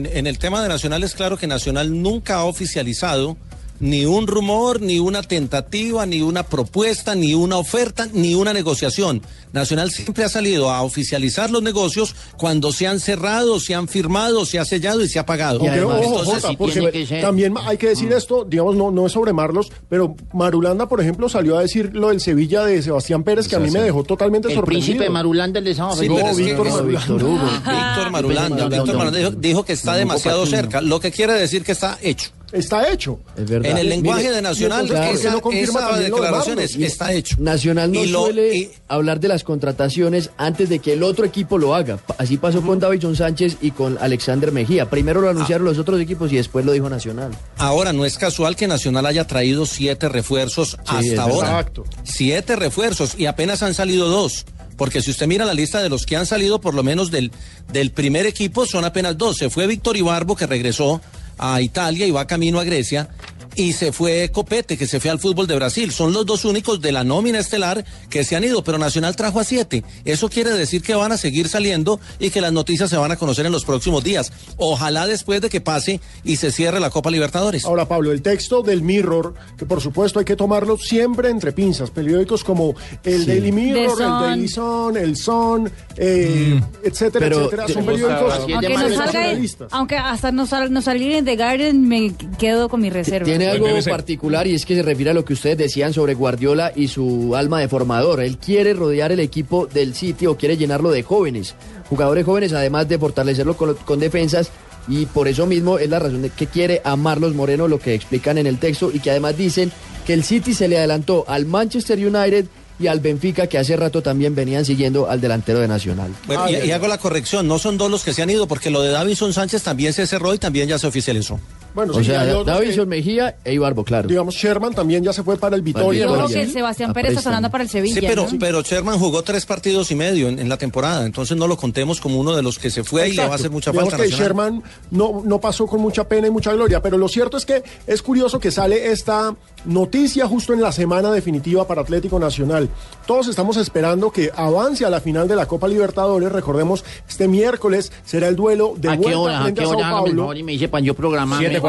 en 0.05 0.27
el 0.27 0.37
tema 0.37 0.61
de 0.61 0.67
Nacional 0.67 1.03
es 1.03 1.15
claro 1.15 1.37
que 1.37 1.47
Nacional 1.47 2.01
nunca 2.01 2.35
ha 2.35 2.43
oficializado 2.43 3.37
ni 3.79 4.05
un 4.05 4.27
rumor, 4.27 4.81
ni 4.81 4.99
una 4.99 5.21
tentativa, 5.23 6.05
ni 6.05 6.21
una 6.21 6.43
propuesta, 6.43 7.15
ni 7.15 7.33
una 7.33 7.57
oferta, 7.57 8.07
ni 8.13 8.35
una 8.35 8.53
negociación. 8.53 9.21
Nacional 9.53 9.91
siempre 9.91 10.23
ha 10.23 10.29
salido 10.29 10.69
a 10.69 10.81
oficializar 10.83 11.49
los 11.49 11.63
negocios 11.63 12.15
cuando 12.37 12.71
se 12.73 12.85
han 12.85 12.99
cerrado, 12.99 13.59
se 13.59 13.73
han 13.75 13.87
firmado, 13.87 14.45
se 14.45 14.59
ha 14.59 14.65
sellado 14.65 15.01
y 15.03 15.07
se 15.09 15.19
ha 15.19 15.25
pagado. 15.25 15.59
Aunque, 15.61 15.81
ojo, 15.83 15.97
Entonces, 16.19 16.43
Jota, 16.43 16.57
porque 16.57 17.07
también 17.21 17.53
hay 17.65 17.77
que 17.77 17.89
decir 17.89 18.11
esto, 18.11 18.45
digamos, 18.45 18.75
no, 18.75 18.91
no 18.91 19.05
es 19.05 19.13
sobre 19.13 19.31
Marlos, 19.33 19.71
pero 19.89 20.15
Marulanda, 20.33 20.87
por 20.87 20.99
ejemplo, 21.01 21.29
salió 21.29 21.57
a 21.57 21.61
decir 21.61 21.91
lo 21.93 22.09
del 22.09 22.19
Sevilla 22.19 22.65
de 22.65 22.81
Sebastián 22.81 23.23
Pérez, 23.23 23.47
que 23.47 23.55
a 23.55 23.59
mí 23.59 23.71
me 23.71 23.81
dejó 23.81 24.03
totalmente 24.03 24.49
El 24.49 24.55
sorprendido. 24.55 24.85
príncipe 24.85 25.03
de 25.05 25.09
Marulanda, 25.09 25.59
el 25.59 25.65
de 25.65 25.75
Sábado. 25.75 25.95
Sí, 26.01 26.09
No, 26.09 26.17
es 26.19 26.37
que- 26.37 26.43
Víctor 26.43 26.65
Marulanda. 26.69 26.99
Víctor 26.99 27.23
Hugo. 27.23 27.45
Víctor 27.45 28.11
Marulanda, 28.11 28.67
Víctor 28.69 28.87
Marulanda 28.97 29.17
dijo, 29.19 29.31
dijo 29.31 29.65
que 29.65 29.73
está 29.73 29.95
demasiado 29.95 30.45
cerca, 30.45 30.81
lo 30.81 30.99
que 30.99 31.11
quiere 31.11 31.33
decir 31.33 31.63
que 31.63 31.71
está 31.71 31.97
hecho. 32.01 32.29
Está 32.51 32.89
hecho. 32.91 33.19
Es 33.35 33.49
verdad. 33.49 33.71
En 33.71 33.77
el 33.77 33.89
lenguaje 33.89 34.21
Mire, 34.23 34.35
de 34.35 34.41
Nacional, 34.41 34.85
y 34.85 34.89
entonces, 34.89 35.05
¿por 35.05 35.15
qué 35.15 35.21
esa, 35.27 35.31
no 35.35 35.41
confirma 35.41 35.79
esa 35.81 35.97
de 35.97 36.03
declaración 36.05 36.59
es- 36.59 36.75
está 36.77 37.13
hecho. 37.13 37.35
Nacional 37.39 37.91
no 37.91 38.03
Y 38.03 38.07
lo- 38.07 38.23
suele 38.23 38.55
y- 38.57 38.71
hablar 38.87 39.19
de 39.19 39.27
las 39.27 39.43
contrataciones 39.43 40.29
antes 40.37 40.69
de 40.69 40.79
que 40.79 40.93
el 40.93 41.03
otro 41.03 41.25
equipo 41.25 41.57
lo 41.57 41.75
haga. 41.75 41.99
Así 42.17 42.37
pasó 42.37 42.61
con 42.61 42.79
Davidson 42.79 43.15
Sánchez 43.15 43.57
y 43.61 43.71
con 43.71 43.97
Alexander 43.99 44.51
Mejía. 44.51 44.89
Primero 44.89 45.19
lo 45.21 45.29
anunciaron 45.29 45.65
los 45.65 45.77
otros 45.77 45.99
equipos 45.99 46.31
y 46.31 46.37
después 46.37 46.65
lo 46.65 46.71
dijo 46.71 46.89
Nacional. 46.89 47.31
Ahora, 47.57 47.91
no 47.91 48.05
es 48.05 48.17
casual 48.17 48.55
que 48.55 48.67
Nacional 48.67 49.05
haya 49.05 49.27
traído 49.27 49.65
siete 49.65 50.07
refuerzos 50.07 50.77
hasta 50.85 51.21
ahora. 51.21 51.49
Exacto. 51.49 51.83
Siete 52.03 52.55
refuerzos 52.55 53.15
y 53.17 53.25
apenas 53.25 53.61
han 53.61 53.73
salido 53.73 54.07
dos. 54.07 54.45
Porque 54.77 55.01
si 55.01 55.09
usted 55.09 55.25
mira 55.27 55.43
la 55.43 55.55
lista 55.55 55.81
de 55.81 55.89
los 55.89 56.05
que 56.05 56.15
han 56.15 56.27
salido, 56.27 56.61
por 56.61 56.75
lo 56.75 56.83
menos 56.83 57.09
del, 57.09 57.31
del 57.73 57.91
primer 57.91 58.27
equipo, 58.27 58.65
son 58.67 58.85
apenas 58.85 59.17
dos. 59.17 59.37
Se 59.37 59.49
fue 59.49 59.65
Víctor 59.65 59.97
Ibarbo, 59.97 60.35
que 60.35 60.45
regresó 60.45 61.01
a 61.37 61.61
Italia 61.61 62.05
y 62.05 62.11
va 62.11 62.25
camino 62.27 62.59
a 62.59 62.63
Grecia. 62.63 63.09
Y 63.57 63.73
se 63.73 63.91
fue 63.91 64.29
Copete, 64.31 64.77
que 64.77 64.87
se 64.87 64.99
fue 64.99 65.09
al 65.11 65.19
fútbol 65.19 65.47
de 65.47 65.55
Brasil. 65.55 65.91
Son 65.91 66.13
los 66.13 66.25
dos 66.25 66.45
únicos 66.45 66.79
de 66.79 66.91
la 66.91 67.03
nómina 67.03 67.39
estelar 67.39 67.83
que 68.09 68.23
se 68.23 68.35
han 68.35 68.43
ido, 68.43 68.63
pero 68.63 68.77
Nacional 68.77 69.15
trajo 69.15 69.39
a 69.39 69.43
siete. 69.43 69.83
Eso 70.05 70.29
quiere 70.29 70.51
decir 70.51 70.81
que 70.83 70.93
van 70.95 71.11
a 71.11 71.17
seguir 71.17 71.49
saliendo 71.49 71.99
y 72.19 72.29
que 72.29 72.39
las 72.39 72.53
noticias 72.53 72.89
se 72.89 72.97
van 72.97 73.11
a 73.11 73.15
conocer 73.17 73.45
en 73.47 73.51
los 73.51 73.65
próximos 73.65 74.03
días. 74.03 74.31
Ojalá 74.57 75.07
después 75.07 75.41
de 75.41 75.49
que 75.49 75.59
pase 75.59 75.99
y 76.23 76.35
se 76.37 76.51
cierre 76.51 76.79
la 76.79 76.89
Copa 76.91 77.09
Libertadores. 77.11 77.65
Ahora, 77.65 77.87
Pablo, 77.87 78.11
el 78.11 78.21
texto 78.21 78.61
del 78.61 78.81
Mirror, 78.83 79.33
que 79.57 79.65
por 79.65 79.81
supuesto 79.81 80.19
hay 80.19 80.25
que 80.25 80.35
tomarlo 80.35 80.77
siempre 80.77 81.29
entre 81.29 81.51
pinzas, 81.51 81.89
periódicos 81.89 82.43
como 82.43 82.75
el 83.03 83.21
Sí. 83.21 83.25
Daily 83.25 83.51
Mirror, 83.51 84.01
el. 84.01 84.07
Daily 84.09 84.47
Sun, 84.47 84.97
el 84.97 85.17
Sun, 85.17 85.71
eh, 85.97 86.61
etcétera, 86.83 87.25
Pero, 87.25 87.37
etcétera, 87.45 87.67
son 87.67 87.85
periódicos 87.85 88.33
Aunque, 88.39 88.69
nos 88.69 88.93
salga, 88.95 89.67
aunque 89.71 89.97
hasta 89.97 90.31
nos, 90.31 90.49
sal- 90.49 90.71
nos 90.71 90.83
salga 90.85 91.17
en 91.17 91.25
The 91.25 91.35
Guardian, 91.35 91.87
me 91.87 92.13
quedo 92.37 92.69
con 92.69 92.81
mi 92.81 92.89
reserva. 92.91 93.25
Tiene 93.25 93.46
algo 93.49 93.67
BBC. 93.67 93.89
particular 93.89 94.47
y 94.47 94.55
es 94.55 94.65
que 94.65 94.75
se 94.75 94.83
refiere 94.83 95.11
a 95.11 95.13
lo 95.13 95.25
que 95.25 95.33
ustedes 95.33 95.57
decían 95.57 95.93
sobre 95.93 96.13
Guardiola 96.13 96.71
y 96.75 96.87
su 96.87 97.35
alma 97.35 97.59
de 97.59 97.67
formador. 97.67 98.21
Él 98.21 98.37
quiere 98.37 98.73
rodear 98.73 99.11
el 99.11 99.19
equipo 99.19 99.67
del 99.67 99.93
sitio 99.95 100.31
o 100.31 100.37
quiere 100.37 100.57
llenarlo 100.57 100.91
de 100.91 101.03
jóvenes, 101.03 101.55
jugadores 101.89 102.25
jóvenes, 102.25 102.53
además 102.53 102.87
de 102.87 102.97
fortalecerlo 102.99 103.55
con, 103.57 103.75
con 103.75 103.99
defensas. 103.99 104.49
Y 104.87 105.05
por 105.05 105.27
eso 105.27 105.45
mismo 105.45 105.79
es 105.79 105.89
la 105.89 105.99
razón 105.99 106.21
de 106.21 106.29
que 106.29 106.47
quiere 106.47 106.81
a 106.83 106.95
Marlos 106.95 107.35
Moreno, 107.35 107.67
lo 107.67 107.77
que 107.79 107.93
explican 107.93 108.37
en 108.37 108.47
el 108.47 108.57
texto, 108.57 108.89
y 108.93 108.99
que 108.99 109.11
además 109.11 109.35
dicen 109.37 109.71
que 110.05 110.13
el 110.13 110.23
City 110.23 110.53
se 110.53 110.69
le 110.69 110.77
adelantó 110.77 111.25
al 111.27 111.45
Manchester 111.45 111.97
United 111.99 112.45
y 112.79 112.87
al 112.87 112.99
Benfica, 112.99 113.47
que 113.47 113.57
hace 113.57 113.75
rato 113.75 114.01
también 114.01 114.35
venían 114.35 114.63
siguiendo 114.63 115.09
al 115.09 115.19
delantero 115.19 115.59
de 115.59 115.67
Nacional. 115.67 116.13
Bueno, 116.27 116.49
y, 116.49 116.67
y 116.67 116.71
hago 116.71 116.87
la 116.87 116.99
corrección, 116.99 117.47
no 117.47 117.59
son 117.59 117.77
dos 117.77 117.89
los 117.89 118.03
que 118.03 118.13
se 118.13 118.21
han 118.21 118.29
ido, 118.29 118.47
porque 118.47 118.69
lo 118.69 118.81
de 118.81 118.89
Davison 118.89 119.33
Sánchez 119.33 119.63
también 119.63 119.93
se 119.93 120.05
cerró 120.07 120.33
y 120.33 120.37
también 120.37 120.69
ya 120.69 120.77
se 120.77 120.87
oficializó. 120.87 121.39
Bueno, 121.77 121.93
o 121.93 121.99
sí, 121.99 122.05
sea, 122.05 122.25
que, 122.25 122.85
Mejía 122.87 123.35
e 123.45 123.53
Ibarbo, 123.53 123.83
claro. 123.83 124.07
digamos, 124.07 124.33
Sherman 124.33 124.73
también 124.73 125.03
ya 125.03 125.13
se 125.13 125.21
fue 125.21 125.37
para 125.37 125.55
el 125.55 125.61
Vitoria. 125.61 126.05
Yo 126.07 126.13
creo 126.15 126.27
que 126.27 126.47
Sebastián 126.47 126.91
Pérez 126.91 127.11
está 127.11 127.21
sonando 127.21 127.51
para 127.51 127.63
el 127.63 127.69
Sevilla. 127.69 128.01
Sí, 128.01 128.07
pero, 128.07 128.23
¿no? 128.23 128.39
pero 128.39 128.63
Sherman 128.63 128.97
jugó 128.97 129.21
tres 129.21 129.45
partidos 129.45 129.91
y 129.91 129.95
medio 129.95 130.27
en, 130.27 130.39
en 130.39 130.49
la 130.49 130.57
temporada, 130.57 131.05
entonces 131.05 131.37
no 131.37 131.45
lo 131.45 131.55
contemos 131.55 132.01
como 132.01 132.19
uno 132.19 132.35
de 132.35 132.41
los 132.41 132.57
que 132.57 132.71
se 132.71 132.83
fue 132.83 133.09
y 133.09 133.13
le 133.13 133.27
va 133.27 133.33
a 133.33 133.35
hacer 133.35 133.51
mucha 133.51 133.69
Digamos 133.69 133.91
falta. 133.91 134.03
que 134.03 134.09
Nacional. 134.09 134.27
Sherman 134.27 134.63
no, 134.89 135.21
no 135.23 135.39
pasó 135.39 135.67
con 135.67 135.79
mucha 135.79 136.07
pena 136.07 136.25
y 136.25 136.31
mucha 136.31 136.51
gloria, 136.51 136.81
pero 136.81 136.97
lo 136.97 137.07
cierto 137.07 137.37
es 137.37 137.45
que 137.45 137.61
es 137.85 138.01
curioso 138.01 138.39
que 138.39 138.49
sale 138.49 138.91
esta 138.91 139.35
noticia 139.65 140.27
justo 140.27 140.53
en 140.53 140.61
la 140.61 140.71
semana 140.71 141.11
definitiva 141.11 141.67
para 141.67 141.81
Atlético 141.81 142.17
Nacional. 142.17 142.69
Todos 143.05 143.27
estamos 143.27 143.55
esperando 143.55 144.09
que 144.09 144.31
avance 144.35 144.83
a 144.83 144.89
la 144.89 144.99
final 144.99 145.27
de 145.27 145.35
la 145.35 145.45
Copa 145.45 145.67
Libertadores. 145.67 146.31
Recordemos, 146.31 146.83
este 147.07 147.27
miércoles 147.27 147.91
será 148.03 148.29
el 148.29 148.35
duelo 148.35 148.73
de 148.77 148.89
¿A 148.89 148.93
qué 148.93 148.97
vuelta 148.97 149.19
hora? 149.19 149.39
¿A 149.39 149.43
frente 149.43 149.61
qué 149.61 149.65
a 149.65 149.69
Sao 149.69 149.77
hora? 149.77 149.87
El 149.87 149.93
Paulo. 149.93 150.33
y 150.33 150.41
me 150.41 150.53
dice 150.53 150.67
para 150.69 150.83
yo. 150.83 150.95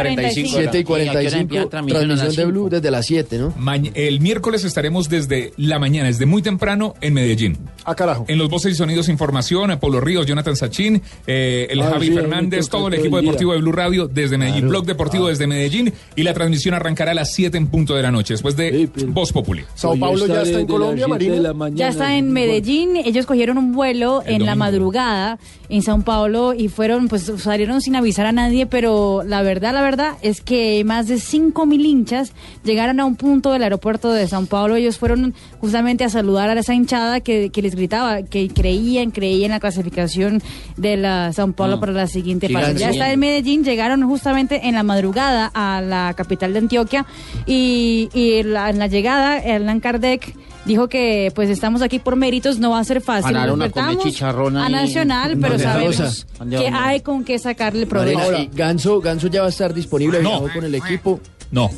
7:45. 0.03 0.49
7 0.49 0.79
y 0.79 0.81
¿Y 0.81 0.83
a 0.83 0.85
qué 0.85 0.93
hora 0.93 1.05
45, 1.13 1.39
empieza 1.41 1.69
transmisión? 1.69 2.35
De. 2.37 2.45
Blue 2.47 2.69
desde 2.69 2.91
las 2.91 3.07
7, 3.07 3.39
¿no? 3.39 3.55
El 3.95 4.21
miércoles 4.21 4.65
estaremos 4.65 5.09
desde 5.09 5.53
la 5.57 5.79
mañana, 5.79 6.07
desde 6.09 6.27
muy 6.27 6.43
temprano 6.43 6.95
en 7.01 7.15
Medellín. 7.15 7.59
Ah, 7.85 7.95
carajo. 7.95 8.25
En 8.29 8.39
los 8.39 8.49
voces 8.49 8.73
y 8.73 8.75
sonidos 8.77 9.09
información, 9.09 9.71
a 9.71 9.81
Polo 9.81 10.01
Ríos, 10.01 10.27
Jonathan 10.27 10.57
Sachin, 10.57 11.03
eh, 11.27 11.67
el 11.71 11.81
Ah, 11.83 11.91
Javi 11.93 12.09
sí, 12.09 12.13
Fernández, 12.13 12.69
todo 12.69 12.89
el 12.89 12.95
equipo 12.95 13.21
deportivo 13.21 13.53
de 13.53 13.59
Blue 13.61 13.73
Radio 13.73 14.09
desde 14.09 14.37
Medellín, 14.39 14.69
Blog 14.69 14.85
Deportivo 14.87 15.29
desde 15.29 15.47
Medellín 15.47 15.93
y 16.17 16.23
la 16.23 16.35
transmisión 16.35 16.75
arrancará 16.75 17.13
a 17.13 17.15
las 17.15 17.33
7 17.33 17.57
en 17.59 17.67
punto 17.69 17.95
de 17.95 18.03
la 18.03 18.11
noche, 18.11 18.35
después 18.35 18.57
de 18.57 18.71
Sí, 18.71 18.91
pero- 18.95 19.09
Voz 19.13 19.33
Populi. 19.33 19.65
Sao 19.75 19.97
Paulo 19.99 20.27
ya 20.27 20.43
está 20.43 20.61
en 20.61 20.67
Colombia, 20.67 21.09
Marina. 21.09 21.37
la 21.37 21.53
mañana. 21.55 21.79
Ya 21.79 21.89
está 21.89 22.17
en 22.17 22.33
Medellín, 22.33 22.97
ellos 22.97 23.27
cogieron 23.27 23.59
un 23.59 23.73
vuelo 23.73 24.23
El 24.27 24.35
en 24.37 24.47
la 24.47 24.55
madrugada 24.55 25.39
en 25.69 25.83
Sao 25.83 26.01
Paulo 26.03 26.55
y 26.55 26.69
fueron, 26.69 27.09
pues 27.09 27.31
salieron 27.39 27.81
sin 27.81 27.97
avisar 27.97 28.27
a 28.27 28.33
nadie, 28.33 28.67
pero 28.67 29.23
la 29.27 29.43
verdad, 29.43 29.75
la 29.79 29.85
verdad 29.85 30.15
es 30.23 30.41
que 30.41 30.83
más 30.85 31.07
de 31.07 31.21
5 31.21 31.65
mil 31.67 31.87
hinchas 31.87 32.33
llegaron 32.65 32.99
a 32.99 33.05
un 33.05 33.15
punto 33.15 33.53
del 33.53 33.63
aeropuerto 33.63 34.13
de 34.13 34.27
Sao 34.27 34.45
Paulo, 34.47 34.75
ellos 34.75 34.99
fueron 34.99 35.35
justamente 35.61 36.03
a 36.05 36.09
saludar 36.09 36.51
a 36.51 36.59
esa 36.59 36.75
hinchada 36.75 37.21
que, 37.21 37.51
que 37.51 37.63
les 37.63 37.77
gritaba, 37.77 38.23
que 38.23 38.49
creían, 38.49 39.13
creían 39.13 39.47
en 39.47 39.51
la 39.53 39.61
clasificación 39.61 40.43
de 40.77 40.97
la 40.97 41.33
Sao 41.33 41.53
Paulo 41.53 41.77
Ah. 41.77 41.81
para 41.81 41.93
la 41.93 42.07
siguiente 42.09 42.49
fase. 42.49 42.75
Ya 42.75 42.91
está 42.91 43.13
en 43.13 43.21
Medellín, 43.21 43.63
llegaron 43.63 44.03
justamente 44.09 44.67
en 44.69 44.75
la 44.75 44.83
madrugada 44.83 45.51
a 45.55 45.81
la 45.81 46.13
capital 46.17 46.53
de 46.53 46.59
Antioquia 46.59 47.07
y, 47.47 48.09
y 48.13 48.43
la- 48.43 48.71
en 48.71 48.79
la 48.81 48.89
llegada, 48.89 49.39
Hernán 49.39 49.79
Kardec 49.81 50.35
dijo 50.69 50.89
que 50.89 51.33
pues 51.35 51.51
estamos 51.51 51.83
aquí 51.83 51.99
por 51.99 52.15
méritos, 52.15 52.61
no 52.61 52.71
va 52.71 52.79
a 52.79 52.85
ser 52.85 53.01
fácil. 53.01 53.33
Para 53.33 53.41
dar 53.41 53.53
una 53.53 53.71
come 53.71 53.99
chicharrón 53.99 54.57
a. 54.57 54.69
Nacional, 54.69 55.37
pero 55.41 55.55
Donde 55.55 55.65
sabemos 55.65 56.27
que 56.49 56.69
hay 56.69 57.01
con 57.01 57.25
qué 57.25 57.39
sacarle 57.41 57.87
provecho. 57.87 58.21
Ganso, 58.55 59.01
Ganso 59.01 59.27
ya 59.27 59.41
va 59.41 59.47
a 59.47 59.51
estar 59.51 59.75
disponible, 59.75 60.23
No. 60.23 60.45
con 60.55 60.65
el 60.65 60.75
equipo, 60.77 61.21
No, 61.51 61.71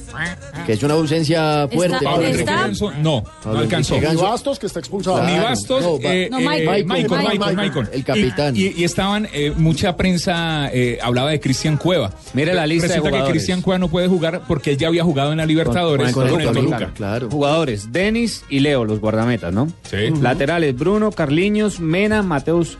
que 0.66 0.72
es 0.72 0.82
una 0.82 0.94
ausencia 0.94 1.68
fuerte. 1.72 1.94
Está- 1.96 2.10
Pablo 2.10 2.26
Enrique 2.26 2.52
no, 3.02 3.22
no 3.44 3.58
alcanzó. 3.58 4.00
Ganso. 4.00 4.22
Bastos, 4.24 4.58
que 4.58 4.66
está 4.66 4.80
expulsado. 4.80 5.18
Claro. 5.18 5.32
Ni 5.32 5.38
Bastos, 5.42 5.82
No, 5.84 5.98
eh, 6.02 6.28
No, 6.28 6.38
eh, 6.40 6.42
Michael, 6.48 6.84
Michael, 6.86 6.86
Michael, 6.86 7.28
Michael, 7.38 7.56
Michael. 7.56 7.88
el 7.92 8.04
capitán. 8.04 8.56
Y, 8.56 8.62
y- 8.66 8.74
y 8.78 8.84
estaban, 8.84 9.28
eh, 9.32 9.52
mucha 9.56 9.96
prensa 9.96 10.68
eh, 10.72 10.98
hablaba 11.00 11.30
de 11.30 11.38
Cristian 11.38 11.76
Cueva. 11.76 12.10
Mire 12.34 12.52
la 12.52 12.66
lista 12.66 12.88
de 12.88 12.94
que 12.94 13.00
jugadores. 13.00 13.30
Cristian 13.30 13.62
Cueva 13.62 13.78
no 13.78 13.88
puede 13.88 14.08
jugar 14.08 14.42
porque 14.48 14.72
él 14.72 14.76
ya 14.76 14.88
había 14.88 15.04
jugado 15.04 15.30
en 15.30 15.38
la 15.38 15.46
Libertadores 15.46 16.12
Con- 16.12 16.24
con, 16.24 16.32
con 16.32 16.40
el 16.40 16.48
el 16.48 16.54
Toluca, 16.54 16.76
Toluca. 16.78 16.94
Claro. 16.96 17.30
Jugadores, 17.30 17.92
Denis 17.92 18.42
y 18.50 18.58
Leo, 18.60 18.84
los 18.84 18.98
guardametas, 19.00 19.52
¿no? 19.52 19.68
Sí. 19.88 20.10
Laterales, 20.20 20.76
Bruno, 20.76 21.12
Carliños, 21.12 21.78
Mena, 21.78 22.22
Mateus 22.24 22.76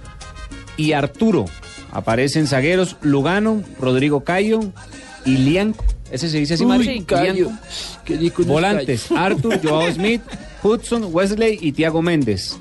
y 0.77 0.93
Arturo. 0.93 1.45
Aparecen 1.93 2.47
zagueros, 2.49 2.97
Lugano, 3.03 3.63
Rodrigo 3.81 4.25
Cayo 4.25 4.61
y 5.25 5.37
Lianco. 5.39 5.85
Ese 6.11 6.29
se 6.29 6.39
dice 6.39 6.55
así, 6.55 6.65
Uy, 6.65 7.07
Volantes, 8.47 9.11
Arthur, 9.13 9.61
Joao 9.63 9.93
Smith, 9.93 10.23
Hudson, 10.63 11.09
Wesley 11.13 11.59
y 11.61 11.73
Tiago 11.73 12.03
Méndez. 12.03 12.59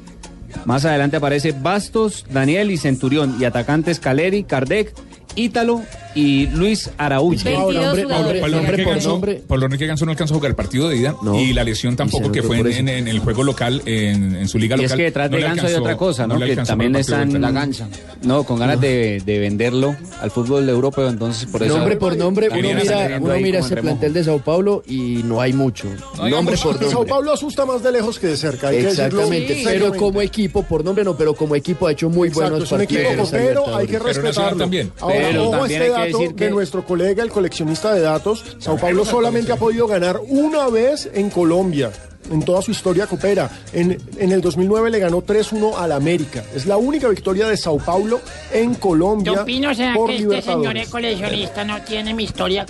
Más 0.65 0.85
adelante 0.85 1.17
aparece 1.17 1.51
Bastos, 1.51 2.25
Daniel 2.31 2.71
y 2.71 2.77
Centurión. 2.77 3.37
Y 3.39 3.45
atacantes 3.45 3.99
Caleri, 3.99 4.43
Kardec, 4.43 4.93
Ítalo 5.35 5.83
y 6.15 6.47
Luis 6.47 6.89
Araújo. 6.97 7.29
22 7.43 7.55
Ahora, 7.57 7.79
hombre, 7.89 8.03
jugadores. 8.03 8.09
hombre, 8.25 8.39
Pablo 8.41 8.55
nombre 8.57 8.71
Enrique, 8.71 8.83
por 8.83 8.93
Ganso, 8.93 9.09
nombre. 9.09 9.41
Pablo 9.47 9.65
Enrique 9.65 9.85
Ganso 9.87 10.05
no 10.05 10.11
alcanzó 10.11 10.33
a 10.33 10.37
jugar 10.37 10.49
el 10.51 10.55
partido 10.55 10.89
de 10.89 10.97
ida 10.97 11.15
No. 11.23 11.39
y 11.39 11.53
la 11.53 11.63
lesión 11.63 11.95
tampoco 11.95 12.31
que 12.31 12.41
fue 12.43 12.59
en, 12.59 12.67
en- 12.67 12.89
en 12.89 13.07
el 13.07 13.19
juego 13.19 13.43
local, 13.43 13.81
en, 13.85 14.35
en 14.35 14.47
su 14.47 14.57
liga 14.57 14.75
Y 14.75 14.81
local. 14.81 14.91
es 14.91 14.97
que 14.97 15.03
detrás 15.03 15.29
no 15.31 15.37
de 15.37 15.43
Ganso 15.43 15.67
hay 15.67 15.73
otra 15.75 15.97
cosa, 15.97 16.27
¿no? 16.27 16.37
le 16.37 16.47
que 16.55 16.55
también 16.63 16.95
están. 16.95 17.39
La 17.41 17.51
gansa. 17.51 17.87
No, 18.23 18.43
con 18.43 18.59
ganas 18.59 18.81
de, 18.81 19.21
de 19.25 19.39
venderlo 19.39 19.95
al 20.21 20.31
fútbol 20.31 20.67
europeo, 20.67 21.07
entonces 21.09 21.45
por 21.45 21.63
eso. 21.63 21.77
Nombre 21.77 21.95
por 21.95 22.17
nombre, 22.17 22.49
uno 22.49 22.59
mira, 22.61 23.17
uno 23.21 23.35
mira 23.37 23.61
remojo. 23.61 23.81
plantel 23.81 24.13
de 24.13 24.23
Sao 24.23 24.39
Paulo 24.39 24.83
y 24.87 25.21
no 25.23 25.39
hay 25.41 25.53
mucho. 25.53 25.87
hay 26.19 26.31
nombre 26.31 26.55
mucho. 26.55 26.69
por 26.69 26.79
Sao 26.79 26.91
nombre. 26.91 27.09
Paulo 27.09 27.33
asusta 27.33 27.65
más 27.65 27.81
de 27.83 27.91
lejos 27.91 28.19
que 28.19 28.27
de 28.27 28.37
cerca. 28.37 28.69
hay 28.69 28.77
que 28.77 28.83
decirlo 28.87 29.05
Exactamente, 29.21 29.61
pero 29.63 29.93
como 29.95 30.21
equipo, 30.21 30.63
por 30.63 30.83
nombre 30.83 31.03
no, 31.03 31.15
pero 31.15 31.33
como 31.33 31.55
equipo 31.55 31.87
ha 31.87 31.91
hecho 31.91 32.09
muy 32.09 32.27
Exacto, 32.29 32.49
buenos 32.51 32.67
es 32.67 32.71
un 32.73 32.81
equipo 32.81 33.03
partidos. 33.03 33.29
copero, 33.29 33.75
hay 33.77 33.85
que. 33.87 33.93
Pero 33.93 34.05
respetarlo. 34.05 34.57
también. 34.57 34.91
Ahora, 34.99 35.15
Pero 35.19 35.49
también 35.51 35.81
que 36.07 36.45
de 36.45 36.51
nuestro 36.51 36.85
colega, 36.85 37.23
el 37.23 37.29
coleccionista 37.29 37.93
de 37.93 38.01
datos. 38.01 38.57
Sao 38.59 38.77
Paulo 38.77 39.05
solamente 39.05 39.51
ha 39.51 39.57
podido 39.57 39.87
ganar 39.87 40.19
una 40.27 40.67
vez 40.69 41.09
en 41.13 41.29
Colombia. 41.29 41.91
En 42.31 42.43
toda 42.43 42.61
su 42.61 42.71
historia 42.71 43.07
copera. 43.07 43.49
En, 43.73 43.97
en 44.17 44.31
el 44.31 44.41
2009 44.41 44.91
le 44.91 44.99
ganó 44.99 45.21
3-1 45.23 45.75
al 45.77 45.91
América. 45.91 46.43
Es 46.55 46.65
la 46.67 46.77
única 46.77 47.07
victoria 47.07 47.47
de 47.47 47.57
Sao 47.57 47.77
Paulo 47.77 48.21
en 48.53 48.75
Colombia. 48.75 49.33
Yo 49.33 49.41
opino, 49.41 49.73
¿será 49.73 49.95
por 49.95 50.09
que 50.09 50.17
este 50.17 50.41
señor 50.43 50.77
es 50.77 50.89
coleccionista 50.89 51.63
no 51.63 51.81
tiene 51.81 52.13
mi 52.13 52.25
historia 52.25 52.65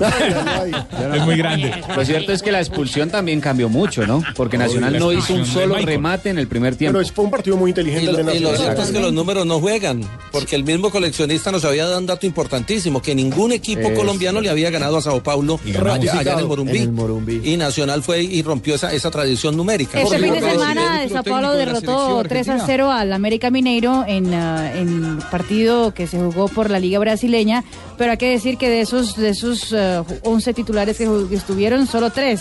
ay. 0.00 0.72
Es 1.14 1.24
muy 1.24 1.36
grande. 1.36 1.72
Lo 1.94 2.04
cierto 2.04 2.32
es 2.32 2.42
que 2.42 2.50
la 2.50 2.58
expulsión 2.60 3.10
también 3.10 3.40
cambió 3.40 3.68
mucho, 3.68 4.06
¿no? 4.06 4.22
Porque 4.34 4.58
Nacional 4.58 4.98
no 4.98 5.12
hizo 5.12 5.34
un 5.34 5.46
solo 5.46 5.76
remate 5.76 6.30
en 6.30 6.38
el 6.38 6.48
primer 6.48 6.74
tiempo. 6.74 6.98
Pero 6.98 7.02
es- 7.06 7.12
fue 7.12 7.24
un 7.24 7.30
partido 7.30 7.56
muy 7.56 7.68
Y 7.68 7.72
inteligente 7.72 8.10
lo, 8.12 8.18
el 8.18 8.26
de 8.26 8.36
y 8.36 8.40
lo 8.40 8.50
Nacional. 8.50 8.74
cierto 8.76 8.82
es 8.82 8.90
que 8.96 9.00
los 9.00 9.12
números 9.12 9.46
no 9.46 9.60
juegan, 9.60 10.02
porque 10.32 10.56
el 10.56 10.64
mismo 10.64 10.90
coleccionista 10.90 11.52
nos 11.52 11.64
había 11.64 11.84
dado 11.84 11.98
un 11.98 12.06
dato 12.06 12.26
importantísimo, 12.26 13.00
que 13.02 13.14
ningún 13.14 13.52
equipo 13.52 13.92
colombiano 13.94 14.40
le 14.40 14.50
había 14.50 14.70
ganado 14.70 14.96
a 14.96 15.02
Sao 15.02 15.22
Paulo 15.22 15.60
Y 15.64 15.76
allá, 15.76 16.18
allá 16.18 16.32
en 16.34 16.38
el 16.40 16.46
Morumbí. 16.46 16.76
En 16.78 16.82
el 16.82 16.92
Morumbí. 16.92 17.40
Y 17.44 17.56
Nacional 17.56 18.02
fue 18.02 18.22
y 18.22 18.42
rompió 18.42 18.69
esa, 18.74 18.92
esa 18.92 19.10
tradición 19.10 19.56
numérica. 19.56 20.00
Este 20.00 20.18
fin 20.18 20.32
de 20.32 20.40
semana 20.40 21.08
Sao 21.08 21.22
Paulo 21.24 21.52
de 21.52 21.58
derrotó 21.66 22.22
selección 22.22 22.28
3 22.28 22.48
a 22.48 22.52
argentina. 22.52 22.64
0 22.66 22.92
al 22.92 23.12
América 23.12 23.50
Mineiro 23.50 24.04
en, 24.06 24.34
ah, 24.34 24.72
en 24.74 25.18
partido 25.30 25.92
que 25.94 26.06
se 26.06 26.18
jugó 26.18 26.48
por 26.48 26.70
la 26.70 26.78
Liga 26.78 26.98
Brasileña, 26.98 27.64
pero 27.96 28.12
hay 28.12 28.18
que 28.18 28.30
decir 28.30 28.56
que 28.56 28.68
de 28.68 28.80
esos 28.80 29.16
de 29.16 29.30
esos 29.30 29.72
ah, 29.72 30.04
11 30.22 30.54
titulares 30.54 30.98
que, 30.98 31.08
que 31.28 31.34
estuvieron, 31.34 31.86
solo 31.86 32.10
3 32.10 32.40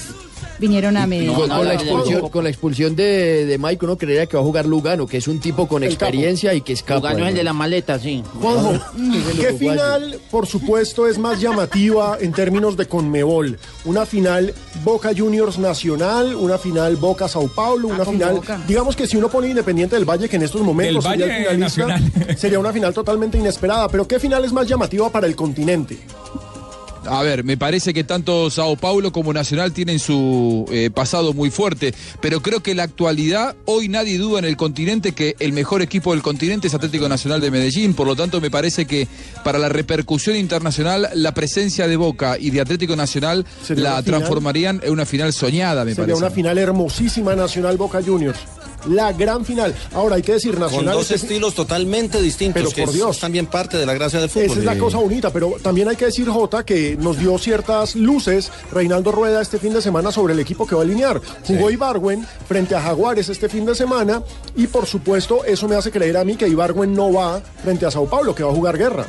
vinieron 0.60 0.98
a 0.98 1.06
Medellín. 1.08 1.34
Con, 1.34 1.50
no, 1.50 1.58
con 1.58 1.68
la 1.68 1.74
expulsión, 1.74 2.22
no. 2.22 2.30
con 2.30 2.44
la 2.44 2.50
expulsión 2.50 2.96
de, 2.96 3.46
de 3.46 3.58
Mike, 3.58 3.86
uno 3.86 3.98
creería 3.98 4.26
que 4.26 4.38
va 4.38 4.42
a 4.42 4.46
jugar 4.46 4.66
Lugano, 4.66 5.08
que 5.08 5.18
es 5.18 5.28
un 5.28 5.40
tipo 5.40 5.68
con 5.68 5.84
experiencia 5.84 6.54
y 6.54 6.62
que 6.62 6.74
escapa. 6.74 7.10
Lugano 7.10 7.26
es 7.26 7.30
el 7.32 7.36
de 7.38 7.44
la 7.44 7.54
maleta, 7.54 8.00
sí. 8.00 8.24
Juanjo, 8.42 8.74
¿qué 9.40 9.54
final, 9.54 10.20
por 10.32 10.48
supuesto, 10.48 11.08
es 11.08 11.18
más 11.18 11.40
llamativa 11.40 12.18
en 12.20 12.32
términos 12.32 12.78
de 12.78 12.86
Conmebol? 12.88 13.58
Una 13.86 14.06
final 14.06 14.54
Boca 14.84 15.12
Juniors 15.16 15.58
Nacional, 15.58 16.36
una 16.36 16.58
final 16.58 16.96
Boca 16.96 17.28
Sao 17.28 17.48
Paulo, 17.48 17.88
una 17.88 18.04
con 18.04 18.14
final, 18.16 18.36
Boca. 18.36 18.62
digamos 18.68 18.96
que 18.96 19.08
si 19.08 19.18
uno 19.18 19.30
pone 19.30 19.50
Independiente 19.50 19.96
del 19.96 20.06
Valle, 20.06 20.30
que 20.30 20.36
en 20.36 20.44
estos 20.44 20.62
momentos 20.62 21.04
Del 21.04 21.14
sería 21.14 21.26
el 21.26 21.32
Valle 21.32 21.70
finalista, 21.70 21.88
Nacional. 21.88 22.38
sería 22.38 22.60
una 22.60 22.74
final 22.74 22.94
totalmente 22.94 23.38
inesperada. 23.38 23.88
Pero 23.90 24.08
¿qué 24.08 24.20
final 24.20 24.46
es 24.46 24.54
más 24.54 24.68
llamativa 24.68 25.10
para 25.10 25.28
el 25.28 25.36
continente? 25.36 25.98
A 27.10 27.24
ver, 27.24 27.44
me 27.44 27.58
parece 27.58 27.94
que 27.94 28.04
tanto 28.04 28.52
Sao 28.52 28.76
Paulo 28.76 29.12
como 29.12 29.34
Nacional 29.34 29.74
tienen 29.74 29.98
su 29.98 30.66
eh, 30.72 30.92
pasado 30.94 31.34
muy 31.34 31.50
fuerte, 31.50 31.94
pero 32.22 32.42
creo 32.42 32.62
que 32.62 32.72
en 32.72 32.78
la 32.78 32.84
actualidad 32.84 33.56
hoy 33.66 33.88
nadie 33.88 34.20
duda 34.20 34.38
en 34.40 34.46
el 34.46 34.56
continente 34.58 35.14
que 35.14 35.36
el 35.40 35.52
mejor 35.52 35.82
equipo 35.82 36.14
del 36.14 36.22
continente 36.22 36.68
es 36.68 36.74
Atlético 36.76 37.10
Nacional 37.10 37.42
de 37.42 37.50
Medellín, 37.50 37.96
por 37.96 38.06
lo 38.06 38.16
tanto 38.16 38.40
me 38.40 38.52
parece 38.52 38.86
que 38.86 39.08
para 39.44 39.58
la 39.58 39.70
repercusión 39.70 40.36
internacional 40.36 41.10
la 41.16 41.34
presencia 41.34 41.88
de 41.88 41.96
Boca 41.98 42.38
y 42.40 42.52
de 42.52 42.62
Atlético 42.62 42.96
Nacional 42.96 43.46
Sería 43.66 43.96
la 43.96 44.04
transformarían 44.04 44.80
en 44.84 44.92
una 44.92 45.06
final 45.06 45.34
soñada, 45.34 45.84
me 45.86 45.96
Sería 45.96 46.14
parece. 46.14 46.26
una 46.26 46.32
final 46.32 46.58
hermosísima 46.60 47.36
Nacional 47.36 47.78
Boca 47.78 48.02
Juniors. 48.06 48.40
La 48.88 49.12
gran 49.14 49.44
final. 49.46 49.76
Ahora 49.94 50.16
hay 50.16 50.22
que 50.22 50.34
decir 50.34 50.52
Con 50.54 50.62
Nacional. 50.62 50.94
dos 50.96 51.12
este- 51.12 51.16
estilos 51.28 51.54
totalmente 51.54 52.22
distintos, 52.22 52.62
Pero 52.64 52.72
que 52.74 52.84
por 52.86 52.94
Dios. 52.94 53.16
es 53.16 53.20
también 53.22 53.46
parte 53.48 53.78
de 53.78 53.86
la 53.86 53.94
gracia 53.94 54.20
del 54.20 54.30
fútbol. 54.30 54.46
Esa 54.46 54.60
es 54.60 54.66
la 54.66 54.78
cosa 54.78 54.98
bonita, 54.98 55.32
pero 55.32 55.56
también 55.62 55.88
hay 55.90 55.96
que 55.96 56.06
decir, 56.06 56.28
Jota, 56.30 56.64
que 56.64 56.96
nos 57.00 57.18
dio 57.20 57.38
ciertas 57.38 57.96
luces 57.96 58.52
Reinaldo 58.72 59.12
Rueda 59.12 59.42
este 59.42 59.60
fin 59.60 59.74
de 59.74 59.82
semana 59.82 60.12
sobre 60.12 60.34
el 60.34 60.40
equipo 60.40 60.66
que 60.66 60.76
va 60.76 60.82
a 60.82 60.86
alinear. 60.86 61.22
Jugó 61.46 61.70
Ibargüen 61.70 62.26
frente 62.48 62.76
a 62.76 62.82
Jaguares 62.82 63.28
este 63.30 63.50
fin 63.50 63.66
de 63.66 63.76
semana 63.76 64.24
y 64.56 64.68
por 64.68 64.86
supuesto 64.86 65.44
eso 65.44 65.68
me 65.68 65.76
hace 65.76 65.92
creer 65.92 66.18
a 66.18 66.24
mí 66.24 66.36
que 66.36 66.48
Ibargüen 66.48 66.94
no 66.94 67.12
va 67.12 67.42
frente 67.64 67.86
a 67.86 67.92
Sao 67.92 68.06
Paulo, 68.08 68.34
que 68.34 68.44
va 68.44 68.52
a 68.52 68.56
jugar 68.56 68.78
guerra. 68.78 69.06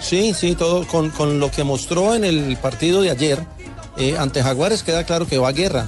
Sí, 0.00 0.34
sí, 0.38 0.54
todo 0.54 0.86
con, 0.86 1.10
con 1.10 1.40
lo 1.40 1.50
que 1.50 1.64
mostró 1.64 2.14
en 2.14 2.24
el 2.24 2.56
partido 2.58 3.02
de 3.02 3.10
ayer 3.10 3.38
eh, 3.96 4.16
ante 4.18 4.42
Jaguares 4.42 4.82
queda 4.82 5.04
claro 5.04 5.26
que 5.26 5.38
va 5.38 5.48
a 5.48 5.52
guerra. 5.52 5.86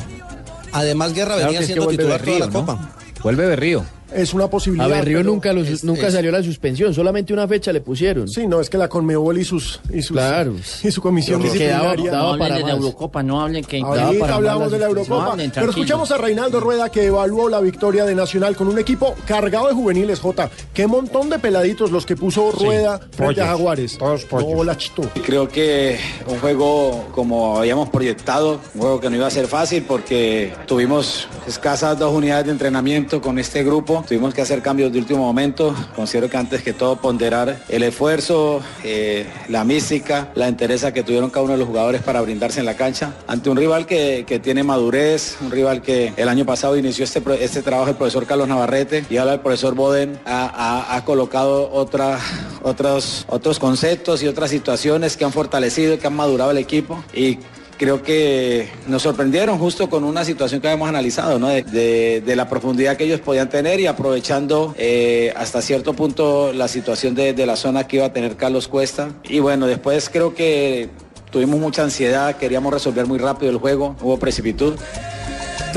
Además, 0.72 1.12
Guerra 1.14 1.34
Claro 1.36 1.52
venía 1.52 1.66
siendo 1.66 1.88
titular 1.88 2.20
toda 2.20 2.38
la 2.38 2.46
¿no? 2.46 2.52
Copa. 2.52 2.90
Vuelve 3.22 3.46
Berrío. 3.46 3.84
Es 4.14 4.32
una 4.34 4.48
posibilidad. 4.48 4.86
A 4.92 4.96
Berrío 4.98 5.18
pero- 5.18 5.30
nunca, 5.30 5.52
los- 5.52 5.68
es- 5.68 5.82
nunca 5.84 6.06
es- 6.06 6.14
salió 6.14 6.30
la 6.30 6.42
suspensión, 6.42 6.94
solamente 6.94 7.32
una 7.32 7.46
fecha 7.48 7.72
le 7.72 7.80
pusieron. 7.80 8.28
Sí, 8.28 8.46
no, 8.46 8.60
es 8.60 8.70
que 8.70 8.78
la 8.78 8.88
Conmebol 8.88 9.36
y 9.38 9.44
sus, 9.44 9.80
y 9.92 10.00
sus 10.02 10.16
Claro. 10.16 10.54
y 10.82 10.90
su 10.90 11.00
comisión 11.02 11.40
Pero 11.42 11.52
que 11.54 11.66
daba- 11.66 11.82
disciplinaria. 11.96 12.10
daba 12.12 12.22
no 12.24 12.32
hablen 12.32 12.48
para 12.48 12.54
de 12.56 12.62
la. 12.62 12.70
Eurocopa, 12.76 13.22
no 13.22 13.40
hablen 13.40 13.64
que... 13.64 13.80
Ahorita 13.80 14.34
hablamos 14.34 14.70
de 14.70 14.78
la 14.78 14.86
Eurocopa. 14.86 15.24
No 15.24 15.32
hablen, 15.32 15.50
pero 15.52 15.70
escuchamos 15.70 16.10
a 16.12 16.18
Reinaldo 16.18 16.60
Rueda 16.60 16.88
que 16.88 17.04
evaluó 17.06 17.48
la 17.48 17.60
victoria 17.60 18.04
de 18.04 18.14
Nacional 18.14 18.54
con 18.56 18.68
un 18.68 18.78
equipo 18.78 19.14
cargado 19.26 19.66
de 19.68 19.74
juveniles, 19.74 20.20
J. 20.20 20.50
Qué 20.72 20.86
montón 20.86 21.28
de 21.28 21.38
peladitos 21.38 21.90
los 21.90 22.06
que 22.06 22.16
puso 22.16 22.52
Rueda 22.52 22.98
frente 22.98 23.16
pollos, 23.16 23.38
a 23.40 23.46
Jaguares. 23.48 23.98
todos 23.98 24.24
pollos. 24.24 24.50
No, 24.56 24.64
la 24.64 24.76
chito. 24.76 25.02
Creo 25.24 25.48
que 25.48 25.98
un 26.28 26.38
juego 26.38 27.06
como 27.12 27.58
habíamos 27.58 27.88
proyectado, 27.90 28.60
un 28.74 28.80
juego 28.80 29.00
que 29.00 29.10
no 29.10 29.16
iba 29.16 29.26
a 29.26 29.30
ser 29.30 29.46
fácil 29.48 29.84
porque 29.86 30.52
tuvimos 30.66 31.26
escasas 31.46 31.98
dos 31.98 32.12
unidades 32.14 32.46
de 32.46 32.52
entrenamiento 32.52 33.20
con 33.20 33.38
este 33.38 33.64
grupo, 33.64 33.95
tuvimos 34.06 34.34
que 34.34 34.42
hacer 34.42 34.62
cambios 34.62 34.92
de 34.92 34.98
último 34.98 35.20
momento, 35.20 35.74
considero 35.94 36.28
que 36.28 36.36
antes 36.36 36.62
que 36.62 36.72
todo 36.72 36.96
ponderar 36.96 37.58
el 37.68 37.82
esfuerzo, 37.82 38.60
eh, 38.84 39.26
la 39.48 39.64
mística, 39.64 40.28
la 40.34 40.48
entereza 40.48 40.92
que 40.92 41.02
tuvieron 41.02 41.30
cada 41.30 41.44
uno 41.44 41.52
de 41.54 41.58
los 41.58 41.68
jugadores 41.68 42.02
para 42.02 42.20
brindarse 42.20 42.60
en 42.60 42.66
la 42.66 42.74
cancha. 42.76 43.14
Ante 43.26 43.50
un 43.50 43.56
rival 43.56 43.86
que, 43.86 44.24
que 44.26 44.38
tiene 44.38 44.62
madurez, 44.62 45.36
un 45.40 45.50
rival 45.50 45.82
que 45.82 46.12
el 46.16 46.28
año 46.28 46.44
pasado 46.44 46.76
inició 46.76 47.04
este, 47.04 47.22
este 47.44 47.62
trabajo 47.62 47.90
el 47.90 47.96
profesor 47.96 48.26
Carlos 48.26 48.48
Navarrete 48.48 49.04
y 49.08 49.16
ahora 49.16 49.34
el 49.34 49.40
profesor 49.40 49.74
Boden 49.74 50.18
ha, 50.24 50.96
ha- 50.96 51.04
colocado 51.04 51.70
otra, 51.72 52.18
otros, 52.62 53.24
otros 53.28 53.58
conceptos 53.58 54.22
y 54.22 54.28
otras 54.28 54.50
situaciones 54.50 55.16
que 55.16 55.24
han 55.24 55.32
fortalecido, 55.32 55.98
que 55.98 56.06
han 56.06 56.16
madurado 56.16 56.50
el 56.50 56.58
equipo. 56.58 57.02
Y 57.14 57.38
creo 57.78 58.02
que 58.02 58.68
nos 58.86 59.02
sorprendieron 59.02 59.58
justo 59.58 59.88
con 59.88 60.04
una 60.04 60.24
situación 60.24 60.60
que 60.60 60.68
habíamos 60.68 60.88
analizado, 60.88 61.38
¿no? 61.38 61.48
de, 61.48 62.22
la 62.36 62.48
profundidad 62.48 62.96
que 62.96 63.04
ellos 63.04 63.20
podían 63.20 63.48
tener 63.48 63.80
y 63.80 63.86
aprovechando 63.86 64.74
eh, 64.78 65.32
hasta 65.36 65.62
cierto 65.62 65.94
punto 65.94 66.52
la 66.52 66.68
situación 66.68 67.14
de 67.14 67.46
la 67.46 67.56
zona 67.56 67.86
que 67.86 67.96
iba 67.96 68.06
a 68.06 68.12
tener 68.12 68.36
Carlos 68.36 68.68
Cuesta. 68.68 69.10
Y 69.24 69.38
bueno, 69.38 69.66
después 69.66 70.10
creo 70.10 70.34
que 70.34 70.90
tuvimos 71.30 71.58
mucha 71.60 71.82
ansiedad, 71.82 72.36
queríamos 72.36 72.72
resolver 72.72 73.06
muy 73.06 73.18
rápido 73.18 73.50
el 73.50 73.58
juego, 73.58 73.96
hubo 74.00 74.18
precipitud. 74.18 74.74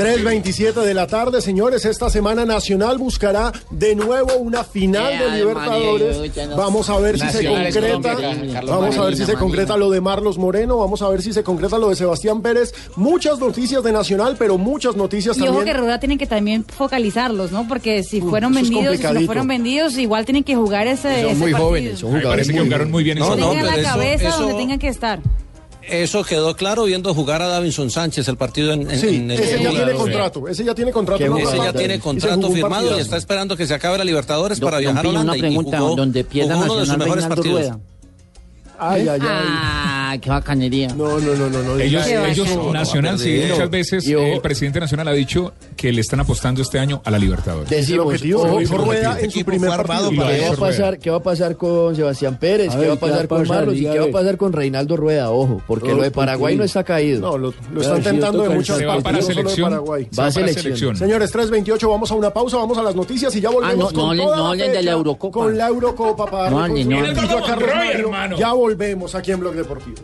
3.27 0.00 0.82
de 0.82 0.94
la 0.94 1.06
tarde, 1.06 1.42
señores. 1.42 1.84
Esta 1.84 2.08
semana 2.08 2.46
Nacional 2.46 2.96
buscará 2.96 3.52
de 3.70 3.94
nuevo 3.94 4.34
una 4.38 4.64
final 4.64 5.18
de 5.18 5.30
Libertadores. 5.36 6.56
Vamos 6.56 6.88
a 6.88 6.98
ver 6.98 7.18
si 7.18 7.28
se 7.28 7.44
concreta. 7.44 8.12
Vamos 8.66 8.96
a 8.96 9.04
ver 9.04 9.16
si 9.18 9.26
se 9.26 9.34
concreta 9.34 9.76
lo 9.76 9.90
de 9.90 10.00
Marlos 10.00 10.38
Moreno. 10.38 10.78
Vamos 10.78 11.02
a 11.02 11.08
ver 11.10 11.20
si 11.20 11.34
se 11.34 11.42
concreta 11.42 11.76
lo 11.76 11.90
de 11.90 11.96
Sebastián 11.96 12.40
Pérez. 12.40 12.72
Muchas 12.96 13.40
noticias 13.40 13.84
de 13.84 13.92
Nacional, 13.92 14.36
pero 14.38 14.56
muchas 14.56 14.96
noticias 14.96 15.36
Y 15.36 15.42
ojo 15.42 15.50
que 15.50 15.56
también. 15.56 15.76
Rueda 15.76 16.00
tienen 16.00 16.16
que 16.16 16.26
también 16.26 16.64
focalizarlos, 16.64 17.52
¿no? 17.52 17.68
Porque 17.68 18.02
si 18.02 18.22
fueron 18.22 18.54
vendidos, 18.54 18.96
si 18.96 19.02
no 19.02 19.20
fueron 19.26 19.48
vendidos, 19.48 19.98
igual 19.98 20.24
tienen 20.24 20.44
que 20.44 20.56
jugar 20.56 20.86
ese, 20.86 21.30
ese 21.30 21.50
partido. 21.50 22.08
Me 22.08 22.22
parece 22.22 22.54
que 22.54 22.60
jugaron 22.60 22.90
muy 22.90 23.04
bien 23.04 23.18
en 23.18 23.24
No, 23.24 23.36
no, 23.36 23.52
donde 23.52 24.54
tengan 24.54 24.78
que 24.78 24.88
estar. 24.88 25.20
Eso 25.90 26.22
quedó 26.24 26.54
claro 26.56 26.84
viendo 26.84 27.12
jugar 27.14 27.42
a 27.42 27.48
Davinson 27.48 27.90
Sánchez 27.90 28.28
el 28.28 28.36
partido 28.36 28.72
en, 28.72 28.90
en- 28.90 28.98
Sí, 29.00 29.16
en 29.16 29.30
el 29.30 29.40
ese 29.40 29.62
ya 29.62 29.70
tiene 29.70 29.92
contrato. 29.92 30.48
Ese 30.48 30.64
ya 30.64 30.74
tiene 30.74 30.92
contrato. 30.92 31.24
en 31.24 31.36
Ese 31.38 31.56
ya 31.56 31.72
tiene 31.72 31.94
Y 31.96 31.98
contrato 31.98 32.46
un 32.48 32.54
firmado 32.54 32.96
y 32.96 33.00
está 33.00 33.16
esperando 33.16 33.56
que 33.56 33.66
se 33.66 33.74
acabe 33.74 33.98
la 33.98 34.04
Libertadores 34.04 34.60
Don- 34.60 34.66
para 34.70 34.76
don 34.76 34.84
viajar 34.84 35.04
a 35.04 35.08
Holanda 35.08 35.32
una 35.32 35.36
y 35.36 35.40
pregunta, 35.40 35.78
jugó, 35.80 35.96
donde 35.96 36.24
pierda 36.24 36.54
jugó 36.56 36.64
uno 36.66 36.74
de 36.76 36.80
sus 36.86 36.88
Nacional 36.96 36.98
mejores 37.18 37.24
Reinaldo 37.24 37.42
partidos. 37.42 37.60
Rueda. 37.60 37.78
Ay, 38.78 39.00
ay, 39.08 39.20
ay. 39.20 39.26
Ah, 39.28 39.99
qué 40.18 40.30
bacanería. 40.30 40.88
No, 40.94 41.18
no, 41.18 41.34
no, 41.34 41.48
no. 41.50 41.62
no 41.62 41.78
Ellos, 41.78 42.06
ellos 42.06 42.48
no, 42.56 42.72
Nacional, 42.72 43.12
no, 43.12 43.18
sí, 43.18 43.42
muchas 43.50 43.70
veces 43.70 44.08
ojo- 44.14 44.24
el 44.26 44.40
presidente 44.40 44.80
nacional 44.80 45.08
ha 45.08 45.12
dicho 45.12 45.52
que 45.76 45.92
le 45.92 46.00
están 46.00 46.20
apostando 46.20 46.62
este 46.62 46.78
año 46.78 47.00
a 47.04 47.10
la 47.10 47.18
Libertadores. 47.18 47.68
Decimos, 47.70 48.06
objetivo, 48.06 48.42
ojo, 48.42 48.78
Rueda 48.78 49.16
¿qué 49.18 49.24
en 49.24 49.30
su 49.30 49.44
primer 49.44 49.70
partido. 49.70 50.22
Ha 50.22 50.48
va 50.48 50.54
a 50.54 50.56
pasar. 50.56 50.98
¿Qué 50.98 51.10
va 51.10 51.16
a 51.18 51.22
pasar 51.22 51.56
con 51.56 51.94
Sebastián 51.96 52.38
Pérez? 52.38 52.74
¿Qué 52.74 52.86
va 52.86 52.92
a 52.94 52.96
¿qué 52.96 53.00
pasar 53.00 53.28
con? 53.28 53.48
Marlos? 53.48 53.74
¿Y 53.76 53.82
qué 53.82 53.98
va 53.98 54.04
a 54.06 54.10
pasar 54.10 54.36
con 54.36 54.52
Reinaldo 54.52 54.96
Rueda? 54.96 55.30
Ojo, 55.30 55.62
porque 55.66 55.94
lo 55.94 56.02
de 56.02 56.10
Paraguay 56.10 56.54
¿por 56.54 56.56
qué? 56.56 56.56
no 56.58 56.64
está 56.64 56.84
caído. 56.84 57.20
No, 57.20 57.38
lo, 57.38 57.54
están 57.80 58.02
tentando 58.02 58.42
de 58.42 58.48
muchas 58.50 58.78
Se 58.78 58.84
va 58.86 58.94
partes, 59.00 59.04
para 59.12 59.22
selección. 59.22 59.72
Va 60.18 60.26
a 60.26 60.30
selección. 60.30 60.96
Señores, 60.96 61.32
3.28, 61.34 61.88
vamos 61.88 62.10
a 62.10 62.14
una 62.14 62.30
pausa, 62.32 62.56
vamos 62.56 62.78
a 62.78 62.82
las 62.82 62.94
noticias 62.94 63.34
y 63.36 63.40
ya 63.40 63.50
volvemos 63.50 63.74
Ah, 63.74 63.76
no, 63.78 63.86
con 63.86 63.94
no 63.94 64.08
hablen- 64.10 64.24
toda 64.24 64.36
no 64.36 64.42
la 64.44 64.48
hablen 64.50 64.72
de 64.72 64.82
la 64.82 64.90
Eurocopa. 64.92 65.38
Con 65.40 65.58
la 65.58 65.68
Eurocopa 65.68 66.26
para 66.26 66.42
darle 66.44 66.56
No 66.58 66.62
hablen, 66.64 66.88
no 66.88 68.16
hablen. 68.16 68.38
Ya 68.38 68.52
volvemos 68.52 69.14
aquí 69.14 69.32
en 69.32 69.40
Blog 69.40 69.54
Deportivo. 69.54 69.96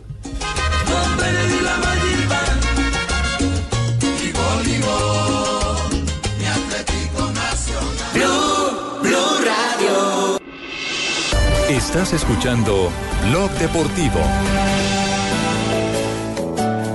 Estás 11.97 12.13
escuchando 12.13 12.89
Blog 13.29 13.49
Deportivo. 13.59 14.19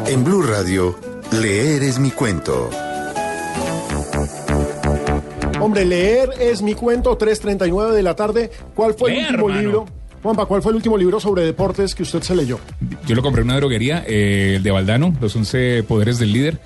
En 0.07 0.22
Blue 0.22 0.43
Radio, 0.43 0.97
leer 1.41 1.83
es 1.83 1.99
mi 1.99 2.11
cuento. 2.11 2.70
Hombre, 5.61 5.85
leer 5.85 6.30
es 6.39 6.62
mi 6.62 6.74
cuento, 6.74 7.18
3.39 7.18 7.91
de 7.93 8.03
la 8.03 8.14
tarde. 8.14 8.51
¿Cuál 8.74 8.95
fue 8.95 9.12
el 9.12 9.18
último 9.18 9.49
hermano. 9.49 9.61
libro? 9.61 10.01
Juanpa, 10.23 10.47
¿cuál 10.47 10.62
fue 10.62 10.70
el 10.70 10.77
último 10.77 10.97
libro 10.97 11.18
sobre 11.18 11.45
deportes 11.45 11.97
que 11.97 12.05
usted 12.05 12.23
se 12.23 12.37
leyó? 12.37 12.61
Yo 13.07 13.16
lo 13.16 13.23
compré 13.23 13.43
en 13.43 13.49
una 13.49 13.57
droguería, 13.57 14.05
eh, 14.07 14.55
el 14.57 14.62
de 14.62 14.70
Valdano, 14.70 15.12
los 15.20 15.35
11 15.35 15.83
poderes 15.83 16.20
del 16.20 16.33
líder. 16.33 16.61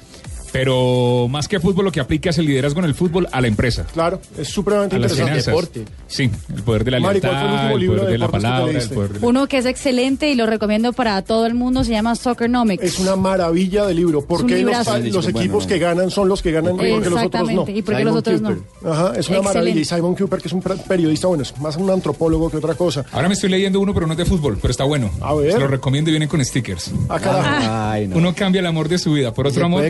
Pero 0.52 1.28
más 1.28 1.48
que 1.48 1.60
fútbol, 1.60 1.84
lo 1.86 1.92
que 1.92 2.00
aplica 2.00 2.30
es 2.30 2.38
el 2.38 2.46
liderazgo 2.46 2.80
en 2.80 2.86
el 2.86 2.94
fútbol 2.94 3.28
a 3.32 3.40
la 3.40 3.48
empresa. 3.48 3.86
Claro, 3.92 4.20
es 4.38 4.48
supremamente 4.48 4.96
A 4.96 4.98
las 4.98 5.12
interesante. 5.12 5.70
finanzas. 5.80 5.94
Sí, 6.08 6.30
el 6.54 6.62
poder 6.62 6.84
de 6.84 6.90
la 6.92 7.00
Mari, 7.00 7.20
¿cuál 7.20 7.32
fue 7.32 7.40
el 7.40 7.46
lealtad, 7.46 7.72
el 7.72 7.80
libro 7.80 7.96
poder 7.96 8.06
de 8.06 8.12
de 8.12 8.18
la 8.18 8.26
deportes 8.26 8.42
que 8.42 8.48
palabra, 8.52 8.78
el 8.80 8.88
poder 8.90 9.12
de 9.12 9.20
la... 9.20 9.26
Uno 9.26 9.46
que 9.48 9.58
es 9.58 9.66
excelente 9.66 10.30
y 10.30 10.34
lo 10.34 10.46
recomiendo 10.46 10.92
para 10.92 11.20
todo 11.22 11.46
el 11.46 11.54
mundo, 11.54 11.84
se 11.84 11.92
llama 11.92 12.14
Soccernomics. 12.14 12.82
Es 12.82 12.98
una 13.00 13.16
maravilla 13.16 13.84
de 13.86 13.94
libro. 13.94 14.22
¿Por 14.24 14.46
qué 14.46 14.62
los, 14.62 14.86
los 15.12 15.28
equipos 15.28 15.66
que 15.66 15.78
ganan 15.78 16.10
son 16.10 16.28
los 16.28 16.42
que 16.42 16.52
ganan 16.52 16.74
y 16.74 16.78
por 16.78 17.02
qué 17.02 17.10
los 17.10 17.22
otros 17.22 17.22
no? 17.22 17.26
Exactamente, 17.26 17.72
y 17.78 17.82
por 17.82 17.96
qué 17.96 18.04
los 18.04 18.16
otros 18.16 18.40
no. 18.40 18.48
Ajá, 18.50 18.56
es 18.62 18.84
una 18.84 19.18
Excelente. 19.18 19.42
maravilla. 19.42 19.80
Y 19.80 19.84
Simon 19.84 20.14
Cooper, 20.14 20.40
que 20.40 20.48
es 20.48 20.52
un 20.54 20.62
periodista, 20.62 21.26
bueno, 21.28 21.42
es 21.42 21.58
más 21.58 21.76
un 21.76 21.90
antropólogo 21.90 22.50
que 22.50 22.56
otra 22.58 22.74
cosa. 22.74 23.04
Ahora 23.12 23.28
me 23.28 23.34
estoy 23.34 23.50
leyendo 23.50 23.80
uno, 23.80 23.92
pero 23.92 24.06
no 24.06 24.12
es 24.12 24.18
de 24.18 24.24
fútbol, 24.24 24.58
pero 24.60 24.70
está 24.70 24.84
bueno. 24.84 25.10
A 25.20 25.34
ver. 25.34 25.52
Se 25.52 25.58
lo 25.58 25.66
recomiendo 25.68 26.10
y 26.10 26.12
viene 26.12 26.28
con 26.28 26.44
stickers. 26.44 26.90
Ah. 27.08 27.90
Ay, 27.92 28.06
no. 28.08 28.16
Uno 28.16 28.34
cambia 28.34 28.60
el 28.60 28.66
amor 28.66 28.88
de 28.88 28.98
su 28.98 29.12
vida 29.12 29.32
por 29.34 29.46
otro 29.46 29.64
amor 29.66 29.84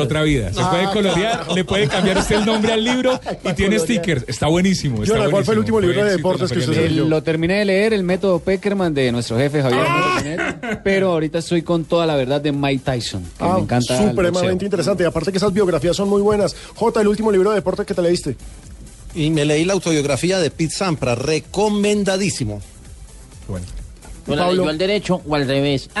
colorear. 0.00 0.06
otra 0.06 0.22
vida. 0.22 0.52
Se 0.52 0.60
Ah, 0.60 0.70
puede 0.70 0.84
colorear, 0.92 1.32
carajo. 1.32 1.54
le 1.54 1.64
puede 1.64 1.88
cambiar 1.88 2.18
usted 2.18 2.36
el 2.36 2.44
nombre 2.46 2.72
al 2.72 2.84
libro 2.84 3.20
y 3.44 3.52
tiene 3.54 3.78
stickers. 3.78 4.24
Está 4.28 4.46
buenísimo. 4.48 5.02
Está 5.02 5.16
Jonah, 5.16 5.30
¿cuál 5.30 5.44
fue 5.44 5.54
el 5.54 5.60
último 5.60 5.80
libro 5.80 6.04
de 6.04 6.10
deportes 6.16 6.50
que 6.52 6.58
usted 6.58 6.88
leyó? 6.90 7.04
Lo 7.06 7.22
terminé 7.22 7.58
de 7.58 7.64
leer, 7.64 7.92
el 7.92 8.02
método 8.02 8.38
Peckerman 8.40 8.92
de 8.94 9.12
nuestro 9.12 9.36
jefe 9.38 9.62
Javier 9.62 9.80
Ah. 9.88 10.80
Pero 10.84 11.12
ahorita 11.12 11.38
estoy 11.38 11.62
con 11.62 11.84
toda 11.84 12.06
la 12.06 12.16
verdad 12.16 12.40
de 12.40 12.52
Mike 12.52 12.82
Tyson, 12.84 13.22
que 13.22 13.28
Ah, 13.44 13.54
me 13.54 13.60
encanta. 13.62 14.02
el 14.02 14.10
supremamente 14.10 14.64
interesante. 14.64 15.02
Y 15.02 15.06
aparte 15.06 15.30
que 15.32 15.38
esas 15.38 15.52
biografías 15.52 15.96
son 15.96 16.08
muy 16.08 16.22
buenas. 16.22 16.54
J, 16.74 17.00
el 17.00 17.08
último 17.08 17.30
libro 17.32 17.50
de 17.50 17.56
deporte 17.56 17.84
que 17.84 17.94
te 17.94 18.02
leíste. 18.02 18.36
Y 19.14 19.30
me 19.30 19.44
leí 19.44 19.64
la 19.64 19.72
autobiografía 19.72 20.38
de 20.38 20.50
Pete 20.50 20.74
Sampras, 20.74 21.18
recomendadísimo. 21.18 22.60
Bueno. 23.48 23.66
¿Tú 24.30 24.36
la 24.36 24.50
leyó 24.50 24.68
al 24.68 24.78
derecho 24.78 25.20
o 25.28 25.34
al 25.34 25.46
revés? 25.46 25.90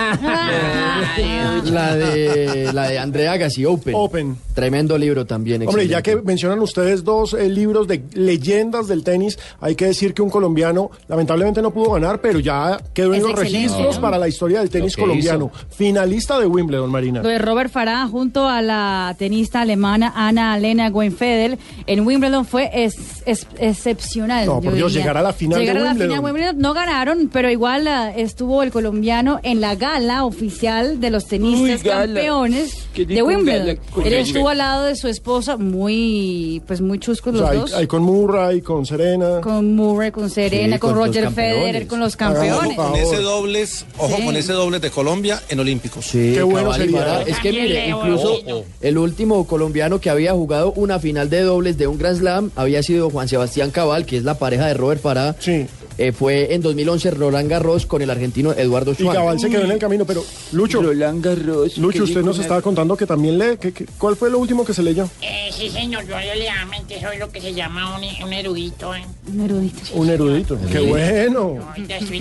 La 1.64 1.94
de, 1.94 2.70
la 2.72 2.88
de 2.88 2.98
Andrea 2.98 3.32
Agassi, 3.32 3.64
Open. 3.64 3.94
Open. 3.96 4.36
Tremendo 4.54 4.96
libro 4.98 5.24
también. 5.26 5.66
Hombre, 5.66 5.86
ya 5.86 6.02
que 6.02 6.16
mencionan 6.16 6.58
ustedes 6.60 7.04
dos 7.04 7.34
eh, 7.34 7.48
libros 7.48 7.86
de 7.86 8.02
leyendas 8.14 8.88
del 8.88 9.04
tenis, 9.04 9.38
hay 9.60 9.74
que 9.74 9.86
decir 9.86 10.12
que 10.14 10.22
un 10.22 10.30
colombiano 10.30 10.90
lamentablemente 11.08 11.62
no 11.62 11.70
pudo 11.70 11.92
ganar, 11.92 12.20
pero 12.20 12.38
ya 12.40 12.78
quedó 12.92 13.08
en 13.14 13.20
Es 13.20 13.22
los 13.22 13.30
excelente, 13.32 13.68
registros 13.68 13.96
¿no? 13.96 14.00
para 14.02 14.18
la 14.18 14.28
historia 14.28 14.60
del 14.60 14.70
tenis 14.70 14.96
colombiano. 14.96 15.50
Finalista 15.70 16.38
de 16.38 16.46
Wimbledon, 16.46 16.90
Marina. 16.90 17.22
Lo 17.22 17.28
de 17.28 17.38
Robert 17.38 17.70
Farah 17.70 18.06
junto 18.08 18.48
a 18.48 18.60
la 18.62 19.14
tenista 19.18 19.60
alemana 19.62 20.12
Ana 20.16 20.58
Lena 20.58 20.88
Weinfedel 20.88 21.58
en 21.86 22.06
Wimbledon 22.06 22.44
fue 22.44 22.70
es- 22.72 23.22
es- 23.26 23.46
excepcional. 23.58 24.46
No, 24.46 24.60
por 24.60 24.74
Dios, 24.74 24.92
diría. 24.92 25.02
llegar 25.04 25.16
a 25.18 25.22
la 25.22 25.32
final 25.32 25.58
de 25.60 25.64
Llegar 25.64 25.76
a 25.78 25.84
la 25.84 25.94
final 25.94 26.08
de 26.08 26.18
Wimbledon. 26.18 26.58
No 26.58 26.74
ganaron, 26.74 27.30
pero 27.32 27.50
igual 27.50 27.86
ah, 27.86 28.12
estuvo 28.20 28.62
el 28.62 28.70
colombiano 28.70 29.40
en 29.42 29.60
la 29.60 29.74
gala 29.74 30.24
oficial 30.24 31.00
de 31.00 31.10
los 31.10 31.26
tenistas 31.26 31.80
Uy, 31.82 31.88
campeones 31.90 32.86
de 32.94 33.22
Wimbledon. 33.22 33.78
Él 34.04 34.12
estuvo 34.14 34.48
al 34.48 34.58
lado 34.58 34.84
de 34.86 34.96
su 34.96 35.08
esposa, 35.08 35.56
muy, 35.56 36.62
pues 36.66 36.80
muy 36.80 36.98
chuscos 36.98 37.34
O 37.34 37.38
los 37.38 37.50
sea, 37.50 37.58
dos. 37.60 37.72
hay, 37.74 37.80
hay 37.80 37.86
con 37.86 38.02
Murray, 38.02 38.60
con 38.60 38.86
Serena. 38.86 39.40
Con 39.40 39.74
Murray, 39.74 40.10
con 40.10 40.30
Serena, 40.30 40.76
Sí, 40.76 40.80
con, 40.80 40.94
Roger. 40.94 41.30
Federer, 41.30 41.86
con 41.86 42.00
los 42.00 42.16
campeones. 42.16 42.76
Con 42.76 42.94
ese 42.96 43.16
dobles, 43.16 43.86
ojo 43.98 44.16
Sí. 44.16 44.24
con 44.24 44.36
ese 44.36 44.52
dobles 44.52 44.80
de 44.80 44.90
Colombia 44.90 45.40
en 45.48 45.60
Olímpicos. 45.60 46.04
Sí, 46.06 46.32
Qué 46.34 46.42
bueno 46.42 46.72
sería. 46.72 47.22
Es 47.22 47.38
que 47.38 47.50
mire, 47.52 47.88
incluso 47.88 48.38
el 48.80 48.98
último 48.98 49.46
colombiano 49.46 50.00
que 50.00 50.10
había 50.10 50.32
jugado 50.32 50.72
una 50.76 50.98
final 50.98 51.30
de 51.30 51.42
dobles 51.42 51.78
de 51.78 51.86
un 51.86 51.98
Grand 51.98 52.18
Slam 52.18 52.50
había 52.56 52.82
sido 52.82 53.10
Juan 53.10 53.28
Sebastián 53.28 53.70
Cabal, 53.70 54.06
que 54.06 54.16
es 54.16 54.24
la 54.24 54.34
pareja 54.38 54.66
de 54.66 54.74
Robert 54.74 55.00
Farah. 55.00 55.36
Sí. 55.38 55.66
Eh, 56.02 56.12
fue 56.12 56.54
en 56.54 56.62
2011 56.62 57.10
Roland 57.10 57.46
Garros 57.50 57.84
con 57.84 58.00
el 58.00 58.08
argentino 58.08 58.52
Eduardo 58.54 58.92
Y 58.92 58.94
Schwartz. 58.94 59.18
Cabal 59.18 59.38
se 59.38 59.50
quedó 59.50 59.64
en 59.66 59.72
el 59.72 59.78
camino, 59.78 60.06
pero 60.06 60.24
Lucho, 60.52 60.80
Roland 60.80 61.22
Garros. 61.22 61.76
Lucho, 61.76 62.04
usted 62.04 62.22
nos 62.22 62.38
estaba 62.38 62.62
contando 62.62 62.96
que 62.96 63.04
también 63.04 63.36
lee. 63.38 63.58
¿qué- 63.60 63.72
qué- 63.74 63.84
¿Cuál 63.98 64.16
fue 64.16 64.30
lo 64.30 64.38
último 64.38 64.64
que 64.64 64.72
se 64.72 64.82
leyó? 64.82 65.06
Eh, 65.20 65.50
sí, 65.54 65.68
señor, 65.68 66.06
yo 66.06 66.14
realmente 66.16 66.98
soy 67.02 67.18
lo 67.18 67.30
que 67.30 67.42
se 67.42 67.52
llama 67.52 67.98
un, 67.98 68.04
un 68.26 68.32
erudito. 68.32 68.94
¿eh? 68.94 69.02
Un 69.30 69.40
erudito. 69.42 69.78
Un 69.92 70.08
erudito. 70.08 70.58
Qué 70.72 70.78
bueno. 70.80 71.58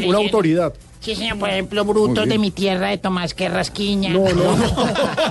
Una 0.05 0.17
autoridad. 0.17 0.73
Sí, 1.01 1.15
señor, 1.15 1.39
por 1.39 1.49
ejemplo, 1.49 1.85
Brutos 1.85 2.27
de 2.27 2.37
mi 2.37 2.51
tierra 2.51 2.89
de 2.89 2.97
Tomás 2.97 3.33
Querrasquiña. 3.33 4.09
No, 4.09 4.25
no, 4.29 4.57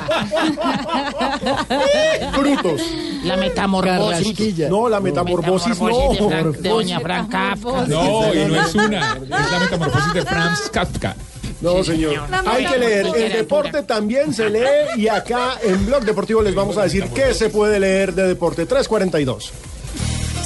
Frutos. 2.33 2.81
La 3.25 3.37
metamorfosis. 3.37 4.59
No, 4.71 4.89
la 4.89 5.01
metamorfosis 5.01 5.79
Metamorfosis 5.81 6.19
de, 6.19 6.25
no. 6.25 6.31
Fran- 6.31 6.53
de 6.59 6.69
Doña 6.69 7.01
Fran 7.01 7.27
Kafka. 7.29 7.85
No, 7.87 8.35
y 8.35 8.39
no 8.47 8.62
es 8.62 8.75
una. 8.75 9.12
Es 9.14 9.29
la 9.51 9.59
metamorfosis 9.61 10.12
de 10.14 10.23
Franz 10.25 10.71
Kafka. 10.71 11.16
No, 11.61 11.83
señor. 11.83 12.14
Hay 12.47 12.66
que 12.66 12.79
leer. 12.79 13.07
El 13.16 13.33
deporte 13.33 13.83
también 13.83 14.33
se 14.33 14.49
lee 14.49 14.62
y 14.97 15.09
acá 15.09 15.59
en 15.62 15.85
Blog 15.87 16.05
Deportivo 16.05 16.41
les 16.41 16.55
vamos 16.55 16.77
a 16.79 16.85
decir 16.85 17.09
qué 17.14 17.35
se 17.35 17.51
puede 17.51 17.81
leer 17.81 18.14
de 18.14 18.29
deporte. 18.29 18.64
342. 18.64 19.51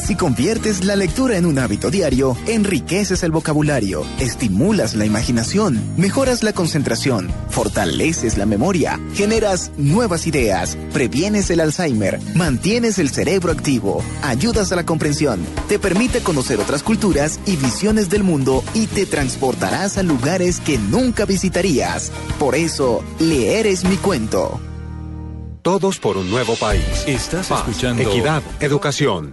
Si 0.05 0.17
conviertes 0.17 0.85
la 0.85 0.97
lectura 0.97 1.37
en 1.37 1.47
un 1.47 1.61
hábito 1.61 1.89
diario, 1.89 2.37
enriqueces 2.49 3.23
el 3.23 3.31
vocabulario, 3.31 4.05
estimulas 4.19 4.97
la 4.97 5.05
imaginación, 5.05 5.81
mejoras 5.97 6.43
la 6.43 6.53
concentración, 6.53 7.31
fortaleces 7.51 8.37
la 8.37 8.45
memoria, 8.45 8.99
generas 9.15 9.71
nuevas 9.77 10.27
ideas, 10.27 10.77
previenes 10.93 11.51
el 11.51 11.61
Alzheimer, 11.61 12.19
mantienes 12.35 12.99
el 12.99 13.11
cerebro 13.11 13.53
activo, 13.53 14.03
ayudas 14.23 14.73
a 14.73 14.77
la 14.77 14.85
comprensión, 14.85 15.47
te 15.69 15.79
permite 15.79 16.21
conocer 16.21 16.59
otras 16.59 16.83
culturas 16.83 17.39
y 17.47 17.55
visiones 17.55 18.11
del 18.11 18.25
mundo 18.25 18.65
y 18.75 18.89
te 18.89 19.07
transportarás 19.07 19.99
a 19.99 20.03
lugares 20.03 20.59
que 20.59 20.79
nunca 20.79 21.27
visitarías. 21.27 22.11
Por 22.41 22.57
eso, 22.57 23.05
leer 23.21 23.69
es 23.69 23.85
mi 23.85 23.97
cuento. 23.97 24.61
Todos 25.63 25.99
por 26.01 26.17
un 26.17 26.29
nuevo 26.29 26.57
país. 26.57 27.05
Estás 27.07 27.47
Paz, 27.47 27.61
escuchando 27.61 28.03
Equidad, 28.03 28.43
educación. 28.61 29.33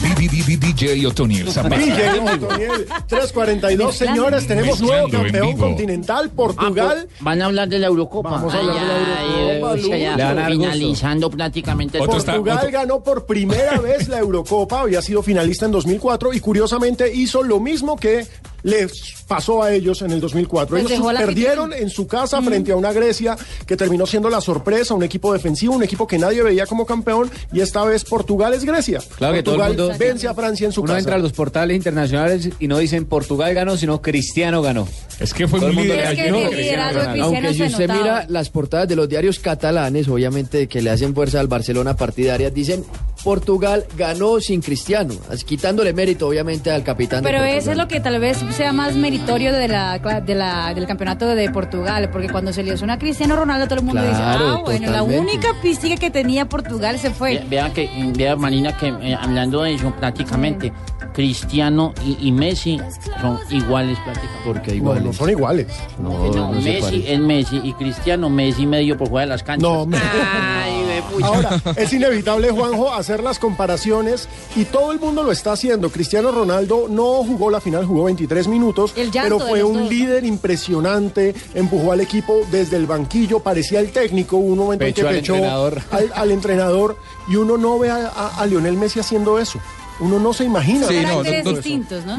DJ 0.00 1.06
Otoniel 1.06 1.50
Zapata. 1.50 1.76
DJ 1.76 2.20
Otoniel, 2.20 2.86
342. 3.06 3.94
Señores, 3.94 4.46
tenemos 4.46 4.80
nuevo 4.80 5.08
campeón 5.08 5.56
continental, 5.56 6.30
Portugal. 6.30 7.08
Van 7.20 7.42
a 7.42 7.46
hablar 7.46 7.68
de 7.68 7.78
la 7.78 7.86
Eurocopa. 7.88 8.30
Vamos 8.30 8.54
a 8.54 8.58
hablar 8.58 8.76
de 8.76 8.80
la 8.80 9.58
Eurocopa, 9.58 10.46
finalizando 10.48 11.30
prácticamente 11.30 11.98
el 11.98 12.04
Otro 12.04 12.18
está- 12.18 12.32
Portugal 12.34 12.70
ganó 12.70 13.02
por 13.02 13.26
primera 13.26 13.78
vez 13.78 14.08
la 14.08 14.18
Eurocopa, 14.18 14.80
había 14.80 15.02
sido 15.02 15.22
finalista 15.22 15.66
en 15.66 15.72
2004 15.72 16.32
y 16.32 16.40
curiosamente 16.40 17.12
hizo 17.12 17.42
lo 17.42 17.60
mismo 17.60 17.96
que 17.96 18.26
les 18.62 19.14
pasó 19.26 19.62
a 19.62 19.72
ellos 19.72 20.02
en 20.02 20.10
el 20.10 20.20
2004. 20.20 20.78
Pues 20.78 20.90
ellos 20.90 21.06
perdieron 21.16 21.72
en 21.72 21.88
su 21.90 22.06
casa 22.06 22.40
frente 22.42 22.72
a 22.72 22.76
una 22.76 22.92
Grecia 22.92 23.36
que 23.66 23.76
terminó 23.76 24.06
siendo 24.06 24.28
la 24.30 24.40
sorpresa, 24.40 24.94
un 24.94 25.02
equipo 25.02 25.32
defensivo, 25.32 25.74
un 25.74 25.82
equipo 25.82 26.06
que 26.06 26.18
nadie 26.18 26.42
veía 26.42 26.66
como 26.66 26.84
campeón 26.86 27.30
y 27.52 27.60
esta 27.60 27.84
vez 27.84 28.04
Portugal 28.04 28.54
es 28.54 28.64
Grecia. 28.64 29.00
Claro 29.16 29.34
que 29.34 29.42
todo 29.42 29.54
el 29.56 29.60
Portugal 29.60 29.88
mundo- 29.88 29.98
vence 29.98 30.28
a 30.28 30.34
Francia 30.34 30.66
en 30.66 30.72
su 30.72 30.80
Uno 30.82 30.88
casa. 30.88 30.98
entra 31.00 31.14
a 31.16 31.18
los 31.18 31.32
portales 31.32 31.76
internacionales 31.76 32.50
y 32.58 32.68
no 32.68 32.78
dicen 32.78 33.04
Portugal 33.06 33.54
ganó, 33.54 33.76
sino 33.76 34.02
Cristiano 34.02 34.62
ganó. 34.62 34.88
Es 35.18 35.34
que 35.34 35.46
fue 35.46 35.58
Todo 35.60 35.68
el 35.70 35.76
un 35.76 35.78
mundo 35.80 35.94
líder 35.94 36.06
le 36.06 36.12
Es 36.12 36.16
que 36.18 36.30
Cristiano 36.32 36.50
liderazgo 36.90 37.22
Aunque 37.24 37.48
si 37.52 37.58
se 37.58 37.64
usted 37.66 37.88
notaba. 37.88 38.00
mira 38.02 38.26
las 38.28 38.48
portadas 38.50 38.88
de 38.88 38.96
los 38.96 39.08
diarios 39.08 39.38
catalanes, 39.38 40.08
obviamente 40.08 40.66
que 40.66 40.80
le 40.82 40.90
hacen 40.90 41.14
fuerza 41.14 41.40
al 41.40 41.48
Barcelona 41.48 41.94
partidarias, 41.96 42.52
dicen 42.54 42.84
Portugal 43.24 43.84
ganó 43.96 44.40
sin 44.40 44.60
Cristiano, 44.62 45.14
así, 45.30 45.44
quitándole 45.44 45.92
mérito 45.92 46.26
obviamente 46.28 46.70
al 46.70 46.82
capitán. 46.82 47.22
de 47.22 47.28
Pero 47.28 47.38
Portugal. 47.38 47.58
eso 47.58 47.70
es 47.72 47.76
lo 47.76 47.88
que 47.88 48.00
tal 48.00 48.18
vez 48.20 48.38
sea 48.56 48.72
más 48.72 48.94
meritorio 48.94 49.52
de 49.52 49.68
la, 49.68 49.98
de 49.98 50.34
la- 50.34 50.72
del 50.74 50.86
campeonato 50.86 51.26
de 51.26 51.50
Portugal, 51.50 52.08
porque 52.10 52.28
cuando 52.28 52.52
se 52.52 52.62
lesiona 52.62 52.94
a 52.94 52.98
Cristiano 52.98 53.36
Ronaldo 53.36 53.66
todo 53.66 53.80
el 53.80 53.84
mundo 53.84 54.00
dice, 54.02 54.14
ah, 54.16 54.60
bueno, 54.64 54.90
la 54.90 55.02
única 55.02 55.48
pística 55.62 55.96
que 55.96 56.10
tenía 56.10 56.48
Portugal 56.48 56.98
se 56.98 57.10
fue. 57.10 57.34
Ve- 57.38 57.44
Vea 57.50 57.72
que, 57.72 57.90
vea 58.16 58.36
Marina, 58.36 58.76
que 58.76 58.88
eh, 58.88 59.14
hablando 59.20 59.62
de 59.62 59.74
eso 59.74 59.92
prácticamente, 59.98 60.72
Cristiano 61.12 61.92
y, 62.06 62.28
y 62.28 62.32
Messi 62.32 62.80
son 63.20 63.38
iguales 63.50 63.98
prácticamente. 64.04 64.42
Porque 64.44 64.70
No, 64.70 64.76
igual. 64.76 65.04
no 65.04 65.12
son 65.12 65.28
iguales. 65.30 65.66
No, 65.98 66.10
No, 66.32 66.52
no 66.54 66.60
se 66.62 66.70
Messi 66.72 67.04
es 67.06 67.18
Messi 67.20 67.60
y 67.64 67.72
Cristiano 67.74 68.30
Messi 68.30 68.64
medio 68.66 68.96
por 68.96 69.08
fuera 69.08 69.26
de 69.26 69.30
las 69.30 69.42
canchas. 69.42 69.62
No, 69.68 69.84
me- 69.86 69.96
Ay, 69.98 70.69
pucha. 70.69 70.69
Ahora, 71.22 71.60
es 71.76 71.92
inevitable, 71.92 72.50
Juanjo, 72.50 72.92
hacer 72.92 73.22
las 73.22 73.38
comparaciones 73.38 74.28
y 74.56 74.64
todo 74.64 74.92
el 74.92 74.98
mundo 75.00 75.22
lo 75.22 75.32
está 75.32 75.52
haciendo. 75.52 75.90
Cristiano 75.90 76.30
Ronaldo 76.30 76.86
no 76.88 77.22
jugó 77.24 77.50
la 77.50 77.60
final, 77.60 77.84
jugó 77.86 78.04
23 78.04 78.48
minutos, 78.48 78.92
pero 79.12 79.38
fue 79.38 79.62
un 79.62 79.80
dos. 79.80 79.88
líder 79.90 80.24
impresionante, 80.24 81.34
empujó 81.54 81.92
al 81.92 82.00
equipo 82.00 82.40
desde 82.50 82.76
el 82.76 82.86
banquillo, 82.86 83.40
parecía 83.40 83.80
el 83.80 83.90
técnico, 83.92 84.36
hubo 84.36 84.52
un 84.52 84.58
momento 84.58 84.84
en 84.84 84.92
Pechó 84.94 85.02
que 85.02 85.08
al 85.08 85.14
pechó 85.16 85.34
entrenador. 85.34 85.82
al, 85.90 86.10
al 86.14 86.30
entrenador 86.30 86.96
y 87.28 87.36
uno 87.36 87.56
no 87.56 87.78
ve 87.78 87.90
a, 87.90 88.06
a- 88.08 88.40
a 88.40 88.46
Lionel 88.46 88.76
Messi 88.76 89.00
haciendo 89.00 89.38
eso. 89.38 89.58
Uno 90.00 90.18
no 90.18 90.32
se 90.32 90.44
imagina. 90.44 90.86
Sí, 90.86 91.02
no, 91.02 91.22
no. 91.22 91.52
distintos, 91.52 92.04
¿no? 92.06 92.18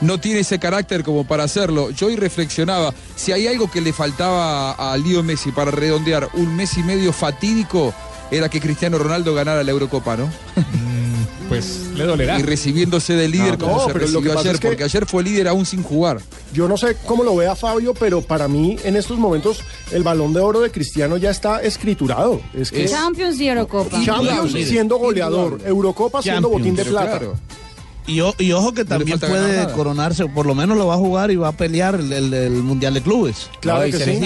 No 0.00 0.18
tiene 0.18 0.40
ese 0.40 0.58
carácter 0.58 1.02
como 1.04 1.24
para 1.24 1.44
hacerlo. 1.44 1.90
Yo 1.90 2.06
hoy 2.08 2.16
reflexionaba, 2.16 2.92
si 3.16 3.32
hay 3.32 3.46
algo 3.46 3.70
que 3.70 3.80
le 3.80 3.92
faltaba 3.92 4.72
a 4.72 4.96
Leo 4.96 5.22
Messi 5.22 5.52
para 5.52 5.70
redondear 5.70 6.28
un 6.34 6.54
mes 6.56 6.76
y 6.78 6.82
medio 6.82 7.12
fatídico, 7.12 7.92
era 8.30 8.48
que 8.48 8.60
Cristiano 8.60 8.98
Ronaldo 8.98 9.34
ganara 9.34 9.62
la 9.64 9.70
Eurocopa, 9.70 10.16
¿no? 10.16 10.28
Pues 11.48 11.88
le 11.96 12.04
dolerá. 12.04 12.38
Y 12.38 12.42
recibiéndose 12.44 13.14
de 13.14 13.26
líder 13.28 13.58
No, 13.58 13.66
como 13.66 13.76
no, 13.78 13.86
se 13.88 13.92
pero 13.92 14.06
lo 14.06 14.20
que 14.22 14.28
recibió 14.28 14.38
ayer, 14.38 14.54
es 14.54 14.60
que- 14.60 14.68
porque 14.68 14.84
ayer 14.84 15.04
fue 15.06 15.24
líder 15.24 15.48
aún 15.48 15.66
sin 15.66 15.82
jugar. 15.82 16.20
Yo 16.52 16.68
no 16.68 16.76
sé 16.76 16.96
cómo 17.06 17.24
lo 17.24 17.34
vea 17.34 17.56
Fabio, 17.56 17.92
pero 17.92 18.20
para 18.22 18.46
mí 18.46 18.76
en 18.84 18.94
estos 18.96 19.18
momentos 19.18 19.60
el 19.90 20.04
balón 20.04 20.32
de 20.32 20.38
oro 20.40 20.60
de 20.60 20.70
Cristiano 20.70 21.16
ya 21.16 21.30
está 21.30 21.60
escriturado. 21.60 22.40
Es 22.54 22.70
que 22.70 22.86
Champions 22.88 23.40
y 23.40 23.48
Eurocopa. 23.48 24.00
Champions 24.04 24.52
siendo 24.52 24.96
goleador, 24.98 25.60
Eurocopa 25.66 26.22
siendo 26.22 26.42
Champions, 26.50 26.62
botín 26.62 26.76
de 26.76 26.84
plata. 26.84 27.18
claro. 27.18 27.36
Y, 28.06 28.20
o- 28.20 28.34
y 28.38 28.52
ojo 28.52 28.72
que 28.72 28.84
también 28.84 29.18
puede 29.20 29.70
coronarse, 29.72 30.26
por 30.26 30.46
lo 30.46 30.54
menos 30.54 30.76
lo 30.76 30.86
va 30.86 30.94
a 30.94 30.98
jugar 30.98 31.30
y 31.30 31.36
va 31.36 31.48
a 31.48 31.52
pelear 31.52 31.94
el, 31.96 32.12
el- 32.12 32.34
el 32.34 32.52
Mundial 32.62 32.94
de 32.94 33.02
Clubes. 33.02 33.48
Claro 33.60 33.84
que 33.84 33.92
sí. 33.92 34.20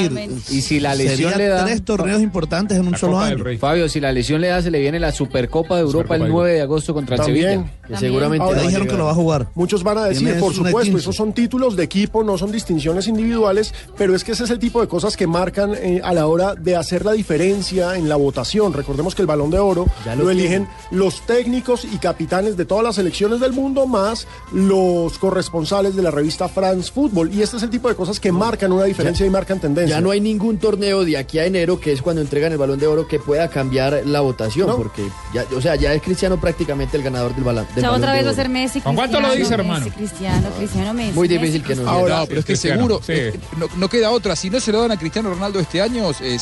Y 0.56 0.60
si 0.62 0.80
la 0.80 0.94
lesión 0.94 1.32
Sería 1.32 1.36
le 1.36 1.48
da. 1.48 1.64
tres 1.64 1.84
torneos 1.84 2.22
importantes 2.22 2.78
en 2.78 2.86
un 2.86 2.96
solo 2.96 3.14
Copa 3.14 3.26
año. 3.26 3.44
Fabio, 3.58 3.88
si 3.88 4.00
la 4.00 4.12
lesión 4.12 4.40
le 4.40 4.48
da, 4.48 4.62
se 4.62 4.70
le 4.70 4.80
viene 4.80 4.98
la 5.00 5.12
Supercopa 5.12 5.74
de 5.76 5.82
Europa 5.82 6.14
Supercopa 6.14 6.14
el 6.16 6.22
de 6.22 6.28
9 6.28 6.52
de 6.54 6.60
agosto 6.62 6.94
contra 6.94 7.16
el 7.16 7.22
También. 7.22 7.50
Sevilla. 7.50 7.72
Que 7.88 7.96
seguramente 7.98 8.44
Ahora 8.44 8.56
va 8.58 8.62
a 8.62 8.66
dijeron 8.66 8.88
que 8.88 8.96
lo 8.96 9.04
va 9.04 9.10
a 9.10 9.14
jugar. 9.14 9.48
Muchos 9.54 9.82
van 9.82 9.98
a 9.98 10.04
decir, 10.06 10.38
por 10.38 10.54
supuesto, 10.54 10.80
15. 10.84 10.98
esos 10.98 11.16
son 11.16 11.32
títulos 11.34 11.76
de 11.76 11.82
equipo, 11.84 12.24
no 12.24 12.38
son 12.38 12.50
distinciones 12.50 13.06
individuales, 13.08 13.74
pero 13.98 14.14
es 14.14 14.24
que 14.24 14.32
ese 14.32 14.44
es 14.44 14.50
el 14.50 14.58
tipo 14.58 14.80
de 14.80 14.88
cosas 14.88 15.16
que 15.16 15.26
marcan 15.26 15.72
eh, 15.74 16.00
a 16.02 16.14
la 16.14 16.26
hora 16.26 16.54
de 16.54 16.76
hacer 16.76 17.04
la 17.04 17.12
diferencia 17.12 17.96
en 17.96 18.08
la 18.08 18.16
votación. 18.16 18.72
Recordemos 18.72 19.14
que 19.14 19.20
el 19.22 19.26
balón 19.26 19.50
de 19.50 19.58
oro 19.58 19.86
Ya 20.06 20.14
lo, 20.16 20.24
lo 20.24 20.30
eligen 20.30 20.66
los 20.90 21.26
técnicos 21.26 21.84
y 21.84 21.98
capitanes 21.98 22.56
de 22.56 22.64
todas 22.64 22.84
las 22.84 22.94
selecciones 22.94 23.40
del 23.40 23.52
mundo 23.52 23.73
más 23.86 24.26
los 24.52 25.18
corresponsales 25.18 25.96
de 25.96 26.02
la 26.02 26.10
revista 26.10 26.48
France 26.48 26.90
Football. 26.92 27.32
Y 27.34 27.42
este 27.42 27.56
es 27.56 27.62
el 27.62 27.70
tipo 27.70 27.88
de 27.88 27.94
cosas 27.94 28.20
que 28.20 28.32
marcan 28.32 28.72
una 28.72 28.84
diferencia 28.84 29.26
y 29.26 29.30
marcan 29.30 29.60
tendencia. 29.60 29.96
Ya 29.96 30.00
no 30.00 30.10
hay 30.10 30.20
ningún 30.20 30.58
torneo 30.58 31.04
de 31.04 31.16
aquí 31.16 31.38
a 31.38 31.46
enero, 31.46 31.80
que 31.80 31.92
es 31.92 32.02
cuando 32.02 32.22
entregan 32.22 32.52
el 32.52 32.58
balón 32.58 32.78
de 32.78 32.86
oro, 32.86 33.06
que 33.06 33.18
pueda 33.18 33.48
cambiar 33.48 34.02
la 34.06 34.20
votación, 34.20 34.74
porque 34.76 35.08
ya, 35.32 35.44
o 35.56 35.60
sea, 35.60 35.76
ya 35.76 35.92
es 35.92 36.02
Cristiano 36.02 36.40
prácticamente 36.40 36.96
el 36.96 37.02
ganador 37.02 37.34
del, 37.34 37.44
balón. 37.44 37.66
Otra 37.76 38.12
vez 38.12 38.26
va 38.26 38.30
a 38.30 38.34
ser 38.34 38.48
Messi. 38.48 38.80
¿Con 38.80 38.94
cuánto 38.94 39.20
lo 39.20 39.34
dice, 39.34 39.54
hermano? 39.54 39.86
Cristiano, 39.94 40.48
Cristiano, 40.56 40.94
Messi. 40.94 41.12
Muy 41.12 41.28
difícil 41.28 41.62
que 41.62 41.74
no. 41.74 41.88
Ahora, 41.88 42.20
no, 42.20 42.26
pero 42.26 42.40
es 42.40 42.46
que 42.46 42.56
seguro, 42.56 43.00
eh, 43.08 43.38
no, 43.76 43.88
queda 43.88 44.10
otra. 44.10 44.36
Si 44.36 44.50
no 44.50 44.60
se 44.60 44.72
lo 44.72 44.80
dan 44.80 44.92
a 44.92 44.96
Cristiano 44.98 45.30
Ronaldo 45.30 45.60
este 45.60 45.80
año, 45.80 46.10
es, 46.10 46.20
eh, 46.20 46.38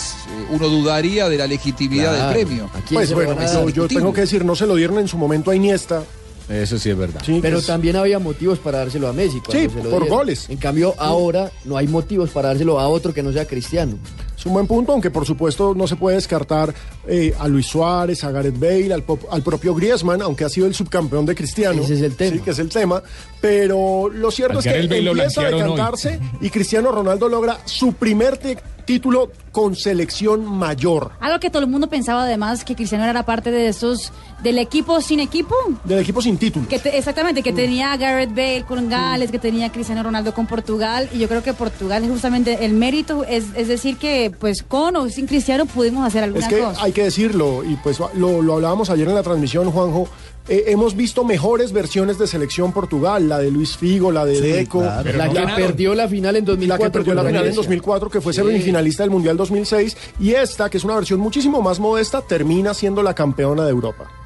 uno 0.50 0.68
dudaría 0.68 1.28
de 1.28 1.38
la 1.38 1.46
legitimidad 1.46 2.12
del 2.12 2.32
premio. 2.32 2.70
Pues 2.92 3.12
bueno, 3.12 3.36
yo 3.70 3.88
tengo 3.88 4.12
que 4.12 4.22
decir, 4.22 4.44
no 4.44 4.56
se 4.56 4.66
lo 4.66 4.74
dieron 4.74 4.98
en 4.98 5.08
su 5.08 5.16
momento 5.16 5.50
a 5.50 5.56
Iniesta, 5.56 6.04
eso 6.52 6.78
sí 6.78 6.90
es 6.90 6.96
verdad. 6.96 7.22
Pero 7.24 7.56
pues. 7.56 7.66
también 7.66 7.96
había 7.96 8.18
motivos 8.18 8.58
para 8.58 8.78
dárselo 8.78 9.08
a 9.08 9.12
Messi. 9.12 9.40
Sí, 9.50 9.68
por 9.68 10.08
goles. 10.08 10.48
En 10.50 10.58
cambio, 10.58 10.94
ahora 10.98 11.50
no 11.64 11.76
hay 11.76 11.88
motivos 11.88 12.30
para 12.30 12.48
dárselo 12.48 12.78
a 12.78 12.88
otro 12.88 13.14
que 13.14 13.22
no 13.22 13.32
sea 13.32 13.46
cristiano. 13.46 13.98
Es 14.42 14.46
un 14.46 14.54
buen 14.54 14.66
punto, 14.66 14.90
aunque 14.90 15.10
por 15.10 15.24
supuesto 15.24 15.72
no 15.72 15.86
se 15.86 15.94
puede 15.94 16.16
descartar 16.16 16.74
eh, 17.06 17.32
a 17.38 17.46
Luis 17.46 17.66
Suárez, 17.66 18.24
a 18.24 18.32
Gareth 18.32 18.58
Bale, 18.58 18.92
al, 18.92 19.42
propio 19.42 19.72
Griezmann, 19.72 20.20
aunque 20.20 20.44
ha 20.44 20.48
sido 20.48 20.66
el 20.66 20.74
subcampeón 20.74 21.24
de 21.24 21.36
Cristiano. 21.36 21.80
Ese 21.80 21.94
es 21.94 22.02
el 22.02 22.16
tema. 22.16 22.36
Sí, 22.36 22.42
que 22.42 22.50
es 22.50 22.58
el 22.58 22.68
tema. 22.68 23.02
Pero 23.40 24.08
lo 24.08 24.32
cierto 24.32 24.58
es 24.58 24.64
que 24.64 24.80
empieza 24.80 25.42
a 25.42 25.50
decantarse 25.50 26.18
y 26.40 26.50
Cristiano 26.50 26.90
Ronaldo 26.90 27.28
logra 27.28 27.58
su 27.64 27.92
primer 27.92 28.36
título 28.84 29.30
con 29.52 29.76
selección 29.76 30.44
mayor. 30.44 31.12
Algo 31.20 31.38
que 31.38 31.50
todo 31.50 31.62
el 31.62 31.68
mundo 31.68 31.88
pensaba 31.88 32.24
además 32.24 32.64
que 32.64 32.74
Cristiano 32.74 33.04
era 33.04 33.24
parte 33.24 33.50
de 33.50 33.68
esos 33.68 34.12
del 34.42 34.58
equipo 34.58 35.00
sin 35.00 35.20
equipo. 35.20 35.54
Del 35.84 36.00
equipo 36.00 36.20
sin 36.20 36.38
título. 36.38 36.66
Exactamente, 36.70 37.42
que 37.42 37.52
mm. 37.52 37.56
tenía 37.56 37.92
a 37.92 37.96
Gareth 37.96 38.30
Bale 38.30 38.64
con 38.66 38.86
mm. 38.86 38.88
Gales, 38.88 39.30
que 39.30 39.38
tenía 39.38 39.70
Cristiano 39.70 40.02
Ronaldo 40.02 40.34
con 40.34 40.46
Portugal 40.46 41.08
y 41.12 41.18
yo 41.18 41.28
creo 41.28 41.42
que 41.42 41.52
Portugal 41.52 42.02
es 42.02 42.10
justamente 42.10 42.64
el 42.64 42.72
mérito, 42.72 43.24
es, 43.24 43.52
decir 43.52 43.96
que 43.96 44.32
pues 44.38 44.62
con 44.62 44.96
o 44.96 45.08
sin 45.08 45.26
Cristiano 45.26 45.66
pudimos 45.66 46.06
hacer 46.06 46.24
alguna 46.24 46.46
es 46.46 46.52
que. 46.52 46.64
Hay 46.80 46.92
que 46.92 47.04
decirlo 47.04 47.62
y 47.64 47.76
pues 47.76 47.98
lo, 48.14 48.42
lo 48.42 48.54
hablábamos 48.54 48.90
ayer 48.90 49.08
en 49.08 49.14
la 49.14 49.22
transmisión 49.22 49.70
Juanjo, 49.70 50.08
eh, 50.48 50.64
hemos 50.68 50.96
visto 50.96 51.24
mejores 51.24 51.72
versiones 51.72 52.18
de 52.18 52.26
selección 52.26 52.72
Portugal, 52.72 53.28
la 53.28 53.38
de 53.38 53.50
Luis 53.50 53.76
Figo, 53.76 54.10
la 54.10 54.24
de 54.24 54.40
Deco, 54.40 54.82
la 54.82 55.28
que 55.30 55.46
perdió 55.54 55.94
la 55.94 56.08
final 56.08 56.36
en 56.36 56.44
2004, 56.44 56.66
la 56.66 56.90
que 56.90 56.92
perdió 56.92 57.14
la 57.14 57.24
final 57.24 57.46
en 57.46 57.54
2004, 57.54 58.10
que 58.10 58.20
fue 58.20 58.32
semifinalista 58.32 59.04
del 59.04 59.10
Mundial 59.10 59.36
2006 59.36 59.96
y 60.18 60.32
esta, 60.32 60.68
que 60.68 60.78
es 60.78 60.84
una 60.84 60.96
versión 60.96 61.20
muchísimo 61.20 61.62
más 61.62 61.78
modesta, 61.78 62.22
termina 62.22 62.74
siendo 62.74 63.02
la 63.02 63.14
campeona 63.14 63.64
de 63.64 63.70
Europa 63.70 64.21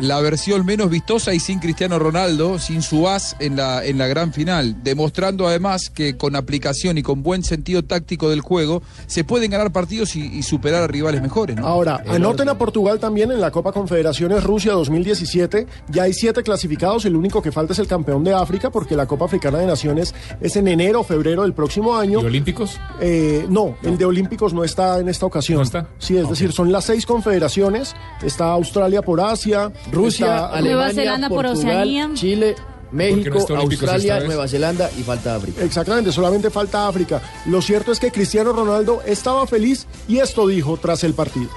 la 0.00 0.20
versión 0.20 0.64
menos 0.64 0.90
vistosa 0.90 1.34
y 1.34 1.40
sin 1.40 1.58
Cristiano 1.58 1.98
Ronaldo, 1.98 2.58
sin 2.58 2.82
su 2.82 3.08
as 3.08 3.36
en 3.40 3.56
la, 3.56 3.84
en 3.84 3.98
la 3.98 4.06
gran 4.06 4.32
final, 4.32 4.82
demostrando 4.82 5.48
además 5.48 5.90
que 5.90 6.16
con 6.16 6.36
aplicación 6.36 6.98
y 6.98 7.02
con 7.02 7.22
buen 7.22 7.42
sentido 7.42 7.84
táctico 7.84 8.30
del 8.30 8.40
juego 8.40 8.82
se 9.06 9.24
pueden 9.24 9.50
ganar 9.50 9.72
partidos 9.72 10.16
y, 10.16 10.42
superar 10.42 10.82
a 10.82 10.86
rivales 10.86 11.20
mejores. 11.20 11.58
Ahora, 11.58 12.02
anoten 12.06 12.48
a 12.48 12.56
Portugal 12.56 12.98
también 12.98 13.32
en 13.32 13.40
la 13.40 13.50
Copa 13.50 13.72
Confederaciones 13.72 14.44
Rusia 14.44 14.72
2017, 14.72 15.66
ya 15.88 16.04
hay 16.04 16.12
siete 16.12 16.42
clasificados, 16.42 17.04
el 17.04 17.16
único 17.16 17.42
que 17.42 17.52
falta 17.52 17.72
es 17.72 17.78
el 17.78 17.86
campeón 17.86 18.24
de 18.24 18.32
África 18.32 18.70
porque 18.70 18.96
la 18.96 19.06
Copa 19.06 19.26
Africana 19.26 19.58
de 19.58 19.66
Naciones 19.66 20.14
es 20.40 20.56
en 20.56 20.68
enero 20.68 21.00
o 21.00 21.04
febrero 21.04 21.42
del 21.42 21.52
próximo 21.52 21.96
año. 21.96 22.22
¿Y 22.22 22.24
Olímpicos? 22.24 22.78
Eh, 23.00 23.46
no, 23.50 23.76
el 23.82 23.98
de 23.98 24.04
Olímpicos 24.04 24.54
no 24.54 24.64
está 24.64 24.98
en 25.00 25.08
esta 25.08 25.26
ocasión. 25.26 25.58
¿No 25.58 25.64
está? 25.64 25.88
Sí, 25.98 26.16
es 26.16 26.26
ah, 26.26 26.30
decir, 26.30 26.52
son 26.52 26.72
las 26.72 26.84
seis 26.84 27.04
confederaciones, 27.04 27.94
está 28.22 28.52
Australia 28.52 29.02
por 29.02 29.20
Asia, 29.20 29.72
Rusia, 29.92 30.46
Alemania, 30.46 30.62
Nueva 30.62 30.92
Zelanda 30.92 31.28
Portugal, 31.28 31.52
por 31.52 31.58
Oceanía. 31.58 32.10
Chile, 32.14 32.56
México, 32.92 33.38
Australia, 33.56 34.20
Nueva 34.20 34.48
Zelanda 34.48 34.90
y 34.98 35.02
falta 35.02 35.36
África. 35.36 35.62
Exactamente, 35.62 36.12
solamente 36.12 36.50
falta 36.50 36.88
África. 36.88 37.20
Lo 37.46 37.60
cierto 37.60 37.92
es 37.92 38.00
que 38.00 38.10
Cristiano 38.10 38.52
Ronaldo 38.52 39.02
estaba 39.04 39.46
feliz 39.46 39.86
y 40.08 40.18
esto 40.18 40.46
dijo 40.46 40.76
tras 40.76 41.04
el 41.04 41.14
partido. 41.14 41.50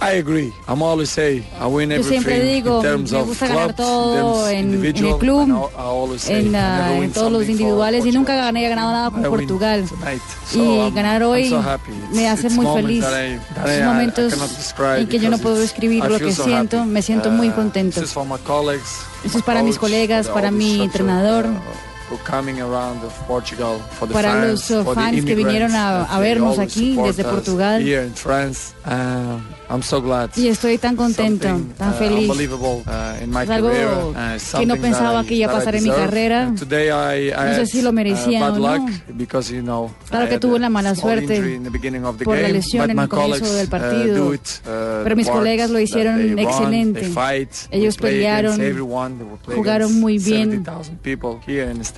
I 0.00 0.18
agree. 0.18 0.52
I'm 0.68 0.80
always 0.82 1.10
say 1.10 1.44
I 1.60 1.66
win 1.66 1.90
Yo 1.90 2.04
siempre 2.04 2.40
digo, 2.40 2.82
me 2.82 3.22
gusta 3.22 3.48
ganar 3.48 3.74
todo 3.74 4.48
en, 4.48 4.74
en, 4.74 4.84
el 4.84 5.18
club, 5.18 5.70
say, 6.18 6.28
en, 6.28 6.54
uh, 6.54 7.02
en, 7.02 7.12
todos 7.12 7.32
los 7.32 7.48
individuales 7.48 8.06
y 8.06 8.12
nunca 8.12 8.36
gané, 8.36 8.66
he 8.66 8.68
ganado 8.68 8.92
nada 8.92 9.10
con 9.10 9.22
Portugal. 9.22 9.84
So, 10.46 10.64
y 10.64 10.78
I'm, 10.78 10.94
ganar 10.94 11.22
hoy 11.24 11.48
so 11.48 11.62
me 12.12 12.28
hace 12.28 12.48
muy 12.50 12.66
feliz. 12.80 13.04
That 13.04 13.68
Esos 13.68 13.84
momentos 13.86 14.34
en 14.98 15.08
que 15.08 15.18
yo 15.18 15.30
no 15.30 15.38
puedo 15.38 15.56
describir 15.56 16.04
lo 16.04 16.18
que 16.18 16.32
so 16.32 16.44
siento, 16.44 16.80
happy. 16.80 16.90
me 16.90 17.02
siento 17.02 17.30
muy 17.30 17.50
contento. 17.50 18.00
Eso 18.00 19.38
es 19.38 19.42
para 19.42 19.62
mis 19.64 19.78
colegas, 19.78 20.28
para 20.28 20.50
mi 20.52 20.80
entrenador. 20.80 21.46
Uh, 21.46 21.87
para 24.12 24.34
los 24.46 24.62
fans 24.94 25.16
que 25.24 25.34
vinieron 25.34 25.74
a, 25.74 26.04
a 26.04 26.18
vernos 26.20 26.58
aquí 26.58 26.94
desde 27.06 27.22
Portugal. 27.34 27.82
Y 30.40 30.48
estoy 30.48 30.78
tan 30.78 30.96
contento, 30.96 31.46
tan 31.76 31.92
feliz. 31.94 32.26
es 33.42 33.50
algo 33.50 33.68
que 34.58 34.66
no 34.66 34.74
pensaba 34.82 35.24
que 35.24 35.34
iba 35.34 35.46
a 35.52 35.54
pasar 35.58 35.74
en 35.76 35.82
mi 35.84 35.90
carrera. 36.06 36.52
No 37.50 37.54
sé 37.56 37.66
si 37.66 37.82
lo 37.82 37.92
merecía 37.92 38.40
o 38.46 38.58
no. 38.78 38.86
Claro 40.08 40.24
que 40.30 40.38
tuve 40.40 40.54
una 40.56 40.70
mala 40.70 40.94
suerte 40.94 41.36
por 42.24 42.36
la 42.36 42.48
lesión 42.54 42.84
en 42.90 42.98
el 42.98 43.08
comienzo 43.36 43.54
del 43.56 43.68
partido. 43.68 44.14
Pero 45.04 45.16
mis 45.16 45.26
colegas 45.40 45.70
lo 45.70 45.78
hicieron 45.80 46.18
excelente. 46.38 47.00
Ellos 47.70 47.96
pelearon, 47.98 48.58
jugaron 49.56 50.00
muy 50.00 50.18
bien. 50.18 50.50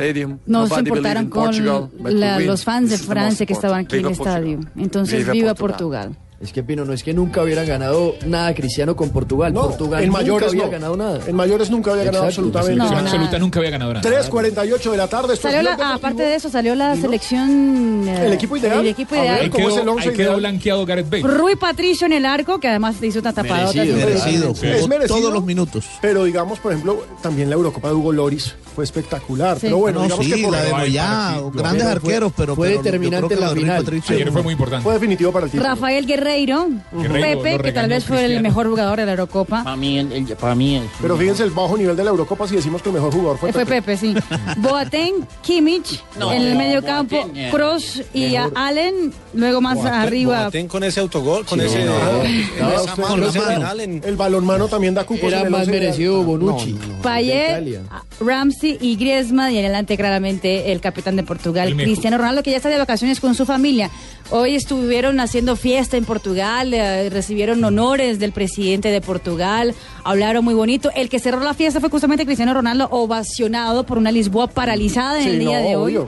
Stadium. 0.01 0.39
Nos 0.47 0.77
importaron 0.79 1.29
con 1.29 1.55
la, 1.65 2.39
los 2.41 2.65
fans 2.65 2.91
de 2.91 2.99
Francia 2.99 3.45
que 3.45 3.53
estaban 3.53 3.85
aquí 3.85 3.99
en 3.99 4.07
el 4.07 4.13
estadio. 4.13 4.61
Entonces. 4.77 5.31
Viva 5.31 5.55
Portugal. 5.55 6.17
Es 6.41 6.55
que 6.55 6.63
Pino, 6.63 6.87
no 6.87 6.95
es 6.95 7.03
que 7.03 7.13
nunca 7.13 7.43
hubieran 7.43 7.67
ganado 7.67 8.15
nada 8.25 8.55
Cristiano 8.55 8.97
con 8.97 9.11
Portugal. 9.11 9.53
No, 9.53 9.65
Portugal 9.69 10.03
en 10.03 10.11
mayores 10.11 10.55
nunca 10.55 10.65
había 10.65 10.79
ganado 10.79 10.97
nada. 10.97 11.21
En 11.27 11.37
mayores 11.37 11.71
nunca 11.71 11.91
había 11.91 12.05
ganado 12.05 12.25
pues, 12.25 12.39
absolutamente 12.39 12.83
no, 12.83 12.99
absoluta 12.99 13.39
nunca 13.39 13.59
había 13.59 13.71
ganado 13.73 13.93
nada. 13.93 14.11
3.48 14.11 14.91
de 14.91 14.97
la 14.97 15.07
tarde. 15.07 15.37
Salió 15.37 15.61
la, 15.61 15.75
aparte 15.93 16.23
de 16.23 16.37
eso, 16.37 16.49
salió 16.49 16.75
la 16.75 16.97
selección. 16.97 18.09
Eh, 18.09 18.29
el 18.29 18.33
equipo 18.33 18.57
ideal. 18.57 18.81
El 18.81 18.87
equipo 18.87 19.15
ideal. 19.17 19.35
Ver, 19.35 19.45
ahí 19.45 19.51
quedó, 19.51 20.13
quedó 20.15 20.37
blanqueado 20.39 20.87
Gareth 20.87 21.11
Bale. 21.11 21.25
Rui 21.25 21.57
Patricio 21.57 22.07
en 22.07 22.15
el 22.15 22.25
arco, 22.25 22.59
que 22.59 22.69
además 22.69 22.97
hizo 23.03 23.19
una 23.19 23.35
tapada. 23.35 23.71
Merecido, 23.75 23.97
merecido. 23.97 24.51
Es 24.53 24.89
merecido, 24.89 25.19
todos 25.19 25.35
los 25.35 25.45
minutos. 25.45 25.85
Pero 26.01 26.25
digamos, 26.25 26.59
por 26.59 26.73
ejemplo, 26.73 27.05
también 27.23 27.51
la 27.51 27.57
Eurocopa 27.57 27.89
de 27.89 27.95
Hugo 27.95 28.13
Loris 28.13 28.55
fue 28.75 28.85
espectacular. 28.85 29.59
Pero 29.61 29.77
bueno, 29.77 30.05
digamos 30.05 30.25
sí, 30.25 30.33
que 30.33 30.43
por 30.43 30.53
la 30.53 30.63
de 30.63 30.73
Moyá, 30.73 31.41
grandes 31.53 31.85
arqueros, 31.85 32.33
pero. 32.35 32.57
Fue 32.57 32.71
determinante 32.71 33.37
la 33.37 33.51
final. 33.51 33.85
Ayer 34.09 34.33
fue 34.33 34.43
muy 34.43 34.53
importante. 34.53 34.85
Fue 34.85 34.95
definitivo 34.95 35.33
para 35.33 35.45
el 35.45 35.53
Rafael 35.53 36.07
Guerrero 36.07 36.30
Barreiro, 36.31 36.69
Pepe, 37.13 37.59
que 37.59 37.73
tal 37.73 37.89
vez 37.89 38.05
fue 38.05 38.25
el 38.25 38.41
mejor 38.43 38.69
jugador 38.69 38.99
de 38.99 39.07
la 39.07 39.13
Eurocopa. 39.13 39.65
Para 39.65 39.77
mí, 39.77 39.99
el, 39.99 40.25
para 40.37 40.55
mí. 40.55 40.81
Pero 41.03 41.17
fíjense 41.17 41.43
el 41.43 41.51
bajo 41.51 41.77
nivel 41.77 41.97
de 41.97 42.05
la 42.05 42.11
Eurocopa 42.11 42.47
si 42.47 42.57
decimos 42.57 42.83
que 42.83 42.89
el 42.91 42.95
mejor 42.95 43.13
jugador 43.13 43.39
fue, 43.39 43.51
eh, 43.51 43.53
Fue 43.53 43.67
Pepe. 43.67 43.97
Sí. 43.97 44.15
Boateng, 44.59 45.27
Kimmich 45.43 46.03
en 46.17 46.43
el 46.43 46.53
no, 46.53 46.59
medio 46.59 46.83
campo, 46.83 47.29
eh, 47.35 47.49
Cross 47.51 48.03
y 48.15 48.37
Allen, 48.37 49.13
luego 49.35 49.61
más 49.61 49.79
arriba. 49.85 50.43
Boateng 50.43 50.69
con 50.69 50.85
ese 50.85 51.01
autogol, 51.01 51.45
con 51.45 51.61
ese. 51.61 51.85
No, 51.85 52.23
esa 52.23 52.83
usted- 52.83 53.03
con 53.03 53.25
ese- 53.25 53.41
mano. 53.41 53.67
Allen. 53.67 54.03
El 54.05 54.17
balonmano 54.17 54.69
también 54.69 54.95
da 54.95 55.05
cupos. 55.05 55.25
en 55.25 55.29
Era 55.31 55.41
el 55.43 55.51
más 55.51 55.67
merecido 55.67 56.23
Bonucci. 56.23 56.79
Payet, 57.03 57.81
ah, 57.91 58.03
Ramsey 58.21 58.79
y 58.81 58.97
Griezmann 58.97 59.53
y 59.53 59.59
adelante 59.59 59.97
claramente 59.97 60.71
el 60.73 60.81
capitán 60.81 61.17
de 61.17 61.23
Portugal, 61.23 61.75
Cristiano 61.77 62.19
Ronaldo, 62.19 62.43
que 62.43 62.51
ya 62.51 62.57
está 62.59 62.69
de 62.69 62.79
vacaciones 62.79 63.21
con 63.21 63.35
su 63.35 63.47
familia. 63.47 63.91
Hoy 64.31 64.55
estuvieron 64.55 65.19
haciendo 65.19 65.57
fiesta 65.57 65.97
en 65.97 66.05
Portugal. 66.05 66.20
Portugal, 66.21 66.75
eh, 66.75 67.09
recibieron 67.09 67.65
honores 67.65 68.19
del 68.19 68.33
presidente 68.33 68.91
de 68.91 69.01
Portugal, 69.01 69.75
hablaron 70.05 70.45
muy 70.45 70.53
bonito. 70.53 70.91
El 70.95 71.09
que 71.09 71.19
cerró 71.19 71.41
la 71.41 71.55
fiesta 71.55 71.81
fue 71.81 71.89
justamente 71.89 72.27
Cristiano 72.27 72.53
Ronaldo, 72.53 72.89
ovacionado 72.91 73.85
por 73.85 73.97
una 73.97 74.13
Lisboa 74.13 74.47
paralizada 74.47 75.23
en 75.23 75.29
el 75.29 75.39
día 75.39 75.61
de 75.61 75.77
hoy. 75.77 75.99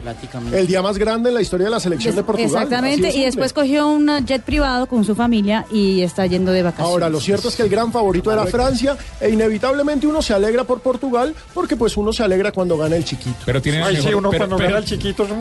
El 0.53 0.67
día 0.67 0.83
más 0.83 0.99
grande 0.99 1.31
en 1.31 1.35
la 1.35 1.41
historia 1.41 1.69
de 1.69 1.71
la 1.71 1.81
selección 1.81 2.15
de 2.15 2.23
Portugal. 2.23 2.63
Exactamente, 2.63 3.17
y 3.17 3.25
después 3.25 3.55
cogió 3.55 3.89
un 3.89 4.07
jet 4.27 4.43
privado 4.43 4.85
con 4.87 5.03
su 5.03 5.15
familia 5.15 5.65
y 5.73 6.03
está 6.03 6.27
yendo 6.27 6.53
de 6.53 6.63
vacaciones. 6.63 6.93
Ahora, 6.93 7.09
lo 7.09 7.19
cierto 7.19 7.49
es 7.49 7.57
que 7.57 7.63
el 7.63 7.71
gran 7.71 7.91
favorito 7.91 8.31
era 8.31 8.45
Francia 8.45 8.99
e 9.19 9.31
inevitablemente 9.31 10.07
uno 10.07 10.21
se 10.21 10.35
alegra 10.35 10.65
por 10.65 10.81
Portugal 10.81 11.35
porque 11.55 11.75
pues 11.75 11.97
uno 11.97 12.13
se 12.13 12.23
alegra 12.23 12.53
cuando 12.53 12.77
gana 12.77 12.97
el 12.97 13.05
chiquito. 13.07 13.39
Pero 13.47 13.63
tiene 13.63 13.83
Ay, 13.83 13.95
mejor, 13.95 14.11
sí, 14.11 14.15
uno 14.15 14.31
cuando 14.31 14.59
gana 14.59 14.77
el 14.77 14.85
chiquito 14.85 15.27
no. 15.27 15.37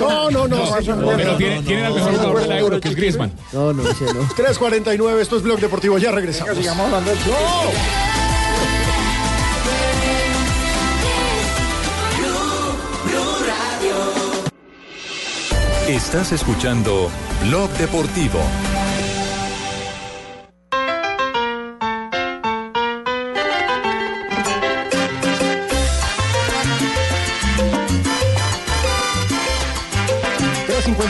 No, 0.00 0.30
no, 0.30 0.48
no. 0.48 0.80
no, 0.80 0.96
no 0.96 1.16
tienen 1.36 1.84
al 1.84 1.94
mejor 1.94 2.12
jugador 2.12 2.40
del 2.40 2.58
euro, 2.58 2.80
que 2.80 2.88
es 2.88 2.96
Griezmann. 2.96 3.32
No, 3.52 3.72
no. 3.72 3.82
3.49, 4.06 5.18
esto 5.20 5.36
es 5.36 5.42
Blog 5.42 5.60
Deportivo, 5.60 5.98
ya 5.98 6.12
regresamos. 6.12 6.56
Venga, 6.56 6.62
sigamos 6.62 6.86
hablando 6.86 7.10
Estás 15.88 16.30
escuchando 16.32 17.10
Blog 17.42 17.70
Deportivo. 17.72 18.40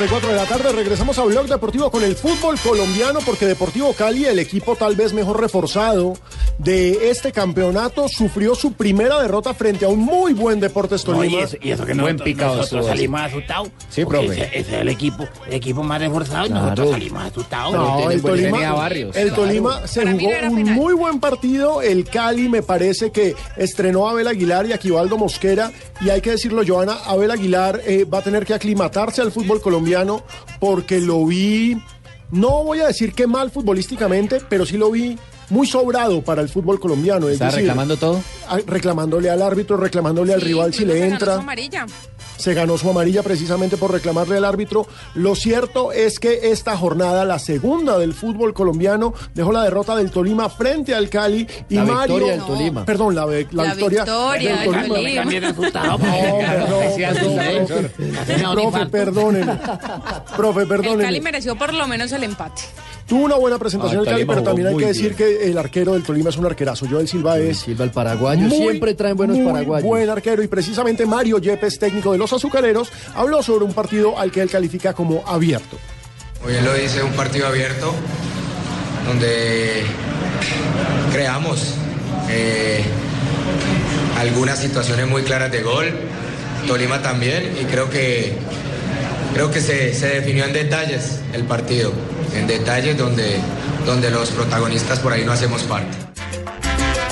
54 0.01 0.31
de 0.31 0.35
la 0.37 0.47
tarde. 0.47 0.73
Regresamos 0.73 1.19
a 1.19 1.25
Blog 1.25 1.47
Deportivo 1.47 1.91
con 1.91 2.03
el 2.03 2.17
fútbol 2.17 2.59
colombiano, 2.61 3.19
porque 3.27 3.45
Deportivo 3.45 3.93
Cali, 3.93 4.25
el 4.25 4.39
equipo 4.39 4.75
tal 4.75 4.97
vez 4.97 5.13
mejor 5.13 5.39
reforzado 5.39 6.15
de 6.57 7.11
este 7.11 7.33
campeonato, 7.33 8.09
sufrió 8.09 8.55
su 8.55 8.73
primera 8.73 9.21
derrota 9.21 9.53
frente 9.53 9.85
a 9.85 9.89
un 9.89 9.99
muy 9.99 10.33
buen 10.33 10.59
Deportes 10.59 11.07
No, 11.07 11.17
Tolima. 11.17 11.41
y 11.41 11.43
eso, 11.43 11.57
y 11.61 11.71
eso 11.71 11.85
que 11.85 11.93
Buen 11.93 12.17
nosotros, 12.17 12.25
picado 12.25 12.57
nosotros 12.57 12.87
salimos 12.87 13.21
asustados. 13.21 13.69
Sí, 13.91 14.05
profe. 14.07 14.27
Ese, 14.33 14.45
ese 14.45 14.59
es 14.77 14.81
el 14.81 14.89
equipo, 14.89 15.29
el 15.47 15.53
equipo 15.53 15.83
más 15.83 16.01
reforzado 16.01 16.47
y 16.47 16.49
nosotros 16.49 16.91
salimos 16.93 17.23
asustados. 17.25 17.73
No, 17.75 18.11
el 18.11 18.23
Tolima, 18.23 18.73
Barrios, 18.73 19.15
el 19.17 19.29
claro. 19.29 19.43
Tolima 19.43 19.87
se 19.87 20.01
Para 20.01 20.13
jugó 20.13 20.31
no 20.31 20.49
un 20.49 20.57
penal. 20.57 20.75
muy 20.77 20.95
buen 20.95 21.21
partido. 21.21 21.83
El 21.83 22.05
Cali 22.07 22.49
me 22.49 22.63
parece 22.63 23.11
que 23.13 23.35
estrenó 23.59 24.09
a 24.09 24.13
Abel 24.13 24.29
Aguilar 24.29 24.65
y 24.65 24.73
a 24.73 24.79
Quivaldo 24.79 25.19
Mosquera. 25.19 25.71
Y 26.01 26.09
hay 26.09 26.23
que 26.23 26.31
decirlo, 26.31 26.63
Joana, 26.67 26.95
Abel 27.05 27.31
Aguilar 27.31 27.83
eh, 27.85 28.07
va 28.07 28.21
a 28.21 28.23
tener 28.23 28.47
que 28.47 28.55
aclimatarse 28.55 29.21
al 29.21 29.31
fútbol 29.31 29.61
colombiano 29.61 29.90
porque 30.59 31.01
lo 31.01 31.27
vi, 31.27 31.83
no 32.31 32.65
voy 32.65 32.81
a 32.81 32.87
decir 32.87 33.13
que 33.13 33.27
mal 33.27 33.51
futbolísticamente, 33.51 34.41
pero 34.49 34.67
sí 34.67 34.77
lo 34.77 34.91
vi 34.91 35.19
muy 35.51 35.67
sobrado 35.67 36.23
para 36.23 36.41
el 36.43 36.49
fútbol 36.49 36.81
colombiano. 36.81 37.27
Es 37.29 37.35
¿Está 37.35 37.47
decir, 37.47 37.61
reclamando 37.61 37.97
todo? 37.97 38.23
reclamándole 38.67 39.31
al 39.31 39.43
árbitro, 39.43 39.77
reclamándole 39.77 40.33
al 40.35 40.41
rival 40.41 40.73
si 40.75 40.83
incluso 40.83 40.95
le 40.95 40.95
se 40.95 41.01
ganó 41.01 41.15
entra 41.15 41.35
su 41.35 41.41
amarilla. 41.41 41.87
se 42.37 42.55
ganó 42.55 42.79
su 42.79 42.89
amarilla 42.91 43.23
precisamente 43.23 43.77
por 43.77 43.93
reclamarle 43.93 44.37
al 44.39 44.45
árbitro. 44.45 44.87
Lo 45.15 45.35
cierto 45.35 45.93
es 45.93 46.19
que 46.19 46.51
esta 46.51 46.77
jornada, 46.77 47.25
la 47.25 47.39
segunda 47.39 47.99
del 47.99 48.15
fútbol 48.15 48.55
colombiano, 48.55 49.13
dejó 49.35 49.53
la 49.53 49.63
derrota 49.65 49.95
del 49.97 50.11
Tolima 50.11 50.49
frente 50.49 50.95
al 50.95 51.09
Cali 51.11 51.47
y 51.69 51.75
La 51.75 51.85
Mario. 51.85 52.15
victoria 52.17 52.33
del 52.37 52.47
Tolima. 52.47 52.85
Perdón, 52.87 53.15
la, 53.15 53.27
la 53.27 53.33
La 53.53 53.75
victoria, 53.75 54.05
victoria 54.05 54.57
del 54.57 54.89
Tolima. 54.89 54.95
Tolima. 54.95 55.25
No, 55.87 55.99
perdón, 55.99 56.37
su 57.17 57.35
profe. 57.37 57.91
Casi 58.15 58.33
me 58.33 58.39
da 58.43 58.51
un 58.51 58.57
Profe, 58.57 58.87
perdónenme. 58.87 59.53
El 59.53 60.37
Cali 60.37 60.67
perdónenme. 60.69 61.21
mereció 61.21 61.57
por 61.57 61.75
lo 61.75 61.87
menos 61.87 62.13
el 62.13 62.25
empate. 62.25 62.63
Tuvo 63.07 63.25
una 63.25 63.35
buena 63.37 63.59
presentación 63.59 64.01
Ah, 64.01 64.03
el 64.05 64.09
Cali, 64.11 64.25
pero 64.25 64.43
también 64.43 64.69
hay 64.69 64.77
que 64.77 64.87
decir 64.87 65.15
que 65.17 65.40
el 65.43 65.59
arquero 65.59 65.95
del 65.95 66.03
Tolima 66.03 66.31
es 66.31 66.37
un 66.37 66.47
arquerazo. 66.47 66.87
Joel 66.89 67.09
Silva 67.09 67.39
es 67.39 67.59
Silva 67.59 67.85
el 67.85 67.91
paraguayo, 67.91 68.43
muy, 68.43 68.57
siempre 68.57 68.95
traen 68.95 69.17
buenos 69.17 69.37
muy 69.37 69.47
paraguayos. 69.47 69.87
buen 69.87 70.09
arquero 70.09 70.43
y 70.43 70.49
precisamente 70.49 71.07
Mario 71.07 71.39
Yepes, 71.39 71.79
técnico 71.79 72.13
de 72.13 72.19
los 72.19 72.33
azucareros, 72.33 72.91
habló 73.15 73.43
sobre 73.43 73.65
un 73.65 73.73
partido 73.73 74.19
al 74.19 74.31
que 74.31 74.41
él 74.41 74.51
califica 74.51 74.93
como 74.93 75.23
abierto. 75.27 75.79
Hoy 76.45 76.55
lo 76.65 76.75
dice 76.75 77.03
un 77.03 77.13
partido 77.13 77.47
abierto 77.47 77.93
donde 79.07 79.83
creamos 81.13 81.75
eh, 82.31 82.83
algunas 84.19 84.59
situaciones 84.59 85.09
muy 85.09 85.23
claras 85.23 85.51
de 85.51 85.63
gol, 85.63 85.91
Tolima 86.67 87.03
también, 87.03 87.57
y 87.61 87.65
creo 87.65 87.91
que, 87.91 88.35
creo 89.33 89.51
que 89.51 89.61
se, 89.61 89.95
se 89.95 90.09
definió 90.09 90.45
en 90.45 90.53
detalles 90.53 91.21
el 91.33 91.45
partido, 91.45 91.93
en 92.35 92.47
detalles 92.47 92.97
donde, 92.97 93.37
donde 93.87 94.11
los 94.11 94.31
protagonistas 94.31 94.99
por 95.01 95.13
ahí 95.13 95.25
no 95.25 95.33
hacemos 95.33 95.63
parte. 95.63 95.97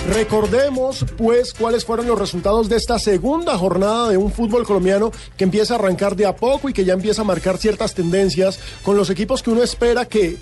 Recordemos, 0.08 1.04
pues, 1.18 1.52
cuáles 1.52 1.84
fueron 1.84 2.06
los 2.06 2.18
resultados 2.18 2.70
de 2.70 2.76
esta 2.76 2.98
segunda 2.98 3.58
jornada 3.58 4.08
de 4.08 4.16
un 4.16 4.32
fútbol 4.32 4.64
colombiano 4.64 5.12
que 5.36 5.44
empieza 5.44 5.74
a 5.74 5.78
arrancar 5.78 6.16
de 6.16 6.24
a 6.24 6.34
poco 6.34 6.70
y 6.70 6.72
que 6.72 6.86
ya 6.86 6.94
empieza 6.94 7.22
a 7.22 7.24
marcar 7.24 7.58
ciertas 7.58 7.92
tendencias 7.92 8.58
con 8.82 8.96
los 8.96 9.10
equipos 9.10 9.42
que 9.42 9.50
uno 9.50 9.62
espera 9.62 10.06
que 10.06 10.38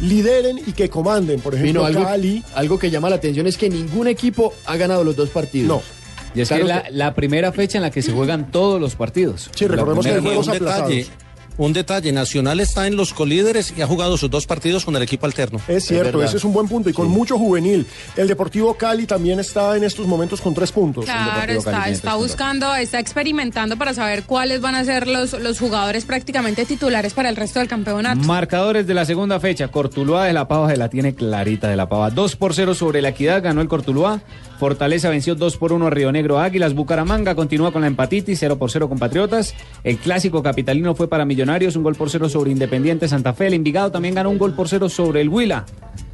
lideren 0.00 0.58
y 0.58 0.72
que 0.72 0.90
comanden. 0.90 1.40
Por 1.40 1.54
ejemplo, 1.54 1.84
Vino, 1.84 1.86
algo, 1.86 2.02
Cali. 2.02 2.42
algo 2.54 2.76
que 2.76 2.90
llama 2.90 3.08
la 3.08 3.16
atención 3.16 3.46
es 3.46 3.56
que 3.56 3.70
ningún 3.70 4.08
equipo 4.08 4.52
ha 4.66 4.76
ganado 4.76 5.04
los 5.04 5.14
dos 5.14 5.30
partidos. 5.30 5.68
No. 5.68 6.03
Y 6.34 6.40
es 6.40 6.48
Claro 6.48 6.66
que 6.66 6.72
es 6.72 6.94
la, 6.94 7.14
primera 7.14 7.52
fecha 7.52 7.78
en 7.78 7.82
la 7.82 7.90
que 7.90 8.02
se 8.02 8.12
juegan 8.12 8.50
todos 8.50 8.80
los 8.80 8.96
partidos. 8.96 9.50
Sí, 9.54 9.66
recordemos 9.66 10.04
que 10.04 10.12
hay 10.12 10.20
juegos 10.20 10.48
un 10.48 10.52
detalle, 10.52 10.72
aplazados. 10.72 11.10
un 11.56 11.72
detalle, 11.72 12.12
Nacional 12.12 12.58
está 12.58 12.88
en 12.88 12.96
los 12.96 13.14
colíderes 13.14 13.72
y 13.76 13.82
ha 13.82 13.86
jugado 13.86 14.16
sus 14.16 14.28
dos 14.28 14.44
partidos 14.44 14.84
con 14.84 14.96
el 14.96 15.02
equipo 15.02 15.26
alterno. 15.26 15.60
Es 15.68 15.84
cierto, 15.84 16.22
ese 16.24 16.38
es 16.38 16.44
un 16.44 16.52
buen 16.52 16.66
punto 16.66 16.90
y 16.90 16.92
con 16.92 17.08
mucho 17.08 17.38
juvenil. 17.38 17.86
El 18.16 18.26
Deportivo 18.26 18.74
Cali 18.74 19.06
también 19.06 19.38
está 19.38 19.76
en 19.76 19.84
estos 19.84 20.08
momentos 20.08 20.40
con 20.40 20.54
tres 20.54 20.72
puntos. 20.72 21.04
Claro, 21.04 21.52
está, 21.52 21.70
Cali, 21.70 21.92
está 21.92 22.14
500 22.14 22.18
buscando, 22.18 22.74
está 22.74 22.98
experimentando 22.98 23.76
para 23.76 23.94
saber 23.94 24.24
cuáles 24.24 24.60
van 24.60 24.74
a 24.74 24.84
ser 24.84 25.06
los, 25.06 25.34
los 25.34 25.60
jugadores 25.60 26.04
prácticamente 26.04 26.64
titulares 26.64 27.14
para 27.14 27.28
el 27.28 27.36
resto 27.36 27.60
del 27.60 27.68
campeonato. 27.68 28.20
Marcadores 28.22 28.88
de 28.88 28.94
la 28.94 29.04
segunda 29.04 29.38
fecha. 29.38 29.68
Cortuluá 29.68 30.24
de 30.24 30.32
la 30.32 30.48
Pava 30.48 30.68
se 30.70 30.76
la 30.76 30.88
tiene 30.88 31.14
clarita 31.14 31.68
de 31.68 31.76
la 31.76 31.88
Pava. 31.88 32.10
2 32.10 32.34
por 32.34 32.54
0 32.54 32.74
sobre 32.74 33.02
la 33.02 33.10
Equidad, 33.10 33.40
ganó 33.40 33.60
el 33.60 33.68
Cortuluá. 33.68 34.20
Fortaleza 34.58 35.10
venció 35.10 35.34
2 35.34 35.56
por 35.56 35.72
1 35.72 35.86
a 35.86 35.90
Río 35.90 36.12
Negro 36.12 36.38
Águilas. 36.38 36.74
Bucaramanga 36.74 37.34
continúa 37.34 37.72
con 37.72 37.82
la 37.82 37.88
empatitis, 37.88 38.38
0 38.38 38.58
por 38.58 38.70
0 38.70 38.88
con 38.88 38.98
Patriotas. 38.98 39.54
El 39.82 39.98
clásico 39.98 40.42
capitalino 40.42 40.94
fue 40.94 41.08
para 41.08 41.24
Millonarios, 41.24 41.76
un 41.76 41.82
gol 41.82 41.96
por 41.96 42.10
0 42.10 42.28
sobre 42.28 42.50
Independiente 42.50 43.08
Santa 43.08 43.32
Fe. 43.32 43.48
El 43.48 43.54
Envigado 43.54 43.90
también 43.90 44.14
ganó 44.14 44.30
un 44.30 44.38
gol 44.38 44.54
por 44.54 44.68
0 44.68 44.88
sobre 44.88 45.20
el 45.20 45.28
Huila. 45.28 45.64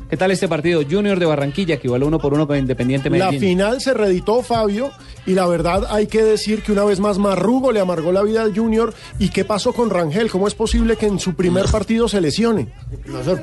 ¿Qué 0.08 0.16
tal 0.16 0.32
este 0.32 0.48
partido? 0.48 0.82
Junior 0.88 1.20
de 1.20 1.26
Barranquilla, 1.26 1.76
que 1.76 1.86
igualó 1.86 2.08
1 2.08 2.18
por 2.18 2.34
1 2.34 2.46
con 2.48 2.58
Independiente 2.58 3.08
La 3.10 3.26
Medellín. 3.26 3.40
final 3.40 3.80
se 3.80 3.94
reeditó, 3.94 4.42
Fabio, 4.42 4.90
y 5.30 5.34
la 5.34 5.46
verdad 5.46 5.86
hay 5.90 6.08
que 6.08 6.24
decir 6.24 6.60
que 6.60 6.72
una 6.72 6.82
vez 6.82 6.98
más 6.98 7.18
Marrugo 7.18 7.70
le 7.70 7.78
amargó 7.78 8.10
la 8.10 8.22
vida 8.22 8.42
al 8.42 8.52
Junior. 8.52 8.92
¿Y 9.20 9.28
qué 9.28 9.44
pasó 9.44 9.72
con 9.72 9.88
Rangel? 9.88 10.28
¿Cómo 10.28 10.48
es 10.48 10.54
posible 10.54 10.96
que 10.96 11.06
en 11.06 11.20
su 11.20 11.34
primer 11.34 11.66
partido 11.66 12.08
se 12.08 12.20
lesione? 12.20 12.66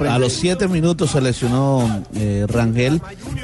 A 0.10 0.20
los 0.20 0.34
siete 0.34 0.68
minutos 0.68 1.12
se 1.12 1.22
lesionó 1.22 2.04
eh, 2.14 2.46
Rangel. 2.46 3.02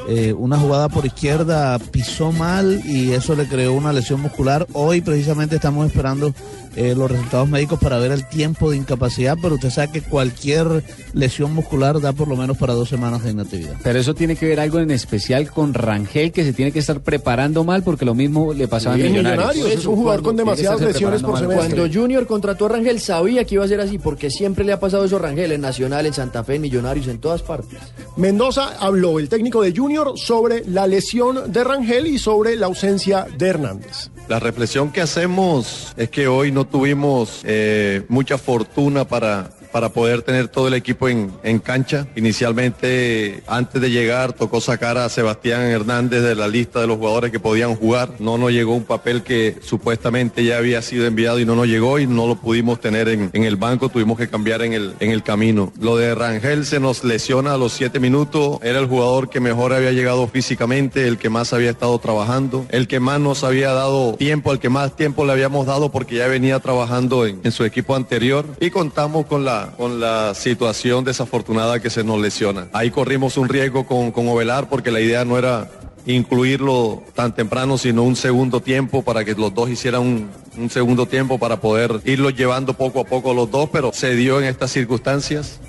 eh, 0.09 0.33
una 0.33 0.57
jugada 0.57 0.89
por 0.89 1.05
izquierda 1.05 1.79
pisó 1.79 2.33
mal 2.33 2.81
y 2.85 3.13
eso 3.13 3.33
le 3.33 3.47
creó 3.47 3.71
una 3.71 3.93
lesión 3.93 4.19
muscular. 4.19 4.67
Hoy 4.73 4.99
precisamente 4.99 5.55
estamos 5.55 5.87
esperando 5.87 6.33
eh, 6.75 6.95
los 6.95 7.09
resultados 7.11 7.47
médicos 7.47 7.79
para 7.79 7.99
ver 7.99 8.11
el 8.11 8.27
tiempo 8.27 8.71
de 8.71 8.77
incapacidad, 8.77 9.37
pero 9.39 9.55
usted 9.55 9.69
sabe 9.69 9.91
que 9.91 10.01
cualquier 10.01 10.83
lesión 11.13 11.53
muscular 11.53 12.01
da 12.01 12.13
por 12.13 12.27
lo 12.27 12.35
menos 12.35 12.57
para 12.57 12.73
dos 12.73 12.89
semanas 12.89 13.23
de 13.23 13.31
inactividad. 13.31 13.75
Pero 13.83 13.99
eso 13.99 14.15
tiene 14.15 14.35
que 14.35 14.47
ver 14.47 14.59
algo 14.59 14.79
en 14.79 14.89
especial 14.89 15.51
con 15.51 15.73
Rangel, 15.75 16.31
que 16.31 16.43
se 16.43 16.51
tiene 16.51 16.71
que 16.71 16.79
estar 16.79 17.01
preparando 17.01 17.63
mal, 17.63 17.83
porque 17.83 18.05
lo 18.05 18.15
mismo 18.15 18.32
le 18.55 18.67
pasaba 18.67 18.95
a 18.95 18.97
Millonarios. 18.97 19.55
Millonarios, 19.55 19.71
es 19.71 19.85
un 19.85 19.95
jugador 19.95 20.23
con 20.23 20.35
demasiadas 20.35 20.81
lesiones 20.81 21.21
por 21.21 21.37
semestre. 21.37 21.75
Cuando 21.75 21.93
Junior 21.93 22.25
contrató 22.27 22.65
a 22.65 22.69
Rangel 22.69 22.99
sabía 22.99 23.45
que 23.45 23.55
iba 23.55 23.65
a 23.65 23.67
ser 23.67 23.81
así, 23.81 23.97
porque 23.97 24.29
siempre 24.29 24.63
le 24.63 24.73
ha 24.73 24.79
pasado 24.79 25.05
eso 25.05 25.17
a 25.17 25.19
Rangel 25.19 25.51
en 25.51 25.61
Nacional, 25.61 26.05
en 26.05 26.13
Santa 26.13 26.43
Fe, 26.43 26.55
en 26.55 26.61
Millonarios, 26.63 27.07
en 27.07 27.19
todas 27.19 27.41
partes. 27.41 27.79
Mendoza 28.17 28.77
habló, 28.79 29.19
el 29.19 29.29
técnico 29.29 29.61
de 29.61 29.73
Junior, 29.75 30.13
sobre 30.17 30.63
la 30.65 30.87
lesión 30.87 31.51
de 31.51 31.63
Rangel 31.63 32.07
y 32.07 32.17
sobre 32.17 32.55
la 32.55 32.65
ausencia 32.67 33.27
de 33.37 33.47
Hernández. 33.47 34.09
La 34.27 34.39
reflexión 34.39 34.91
que 34.91 35.01
hacemos 35.01 35.93
es 35.97 36.09
que 36.09 36.27
hoy 36.27 36.51
no 36.51 36.65
tuvimos 36.65 37.41
eh, 37.43 38.03
mucha 38.07 38.37
fortuna 38.37 39.05
para, 39.05 39.51
para 39.73 39.89
poder 39.89 40.21
tener 40.21 40.49
todo 40.49 40.67
el 40.67 40.75
equipo 40.75 41.09
en, 41.09 41.31
en 41.41 41.57
cancha. 41.57 42.05
Inicialmente, 42.15 43.41
antes 43.47 43.81
de 43.81 43.89
llegar, 43.89 44.33
tocó 44.33 44.61
sacar 44.61 44.99
a 44.99 45.09
Sebastián 45.09 45.63
Hernández 45.63 46.21
de 46.21 46.35
la 46.35 46.47
lista 46.47 46.79
de 46.79 46.85
los 46.85 46.97
jugadores 46.97 47.31
que 47.31 47.39
podían 47.39 47.75
jugar. 47.75 48.11
No 48.19 48.37
nos 48.37 48.51
llegó 48.51 48.75
un 48.75 48.83
papel 48.83 49.23
que 49.23 49.57
supuestamente 49.61 50.45
ya 50.45 50.59
había 50.59 50.83
sido 50.83 51.07
enviado 51.07 51.39
y 51.39 51.45
no 51.45 51.55
nos 51.55 51.67
llegó 51.67 51.97
y 51.97 52.05
no 52.05 52.27
lo 52.27 52.35
pudimos 52.35 52.79
tener 52.79 53.09
en, 53.09 53.31
en 53.33 53.43
el 53.45 53.55
banco. 53.55 53.89
Tuvimos 53.89 54.15
que 54.15 54.29
cambiar 54.29 54.61
en 54.61 54.73
el, 54.73 54.93
en 54.99 55.09
el 55.09 55.23
camino. 55.23 55.73
Lo 55.79 55.97
de 55.97 56.13
Rangel 56.13 56.67
se 56.67 56.79
nos 56.79 57.03
lesiona 57.03 57.55
a 57.55 57.57
los 57.57 57.73
siete 57.73 57.99
minutos. 57.99 58.59
Era 58.61 58.77
el 58.77 58.85
jugador 58.85 59.31
que 59.31 59.39
mejor 59.39 59.73
había 59.73 59.91
llegado 59.91 60.27
físicamente, 60.27 61.07
el 61.07 61.17
que 61.17 61.31
más 61.31 61.51
había 61.51 61.71
estado 61.71 61.97
trabajando, 61.97 62.67
el 62.69 62.87
que 62.87 62.99
más 62.99 63.19
nos 63.19 63.43
había 63.43 63.71
dado 63.73 64.13
tiempo, 64.17 64.51
al 64.51 64.59
que 64.59 64.69
más 64.69 64.95
tiempo 64.95 65.25
le 65.25 65.31
habíamos 65.31 65.65
dado 65.65 65.91
porque 65.91 66.17
ya 66.17 66.27
venía 66.27 66.59
trabajando 66.59 67.25
en, 67.25 67.41
en 67.43 67.51
su 67.51 67.65
equipo 67.65 67.95
anterior 67.95 68.45
y 68.59 68.69
contamos 68.69 69.25
con 69.25 69.43
la, 69.43 69.62
con 69.71 69.99
la 69.99 70.33
situación 70.33 71.03
desafortunada 71.03 71.79
que 71.79 71.89
se 71.89 72.03
nos 72.03 72.19
lesiona. 72.19 72.67
Ahí 72.73 72.91
corrimos 72.91 73.37
un 73.37 73.49
riesgo 73.49 73.85
con, 73.85 74.11
con 74.11 74.27
Ovelar 74.27 74.69
porque 74.69 74.91
la 74.91 74.99
idea 74.99 75.25
no 75.25 75.37
era 75.37 75.69
incluirlo 76.05 77.03
tan 77.13 77.33
temprano, 77.33 77.77
sino 77.77 78.03
un 78.03 78.15
segundo 78.15 78.59
tiempo 78.61 79.03
para 79.03 79.23
que 79.23 79.33
los 79.35 79.53
dos 79.53 79.69
hicieran 79.69 80.01
un, 80.01 80.29
un 80.57 80.69
segundo 80.69 81.05
tiempo 81.05 81.37
para 81.37 81.61
poder 81.61 82.01
irlo 82.05 82.29
llevando 82.29 82.73
poco 82.73 83.01
a 83.01 83.05
poco 83.05 83.33
los 83.33 83.49
dos, 83.49 83.69
pero 83.71 83.91
se 83.93 84.15
dio 84.15 84.39
en 84.39 84.45
estas 84.45 84.71
circunstancias. 84.71 85.59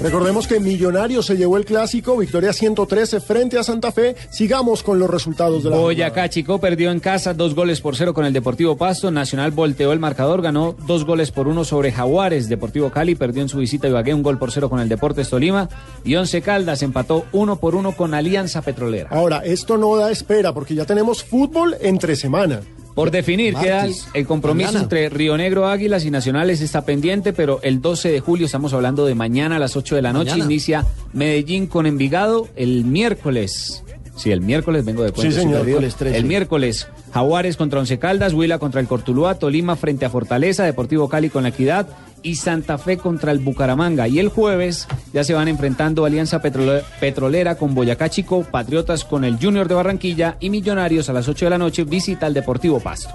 Recordemos 0.00 0.46
que 0.46 0.60
Millonarios 0.60 1.26
se 1.26 1.36
llevó 1.36 1.56
el 1.56 1.64
clásico, 1.64 2.16
victoria 2.16 2.52
113 2.52 3.20
frente 3.20 3.58
a 3.58 3.64
Santa 3.64 3.90
Fe. 3.90 4.14
Sigamos 4.30 4.84
con 4.84 5.00
los 5.00 5.10
resultados 5.10 5.64
de 5.64 5.70
la 5.70 5.76
Boyacá 5.76 6.28
Chico 6.28 6.60
perdió 6.60 6.92
en 6.92 7.00
casa 7.00 7.34
dos 7.34 7.54
goles 7.54 7.80
por 7.80 7.96
cero 7.96 8.14
con 8.14 8.24
el 8.24 8.32
Deportivo 8.32 8.76
Pasto. 8.76 9.10
Nacional 9.10 9.50
volteó 9.50 9.92
el 9.92 9.98
marcador, 9.98 10.40
ganó 10.40 10.76
dos 10.86 11.04
goles 11.04 11.32
por 11.32 11.48
uno 11.48 11.64
sobre 11.64 11.90
Jaguares. 11.90 12.48
Deportivo 12.48 12.90
Cali 12.90 13.16
perdió 13.16 13.42
en 13.42 13.48
su 13.48 13.58
visita 13.58 13.88
a 13.88 13.90
Ibagué 13.90 14.14
un 14.14 14.22
gol 14.22 14.38
por 14.38 14.52
cero 14.52 14.70
con 14.70 14.78
el 14.78 14.88
Deportes 14.88 15.30
Tolima. 15.30 15.68
Y 16.04 16.14
Once 16.14 16.40
Caldas 16.42 16.82
empató 16.82 17.26
uno 17.32 17.56
por 17.56 17.74
uno 17.74 17.92
con 17.92 18.14
Alianza 18.14 18.62
Petrolera. 18.62 19.08
Ahora, 19.10 19.38
esto 19.44 19.78
no 19.78 19.96
da 19.96 20.12
espera 20.12 20.54
porque 20.54 20.76
ya 20.76 20.84
tenemos 20.84 21.24
fútbol 21.24 21.76
entre 21.80 22.14
semana. 22.14 22.60
Por 22.98 23.12
definir, 23.12 23.54
queda 23.54 23.86
el, 24.12 24.26
compromiso 24.26 24.70
Mañana. 24.70 24.82
entre 24.82 25.08
Río 25.08 25.36
Negro 25.36 25.68
Águilas 25.68 26.04
y 26.04 26.10
Nacionales 26.10 26.60
está 26.60 26.84
pendiente, 26.84 27.32
pero 27.32 27.60
el 27.62 27.80
12 27.80 28.10
de 28.10 28.18
julio, 28.18 28.46
estamos 28.46 28.74
hablando 28.74 29.06
de 29.06 29.14
mañana 29.14 29.54
a 29.54 29.58
las 29.60 29.76
8 29.76 29.94
de 29.94 30.02
la 30.02 30.12
noche, 30.12 30.32
Mañana. 30.32 30.50
inicia 30.50 30.84
Medellín 31.12 31.68
con 31.68 31.86
Envigado 31.86 32.48
el 32.56 32.84
miércoles. 32.84 33.84
Sí, 34.16 34.32
el 34.32 34.40
miércoles 34.40 34.84
vengo 34.84 35.04
de 35.04 35.12
puente. 35.12 35.32
Sí, 35.32 35.38
señor. 35.38 35.58
Superrío. 35.60 35.78
Miércoles 35.78 35.94
13. 35.94 36.16
El 36.16 36.24
miércoles, 36.24 36.88
Jaguares 37.12 37.56
contra 37.56 37.78
Once 37.78 38.00
Caldas, 38.00 38.34
Huila 38.34 38.58
contra 38.58 38.80
el 38.80 38.88
Cortuluá, 38.88 39.36
Tolima 39.36 39.76
frente 39.76 40.04
a 40.04 40.10
Fortaleza, 40.10 40.64
Deportivo 40.64 41.08
Cali 41.08 41.30
con 41.30 41.44
la 41.44 41.50
Equidad 41.50 41.86
y 42.22 42.36
Santa 42.36 42.78
Fe 42.78 42.96
contra 42.98 43.32
el 43.32 43.38
Bucaramanga. 43.38 44.08
Y 44.08 44.18
el 44.18 44.28
jueves 44.28 44.86
ya 45.12 45.24
se 45.24 45.34
van 45.34 45.48
enfrentando 45.48 46.04
Alianza 46.04 46.40
Petrole- 46.42 46.82
Petrolera 47.00 47.56
con 47.56 47.74
Boyacá 47.74 48.08
Chico, 48.10 48.44
Patriotas 48.44 49.04
con 49.04 49.24
el 49.24 49.38
Junior 49.38 49.68
de 49.68 49.74
Barranquilla 49.74 50.36
y 50.40 50.50
Millonarios 50.50 51.08
a 51.08 51.12
las 51.12 51.28
8 51.28 51.46
de 51.46 51.50
la 51.50 51.58
noche 51.58 51.84
visita 51.84 52.26
al 52.26 52.34
Deportivo 52.34 52.80
Pasto. 52.80 53.14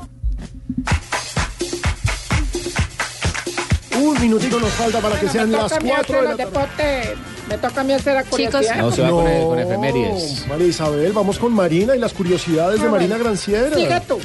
Un 4.00 4.20
minutito 4.20 4.60
nos 4.60 4.72
falta 4.72 5.00
para 5.00 5.20
que 5.20 5.30
sean 5.30 5.52
las 5.52 5.64
toca 5.64 5.76
a 5.78 5.80
mí 5.80 5.90
4 5.90 6.14
de 6.14 6.20
hacer 6.20 6.24
la 6.24 6.30
los 6.30 6.38
tarde. 6.38 6.46
deportes. 6.46 7.18
Me 7.50 7.58
toca 7.58 7.82
a 7.82 7.84
mí 7.84 7.94
hacer 7.94 8.14
la 8.16 8.24
curiosidad. 8.24 8.78
No, 8.78 8.92
se 8.92 9.02
va 9.02 9.10
con, 9.10 9.26
con 9.26 9.60
efemérides. 9.60 10.46
María 10.48 10.68
Isabel, 10.68 11.12
vamos 11.14 11.38
con 11.38 11.54
Marina 11.54 11.96
y 11.96 12.00
las 12.00 12.14
curiosidades 12.14 12.82
de 12.82 12.90
Marina. 12.90 13.18
Granciera. 13.18 13.76
Sigue 13.76 14.02
tú. 14.08 14.18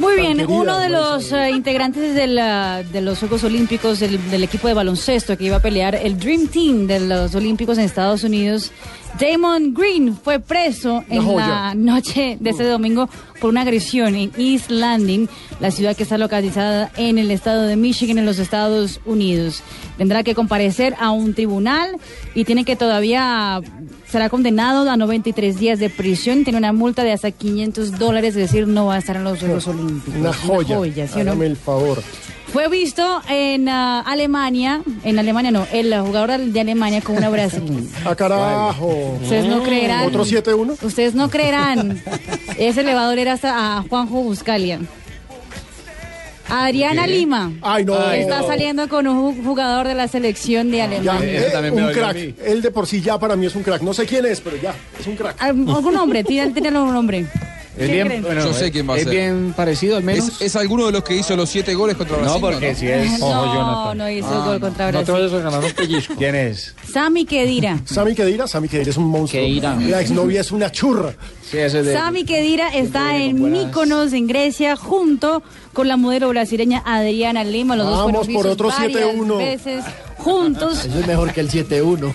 Muy 0.00 0.16
bien, 0.16 0.38
querida, 0.38 0.54
uno 0.54 0.78
de 0.78 0.88
María 0.88 0.98
los 0.98 1.32
eh, 1.32 1.50
integrantes 1.50 2.14
del, 2.14 2.38
ah, 2.38 2.82
de 2.82 3.02
los 3.02 3.18
Juegos 3.18 3.44
Olímpicos 3.44 4.00
del, 4.00 4.30
del 4.30 4.42
equipo 4.42 4.66
de 4.66 4.72
baloncesto 4.72 5.36
que 5.36 5.44
iba 5.44 5.56
a 5.56 5.60
pelear 5.60 5.94
el 5.94 6.18
Dream 6.18 6.46
Team 6.46 6.86
de 6.86 7.00
los 7.00 7.34
Olímpicos 7.34 7.76
en 7.76 7.84
Estados 7.84 8.24
Unidos, 8.24 8.72
Damon 9.18 9.74
Green, 9.74 10.16
fue 10.16 10.40
preso 10.40 11.04
en 11.10 11.22
joya. 11.22 11.46
la 11.46 11.74
noche 11.74 12.38
de 12.40 12.50
este 12.50 12.64
domingo 12.64 13.10
por 13.40 13.50
una 13.50 13.60
agresión 13.60 14.14
en 14.14 14.32
East 14.38 14.70
Landing, 14.70 15.28
la 15.60 15.70
ciudad 15.70 15.94
que 15.94 16.04
está 16.04 16.16
localizada 16.16 16.90
en 16.96 17.18
el 17.18 17.30
estado 17.30 17.64
de 17.64 17.76
Michigan, 17.76 18.16
en 18.16 18.24
los 18.24 18.38
Estados 18.38 19.00
Unidos. 19.04 19.62
Tendrá 19.98 20.22
que 20.22 20.34
comparecer 20.34 20.94
a 20.98 21.10
un 21.10 21.34
tribunal 21.34 21.96
y 22.34 22.44
tiene 22.44 22.64
que 22.64 22.76
todavía 22.76 23.60
será 24.10 24.28
condenado 24.28 24.88
a 24.90 24.96
93 24.96 25.58
días 25.58 25.78
de 25.78 25.90
prisión, 25.90 26.44
tiene 26.44 26.58
una 26.58 26.72
multa 26.72 27.04
de 27.04 27.12
hasta 27.12 27.30
500 27.30 27.98
dólares, 27.98 28.30
es 28.30 28.50
decir, 28.50 28.66
no 28.66 28.86
va 28.86 28.96
a 28.96 28.98
estar 28.98 29.16
en 29.16 29.24
los 29.24 29.38
Juegos 29.38 29.68
Olímpicos. 29.68 30.20
Una 30.20 30.32
joya. 30.32 31.06
¿sí 31.06 31.20
o 31.20 31.24
no? 31.24 31.30
Hágame 31.32 31.46
el 31.46 31.56
favor. 31.56 32.02
Fue 32.52 32.68
visto 32.68 33.22
en 33.28 33.68
ah, 33.68 34.00
Alemania, 34.00 34.82
en 35.04 35.20
Alemania 35.20 35.52
no, 35.52 35.68
el 35.72 35.96
jugador 36.00 36.40
de 36.40 36.60
Alemania 36.60 37.00
con 37.00 37.16
una 37.16 37.30
brasileña. 37.30 37.88
¡A 38.04 38.14
carajo! 38.16 39.18
Ustedes 39.22 39.46
no 39.46 39.62
creerán. 39.62 40.08
¿Otro 40.08 40.24
7-1? 40.24 40.82
Ustedes 40.82 41.14
no 41.14 41.30
creerán. 41.30 42.02
Ese 42.58 42.82
le 42.82 42.94
va 42.94 43.02
a 43.02 43.06
doler 43.06 43.28
hasta 43.28 43.78
a 43.78 43.82
Juanjo 43.82 44.22
Buscalia. 44.22 44.80
Adriana 46.50 47.04
¿Qué? 47.06 47.10
Lima 47.12 47.52
Ay, 47.62 47.84
no. 47.84 47.94
está 48.12 48.42
saliendo 48.42 48.88
con 48.88 49.06
un 49.06 49.36
ju- 49.36 49.44
jugador 49.44 49.86
de 49.86 49.94
la 49.94 50.08
selección 50.08 50.70
de 50.70 50.78
Ya, 50.78 50.84
Alemania. 50.84 51.22
eh, 51.24 51.70
un 51.70 51.92
crack. 51.92 52.16
Él 52.44 52.60
de 52.62 52.70
por 52.70 52.86
sí 52.86 53.00
ya 53.00 53.18
para 53.18 53.36
mí 53.36 53.46
es 53.46 53.54
un 53.54 53.62
crack. 53.62 53.82
No 53.82 53.94
sé 53.94 54.06
quién 54.06 54.26
es, 54.26 54.40
pero 54.40 54.56
ya, 54.56 54.74
es 54.98 55.06
un 55.06 55.16
crack. 55.16 55.36
Ah, 55.38 55.46
¿Algún 55.46 55.94
nombre? 55.94 56.24
Tírale 56.24 56.52
tírale 56.52 56.78
un 56.80 56.92
nombre. 56.92 57.26
Es 57.76 57.86
¿Quién 57.86 57.92
bien, 57.92 58.06
creen? 58.08 58.22
bueno, 58.24 58.44
yo 58.44 58.52
sé 58.52 58.70
quién 58.72 58.90
va 58.90 58.94
a 58.94 58.96
¿Es 58.98 59.04
ser. 59.04 59.12
bien 59.12 59.54
parecido 59.56 59.96
al 59.96 60.02
menos? 60.02 60.28
¿Es, 60.28 60.40
es 60.40 60.56
alguno 60.56 60.86
de 60.86 60.92
los 60.92 61.04
que 61.04 61.16
hizo 61.16 61.36
los 61.36 61.48
siete 61.48 61.74
goles 61.74 61.96
contra 61.96 62.16
No, 62.16 62.22
Brasil? 62.24 62.40
porque 62.42 62.74
si 62.74 62.88
es- 62.88 63.18
No, 63.20 63.94
no 63.94 64.10
hizo 64.10 64.26
Ah, 64.28 64.44
gol 64.46 64.60
contra 64.60 64.86
no 64.90 64.98
te 64.98 65.04
Brasil. 65.12 65.14
vayas 65.30 65.32
a 65.32 65.50
ganar 65.50 65.64
un 65.64 65.72
pellizco. 65.72 66.14
¿Quién 66.16 66.34
es? 66.34 66.74
Sami 66.92 67.24
Kedira. 67.24 67.78
Sami 67.84 68.14
Kedira, 68.14 68.46
Sami 68.48 68.68
Kedira 68.68 68.90
es 68.90 68.96
un 68.96 69.06
monstruo. 69.06 69.42
La 69.88 70.00
exnovia 70.00 70.40
es 70.40 70.50
una 70.50 70.70
churra. 70.72 71.14
Sí, 71.48 71.58
eso 71.58 71.78
es 71.78 71.86
de... 71.86 71.94
Sami 71.94 72.24
Kedira 72.24 72.68
está 72.74 73.16
en 73.16 73.40
Mykonos, 73.50 74.12
en 74.12 74.26
Grecia, 74.26 74.76
junto 74.76 75.42
con 75.72 75.86
la 75.88 75.96
modelo 75.96 76.28
brasileña 76.28 76.82
Adriana 76.84 77.44
Lima. 77.44 77.76
Los 77.76 77.86
dos 77.86 77.98
Vamos 77.98 78.26
fueron 78.26 78.34
por 78.34 78.46
otro 78.48 78.68
varias 78.68 79.00
7-1. 79.14 79.84
Juntos. 80.20 80.84
Eso 80.84 80.98
es 81.00 81.06
mejor 81.06 81.32
que 81.32 81.40
el 81.40 81.50
7-1. 81.50 82.12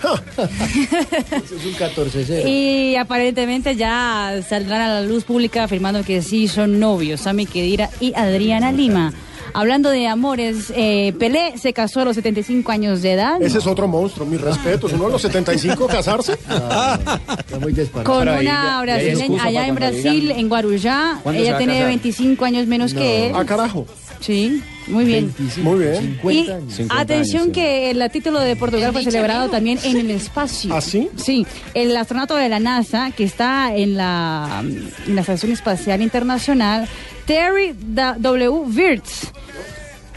Eso 1.44 1.54
es 1.56 1.64
un 1.64 1.74
14-0. 1.74 2.48
Y 2.48 2.96
aparentemente 2.96 3.76
ya 3.76 4.40
saldrán 4.48 4.80
a 4.82 5.00
la 5.00 5.02
luz 5.02 5.24
pública 5.24 5.64
afirmando 5.64 6.02
que 6.02 6.22
sí 6.22 6.48
son 6.48 6.78
novios, 6.80 7.20
Sami 7.20 7.46
Kedira 7.46 7.90
y 8.00 8.14
Adriana 8.14 8.72
Lima. 8.72 9.12
Hablando 9.54 9.88
de 9.88 10.06
amores, 10.06 10.70
eh, 10.76 11.14
Pelé 11.18 11.56
se 11.56 11.72
casó 11.72 12.00
a 12.00 12.04
los 12.04 12.16
75 12.16 12.70
años 12.72 13.00
de 13.00 13.12
edad. 13.12 13.40
Ese 13.40 13.56
es 13.58 13.66
otro 13.66 13.88
monstruo, 13.88 14.26
mis 14.26 14.40
respetos. 14.40 14.92
Uno 14.92 15.06
de 15.06 15.12
los 15.12 15.22
75 15.22 15.86
casarse. 15.88 16.32
Está 16.32 17.58
muy 17.58 17.72
disparado. 17.72 18.04
Con 18.12 18.28
una 18.28 18.82
brasileña 18.82 19.44
allá 19.44 19.66
en 19.66 19.74
Brasil, 19.74 20.30
en 20.32 20.48
Guarujá. 20.50 21.20
¿Cuándo 21.22 21.40
se 21.40 21.46
Ella 21.46 21.54
a 21.54 21.58
tiene 21.58 21.72
casar? 21.74 21.88
25 21.88 22.44
años 22.44 22.66
menos 22.66 22.92
que 22.92 23.28
él. 23.28 23.32
Ah, 23.34 23.44
carajo. 23.46 23.86
Sí, 24.26 24.60
muy 24.88 25.04
bien. 25.04 25.32
Muy 25.58 25.78
bien. 25.78 26.18
Y 26.28 26.50
atención 26.88 27.52
que 27.52 27.92
el 27.92 28.10
título 28.10 28.40
de 28.40 28.56
Portugal 28.56 28.92
fue 28.92 29.04
celebrado 29.04 29.48
también 29.48 29.78
en 29.84 29.98
el 29.98 30.10
espacio. 30.10 30.74
¿Ah, 30.74 30.80
sí? 30.80 31.08
Sí, 31.14 31.46
el 31.74 31.96
astronauta 31.96 32.36
de 32.36 32.48
la 32.48 32.58
NASA 32.58 33.12
que 33.16 33.22
está 33.22 33.72
en 33.76 33.96
la, 33.96 34.64
en 35.06 35.14
la 35.14 35.20
Estación 35.20 35.52
Espacial 35.52 36.02
Internacional, 36.02 36.88
Terry 37.24 37.72
W. 37.78 38.48
Wirtz. 38.48 39.30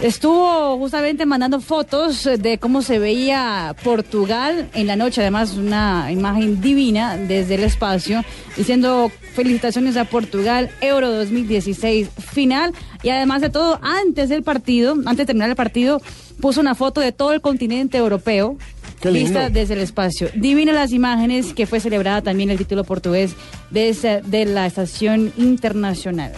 Estuvo 0.01 0.77
justamente 0.77 1.25
mandando 1.25 1.59
fotos 1.59 2.23
de 2.23 2.57
cómo 2.57 2.81
se 2.81 2.99
veía 2.99 3.75
Portugal 3.83 4.69
en 4.73 4.87
la 4.87 4.95
noche, 4.95 5.19
además 5.19 5.55
una 5.55 6.09
imagen 6.09 6.61
divina 6.61 7.17
desde 7.17 7.55
el 7.55 7.63
espacio, 7.65 8.23
diciendo 8.55 9.11
felicitaciones 9.33 9.97
a 9.97 10.05
Portugal, 10.05 10.69
Euro 10.79 11.11
2016 11.11 12.07
final, 12.17 12.73
y 13.03 13.09
además 13.09 13.41
de 13.41 13.49
todo, 13.49 13.77
antes 13.81 14.29
del 14.29 14.41
partido, 14.41 14.93
antes 14.93 15.17
de 15.17 15.25
terminar 15.25 15.49
el 15.49 15.57
partido, 15.57 16.01
puso 16.39 16.61
una 16.61 16.75
foto 16.75 17.01
de 17.01 17.11
todo 17.11 17.33
el 17.33 17.41
continente 17.41 17.97
europeo. 17.97 18.57
Vista 19.11 19.49
desde 19.49 19.73
el 19.73 19.79
espacio. 19.81 20.29
Divina 20.33 20.71
las 20.73 20.91
imágenes 20.93 21.53
que 21.53 21.65
fue 21.65 21.79
celebrada 21.81 22.21
también 22.21 22.49
el 22.49 22.57
título 22.57 22.83
portugués 22.85 23.33
de, 23.69 23.89
esa- 23.89 24.21
de 24.21 24.45
la 24.45 24.65
estación 24.65 25.31
internacional. 25.37 26.31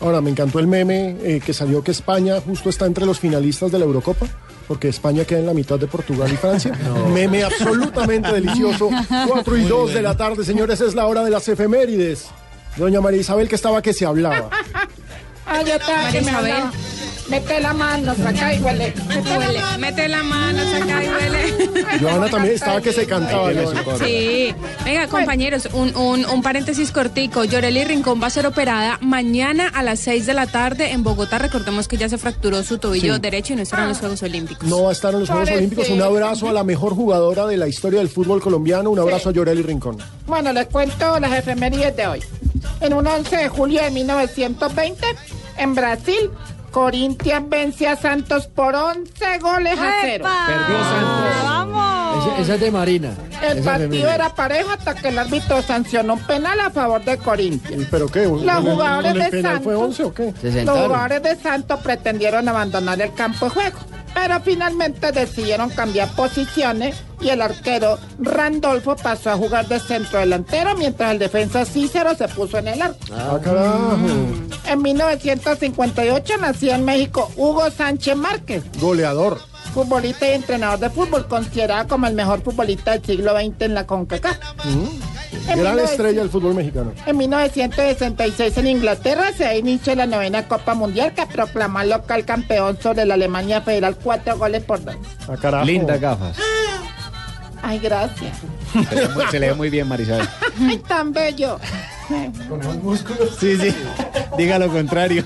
Ahora, 0.00 0.20
me 0.20 0.30
encantó 0.30 0.58
el 0.58 0.66
meme 0.66 1.16
eh, 1.22 1.40
que 1.44 1.54
salió 1.54 1.82
que 1.82 1.90
España 1.90 2.40
justo 2.40 2.68
está 2.68 2.86
entre 2.86 3.06
los 3.06 3.18
finalistas 3.18 3.72
de 3.72 3.78
la 3.78 3.84
Eurocopa, 3.84 4.26
porque 4.68 4.88
España 4.88 5.24
queda 5.24 5.40
en 5.40 5.46
la 5.46 5.54
mitad 5.54 5.78
de 5.78 5.86
Portugal 5.86 6.30
y 6.32 6.36
Francia. 6.36 6.72
Meme 7.14 7.42
absolutamente 7.44 8.32
delicioso. 8.32 8.90
4 9.28 9.56
y 9.56 9.64
2 9.64 9.94
de 9.94 10.02
la 10.02 10.16
tarde, 10.16 10.44
señores, 10.44 10.80
es 10.80 10.94
la 10.94 11.06
hora 11.06 11.24
de 11.24 11.30
las 11.30 11.48
efemérides. 11.48 12.26
Doña 12.76 13.00
María 13.00 13.20
Isabel, 13.20 13.48
que 13.48 13.54
estaba 13.54 13.80
que 13.80 13.92
se 13.92 14.04
hablaba. 14.04 14.50
Ah, 15.46 15.62
yo 15.62 15.74
estaba 15.74 16.02
María 16.02 16.12
que 16.20 16.24
me 16.24 16.30
Isabel. 16.32 16.52
hablaba. 16.52 16.72
Mete 17.28 17.58
la 17.60 17.72
mano, 17.72 18.14
saca 18.14 18.54
y 18.54 18.60
huele. 18.62 18.94
Mete 19.08 19.28
la 19.28 19.50
mano. 19.50 19.78
mete 19.80 20.08
la 20.08 20.22
mano, 20.22 20.62
saca 20.70 21.02
y 21.04 21.08
huele. 21.08 21.74
Joana 22.00 22.28
también 22.30 22.54
estaba 22.54 22.80
que 22.80 22.92
se 22.92 23.04
cantaba. 23.04 23.50
Joana. 23.52 23.98
Sí. 24.04 24.54
Venga, 24.84 25.08
compañeros, 25.08 25.68
un, 25.72 25.96
un, 25.96 26.24
un 26.24 26.42
paréntesis 26.42 26.92
cortico. 26.92 27.42
Yoreli 27.42 27.82
Rincón 27.84 28.22
va 28.22 28.28
a 28.28 28.30
ser 28.30 28.46
operada 28.46 28.98
mañana 29.02 29.66
a 29.74 29.82
las 29.82 29.98
6 30.00 30.24
de 30.26 30.34
la 30.34 30.46
tarde 30.46 30.92
en 30.92 31.02
Bogotá. 31.02 31.38
Recordemos 31.38 31.88
que 31.88 31.96
ya 31.96 32.08
se 32.08 32.16
fracturó 32.16 32.62
su 32.62 32.78
tobillo 32.78 33.14
Sí. 33.16 33.20
derecho 33.20 33.54
y 33.54 33.56
no 33.56 33.62
estará 33.62 33.82
en 33.82 33.88
los 33.88 33.98
Juegos 33.98 34.22
Olímpicos. 34.22 34.68
No 34.68 34.84
va 34.84 34.90
a 34.90 34.92
estar 34.92 35.12
en 35.12 35.18
los 35.20 35.28
Juegos. 35.28 35.50
Olímpicos. 35.50 35.88
Un 35.90 36.02
abrazo 36.02 36.48
a 36.48 36.52
la 36.52 36.62
mejor 36.62 36.94
jugadora 36.94 37.46
de 37.46 37.56
la 37.56 37.66
historia 37.66 37.98
del 37.98 38.08
fútbol 38.08 38.40
colombiano. 38.40 38.88
Un 38.90 39.00
abrazo 39.00 39.30
a 39.30 39.32
Yoreli 39.32 39.62
Rincón. 39.62 39.98
Bueno, 40.26 40.52
les 40.52 40.66
cuento 40.68 41.18
las 41.18 41.32
efemérides 41.36 41.96
de 41.96 42.06
hoy. 42.06 42.20
En 42.80 42.94
un 42.94 43.04
11 43.04 43.36
de 43.36 43.48
julio 43.48 43.82
de 43.82 43.90
1920, 43.90 45.06
en 45.58 45.74
Brasil, 45.74 46.30
Corinthians 46.70 47.48
vence 47.48 47.88
a 47.88 47.96
Santos 47.96 48.46
por 48.48 48.74
11 48.74 49.38
goles 49.40 49.78
a 49.78 49.92
cero. 50.02 50.24
Perdió 50.46 50.84
Santos. 50.84 51.42
¡Vamos! 51.44 52.26
Ese- 52.32 52.42
esa 52.42 52.54
es 52.54 52.60
de 52.60 52.70
Marina. 52.70 53.10
El 53.42 53.58
Esa 53.58 53.72
partido 53.78 54.10
era 54.10 54.34
parejo 54.34 54.70
hasta 54.72 54.94
que 54.94 55.08
el 55.08 55.18
árbitro 55.18 55.62
sancionó 55.62 56.14
un 56.14 56.20
penal 56.20 56.58
a 56.60 56.70
favor 56.70 57.02
de 57.04 57.16
Corinthians. 57.18 57.82
¿Y 57.82 57.86
¿Pero 57.86 58.08
qué? 58.08 58.24
Los 58.24 58.42
¿En 58.42 58.48
el- 58.48 58.62
jugadores 58.62 59.14
de 59.14 59.28
penal 59.30 59.60
fue 59.62 59.74
Santos. 59.74 59.82
11 60.00 60.04
o 60.04 60.14
qué? 60.14 60.34
Se 60.40 60.64
Los 60.64 60.78
jugadores 60.78 61.22
de 61.22 61.36
Santos 61.36 61.80
pretendieron 61.80 62.48
abandonar 62.48 63.00
el 63.00 63.12
campo 63.14 63.46
de 63.46 63.50
juego, 63.52 63.78
pero 64.14 64.40
finalmente 64.40 65.12
decidieron 65.12 65.70
cambiar 65.70 66.08
posiciones 66.14 66.96
y 67.20 67.28
el 67.30 67.42
arquero 67.42 67.98
Randolfo 68.18 68.96
pasó 68.96 69.30
a 69.30 69.36
jugar 69.36 69.66
de 69.68 69.80
centro 69.80 70.18
delantero 70.20 70.74
mientras 70.76 71.12
el 71.12 71.18
defensa 71.18 71.64
Cícero 71.64 72.14
se 72.14 72.28
puso 72.28 72.58
en 72.58 72.68
el 72.68 72.82
arco. 72.82 72.98
Ah, 73.12 73.38
carajo. 73.42 73.96
En 74.66 74.82
1958 74.82 76.34
nació 76.40 76.74
en 76.74 76.84
México 76.84 77.30
Hugo 77.36 77.70
Sánchez 77.70 78.16
Márquez, 78.16 78.64
Goleador. 78.80 79.38
futbolista 79.72 80.28
y 80.28 80.32
entrenador 80.32 80.78
de 80.78 80.90
fútbol, 80.90 81.26
considerado 81.28 81.88
como 81.88 82.06
el 82.06 82.14
mejor 82.14 82.42
futbolista 82.42 82.92
del 82.92 83.04
siglo 83.04 83.32
XX 83.38 83.54
en 83.60 83.74
la 83.74 83.86
CONCACAF. 83.86 84.36
Mm. 84.64 84.86
En 85.48 85.60
Gran 85.60 85.76
1900 85.76 85.90
estrella 85.90 86.20
del 86.20 86.30
fútbol 86.30 86.54
mexicano. 86.54 86.92
En 87.04 87.16
1966 87.16 88.58
en 88.58 88.66
Inglaterra 88.66 89.32
se 89.36 89.56
inició 89.58 89.94
la 89.94 90.06
novena 90.06 90.48
Copa 90.48 90.74
Mundial 90.74 91.12
que 91.14 91.26
proclamó 91.26 91.78
al 91.80 91.90
local 91.90 92.24
campeón 92.24 92.78
sobre 92.80 93.04
la 93.04 93.14
Alemania 93.14 93.60
Federal 93.60 93.96
cuatro 93.96 94.36
goles 94.38 94.64
por 94.64 94.82
dos. 94.84 94.96
Ah, 95.28 95.36
carajo. 95.40 95.64
Lindas 95.64 96.00
gafas. 96.00 96.36
Ay, 97.62 97.78
gracias. 97.78 98.36
Se 98.72 98.94
le, 98.94 99.00
ve 99.00 99.08
muy- 99.14 99.26
se 99.30 99.40
le 99.40 99.48
ve 99.48 99.54
muy 99.54 99.70
bien, 99.70 99.88
Marisabel. 99.88 100.28
Ay, 100.60 100.78
tan 100.78 101.12
bello. 101.12 101.58
Sí, 103.40 103.56
sí. 103.58 103.74
Diga 104.38 104.58
lo 104.58 104.68
contrario. 104.70 105.24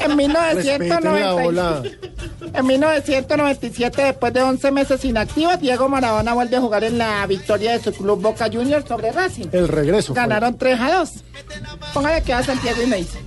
En 0.00 0.18
Respete 0.18 0.88
la 1.00 1.34
ola. 1.34 1.82
1996, 1.82 2.54
En 2.54 2.66
1997, 2.66 4.02
después 4.04 4.32
de 4.32 4.42
11 4.42 4.70
meses 4.72 5.04
inactivos, 5.04 5.58
Diego 5.60 5.88
Maradona 5.88 6.34
vuelve 6.34 6.56
a 6.56 6.60
jugar 6.60 6.84
en 6.84 6.98
la 6.98 7.26
victoria 7.26 7.72
de 7.72 7.82
su 7.82 7.92
club 7.92 8.20
Boca 8.20 8.46
Juniors 8.52 8.86
sobre 8.86 9.10
Racing. 9.12 9.46
El 9.52 9.68
regreso. 9.68 10.12
fue. 10.12 10.22
Ganaron 10.22 10.56
3 10.58 10.78
a 10.80 10.92
2. 10.98 11.10
Póngale 11.94 12.22
que 12.22 12.32
va 12.34 12.42
Santiago 12.42 12.82
y 12.82 12.86
me 12.86 12.96
dice. 12.98 13.18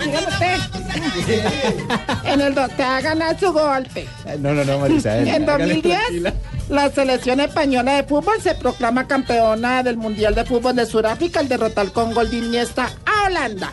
En 2.24 2.40
el 2.40 2.54
te 2.54 2.82
va 2.82 2.96
a 2.96 3.00
ganar 3.00 3.38
su 3.38 3.52
golpe. 3.52 4.06
No, 4.38 4.54
no, 4.54 4.64
no, 4.64 4.78
Marisabel. 4.78 5.28
En 5.28 5.48
hágale 5.48 5.74
2010, 5.74 5.98
tranquila. 5.98 6.34
la 6.68 6.90
selección 6.90 7.40
española 7.40 7.94
de 7.94 8.04
fútbol 8.04 8.40
se 8.40 8.54
proclama 8.54 9.06
campeona 9.06 9.82
del 9.82 9.96
Mundial 9.96 10.34
de 10.34 10.44
Fútbol 10.44 10.76
de 10.76 10.86
Sudáfrica 10.86 11.40
al 11.40 11.48
derrotar 11.48 11.92
con 11.92 12.14
gol 12.14 12.30
de 12.30 12.38
Iniesta 12.38 12.90
a 13.06 13.26
Holanda. 13.26 13.72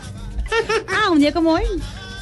Ah, 0.88 1.10
un 1.10 1.20
día 1.20 1.32
como 1.32 1.52
hoy. 1.52 1.62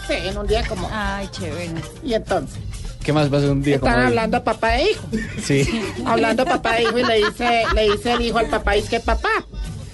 Sí, 0.06 0.14
en 0.14 0.38
un 0.38 0.46
día 0.46 0.64
como. 0.66 0.88
Ay, 0.92 1.28
chévere. 1.30 1.70
Y 2.02 2.14
entonces, 2.14 2.58
¿Qué 3.02 3.12
más 3.12 3.28
pasa 3.28 3.50
un 3.50 3.62
día 3.62 3.78
como 3.78 3.90
están 3.90 4.02
hoy? 4.04 4.08
hablando 4.08 4.44
papá 4.44 4.78
e 4.78 4.90
hijo. 4.90 5.06
Sí. 5.42 5.82
Hablando 6.04 6.44
papá 6.44 6.78
e 6.78 6.82
hijo 6.82 6.98
y 6.98 7.04
le 7.04 7.16
dice, 7.26 7.62
le 7.74 7.90
dice 7.92 8.12
el 8.12 8.20
hijo 8.22 8.38
al 8.38 8.48
papá, 8.48 8.74
es 8.76 8.88
que 8.88 9.00
papá, 9.00 9.30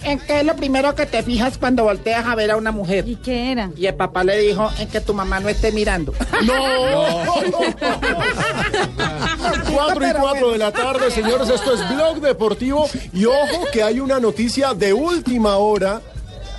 ¿en 0.04 0.18
qué 0.18 0.40
es 0.40 0.46
lo 0.46 0.56
primero 0.56 0.94
que 0.94 1.06
te 1.06 1.22
fijas 1.22 1.58
cuando 1.58 1.84
volteas 1.84 2.26
a 2.26 2.34
ver 2.34 2.50
a 2.50 2.56
una 2.56 2.72
mujer? 2.72 3.08
¿Y 3.08 3.16
qué 3.16 3.52
era? 3.52 3.70
Y 3.76 3.86
el 3.86 3.94
papá 3.94 4.24
le 4.24 4.38
dijo, 4.38 4.70
en 4.78 4.88
que 4.88 5.00
tu 5.00 5.14
mamá 5.14 5.40
no 5.40 5.48
esté 5.48 5.72
mirando. 5.72 6.12
¡No! 6.44 6.52
Cuatro 9.72 10.06
y 10.06 10.12
cuatro 10.12 10.52
de 10.52 10.58
la 10.58 10.72
tarde, 10.72 11.10
señores, 11.10 11.48
esto 11.48 11.74
es 11.74 11.94
Blog 11.94 12.20
Deportivo. 12.20 12.88
Y 13.12 13.24
ojo 13.24 13.66
que 13.72 13.82
hay 13.82 14.00
una 14.00 14.20
noticia 14.20 14.74
de 14.74 14.92
última 14.92 15.56
hora. 15.56 16.00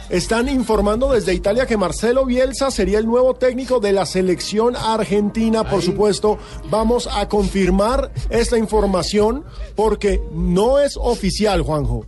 Están 0.10 0.50
informando 0.50 1.12
desde 1.12 1.34
Italia 1.34 1.66
que 1.66 1.78
Marcelo 1.78 2.26
Bielsa 2.26 2.72
sería 2.72 3.00
el 3.00 3.06
nuevo 3.06 3.36
técnico 3.36 3.80
de 3.80 3.94
la 3.94 4.06
selección 4.06 4.76
argentina. 4.76 5.64
Por 5.64 5.82
supuesto, 5.82 6.38
vamos 6.70 7.08
a 7.12 7.28
confirmar 7.30 8.12
esta 8.30 8.58
información 8.58 9.46
porque 9.76 10.22
no 10.32 10.80
es 10.80 10.98
oficial, 10.98 11.62
Juanjo. 11.62 12.06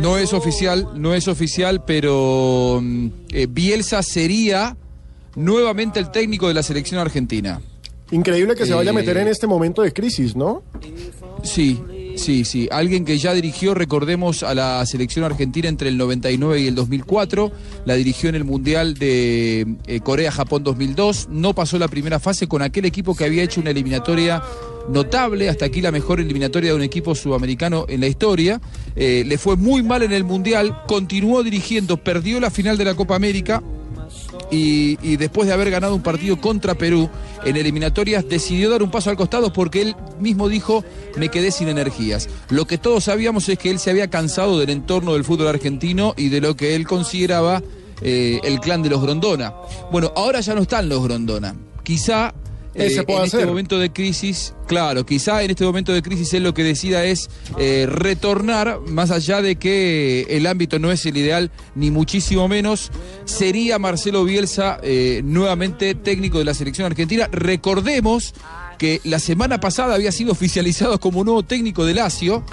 No 0.00 0.18
es 0.18 0.32
oficial, 0.32 0.88
no 0.94 1.14
es 1.14 1.28
oficial, 1.28 1.84
pero 1.84 2.80
mm, 2.82 3.06
eh, 3.32 3.46
Bielsa 3.48 4.02
sería 4.02 4.76
nuevamente 5.36 5.98
el 5.98 6.10
técnico 6.10 6.48
de 6.48 6.54
la 6.54 6.62
selección 6.62 7.00
argentina. 7.00 7.60
Increíble 8.10 8.56
que 8.56 8.66
se 8.66 8.74
vaya 8.74 8.90
a 8.90 8.94
meter 8.94 9.16
Eh, 9.16 9.22
en 9.22 9.28
este 9.28 9.46
momento 9.46 9.82
de 9.82 9.92
crisis, 9.92 10.34
¿no? 10.34 10.62
Sí, 11.42 11.80
sí, 12.16 12.44
sí. 12.44 12.68
Alguien 12.70 13.04
que 13.04 13.18
ya 13.18 13.32
dirigió, 13.34 13.74
recordemos, 13.74 14.42
a 14.42 14.54
la 14.54 14.84
selección 14.86 15.24
argentina 15.24 15.68
entre 15.68 15.88
el 15.88 15.96
99 15.96 16.60
y 16.60 16.66
el 16.66 16.74
2004. 16.74 17.52
La 17.84 17.94
dirigió 17.94 18.28
en 18.28 18.34
el 18.34 18.44
Mundial 18.44 18.94
de 18.94 19.66
eh, 19.86 20.00
Corea-Japón 20.00 20.64
2002. 20.64 21.28
No 21.30 21.54
pasó 21.54 21.78
la 21.78 21.88
primera 21.88 22.18
fase 22.18 22.46
con 22.46 22.62
aquel 22.62 22.84
equipo 22.84 23.14
que 23.14 23.24
había 23.24 23.42
hecho 23.42 23.60
una 23.60 23.70
eliminatoria 23.70 24.42
notable, 24.88 25.48
hasta 25.48 25.66
aquí 25.66 25.80
la 25.80 25.92
mejor 25.92 26.20
eliminatoria 26.20 26.70
de 26.70 26.76
un 26.76 26.82
equipo 26.82 27.14
sudamericano 27.14 27.86
en 27.88 28.00
la 28.00 28.06
historia. 28.06 28.60
Eh, 28.96 29.24
le 29.26 29.38
fue 29.38 29.56
muy 29.56 29.82
mal 29.82 30.02
en 30.02 30.12
el 30.12 30.24
Mundial, 30.24 30.82
continuó 30.86 31.42
dirigiendo, 31.42 31.96
perdió 31.96 32.40
la 32.40 32.50
final 32.50 32.76
de 32.76 32.84
la 32.84 32.94
Copa 32.94 33.16
América. 33.16 33.62
Y, 34.50 35.16
después 35.16 35.46
de 35.46 35.54
haber 35.54 35.70
ganado 35.70 35.94
un 35.94 36.02
partido 36.02 36.40
contra 36.40 36.74
Perú 36.74 37.08
en 37.44 37.56
eliminatorias, 37.56 38.28
decidió 38.28 38.70
dar 38.70 38.82
un 38.82 38.90
paso 38.90 39.10
al 39.10 39.16
costado 39.16 39.52
porque 39.52 39.82
él 39.82 39.96
mismo 40.18 40.48
dijo, 40.48 40.84
me 41.16 41.28
quedé 41.28 41.50
sin 41.50 41.68
energías. 41.68 42.28
Lo 42.48 42.66
que 42.66 42.78
todos 42.78 43.04
sabíamos 43.04 43.48
es 43.48 43.58
que 43.58 43.70
él 43.70 43.78
se 43.78 43.90
había 43.90 44.08
cansado 44.08 44.58
del 44.58 44.70
entorno 44.70 45.14
del 45.14 45.24
fútbol 45.24 45.48
argentino 45.48 46.14
y 46.16 46.28
de 46.28 46.40
lo 46.40 46.56
que 46.56 46.74
él 46.74 46.86
consideraba 46.86 47.62
eh, 48.02 48.40
el 48.44 48.60
clan 48.60 48.82
de 48.82 48.90
los 48.90 49.02
Grondona. 49.02 49.52
Bueno, 49.92 50.12
ahora 50.16 50.40
ya 50.40 50.54
no 50.54 50.62
están 50.62 50.88
los 50.88 51.02
Grondona. 51.02 51.54
Quizá 51.82 52.34
¿Qué 52.72 52.86
eh, 52.86 52.90
se 52.90 53.02
puede 53.02 53.18
en 53.20 53.24
este 53.26 53.46
momento 53.46 53.78
de 53.78 53.92
crisis, 53.92 54.54
claro, 54.68 55.04
quizá 55.04 55.42
en 55.42 55.50
este 55.50 55.64
momento 55.64 55.92
de 55.92 56.02
crisis 56.02 56.32
él 56.34 56.44
lo 56.44 56.54
que 56.54 56.62
decida 56.62 57.04
es 57.04 57.28
eh, 57.58 57.86
retornar, 57.88 58.80
más 58.86 59.10
allá 59.10 59.42
de 59.42 59.56
que 59.56 60.26
el 60.30 60.46
ámbito 60.46 60.78
no 60.78 60.92
es 60.92 61.04
el 61.06 61.16
ideal, 61.16 61.50
ni 61.74 61.90
muchísimo 61.90 62.46
menos, 62.46 62.90
sería 63.24 63.78
Marcelo 63.80 64.24
Bielsa 64.24 64.78
eh, 64.82 65.20
nuevamente 65.24 65.94
técnico 65.96 66.38
de 66.38 66.44
la 66.44 66.54
selección 66.54 66.86
argentina. 66.86 67.28
Recordemos 67.32 68.34
que 68.78 69.00
la 69.04 69.18
semana 69.18 69.58
pasada 69.60 69.94
había 69.96 70.12
sido 70.12 70.32
oficializado 70.32 70.98
como 71.00 71.24
nuevo 71.24 71.42
técnico 71.42 71.84
de 71.84 71.94
Lazio, 71.94 72.44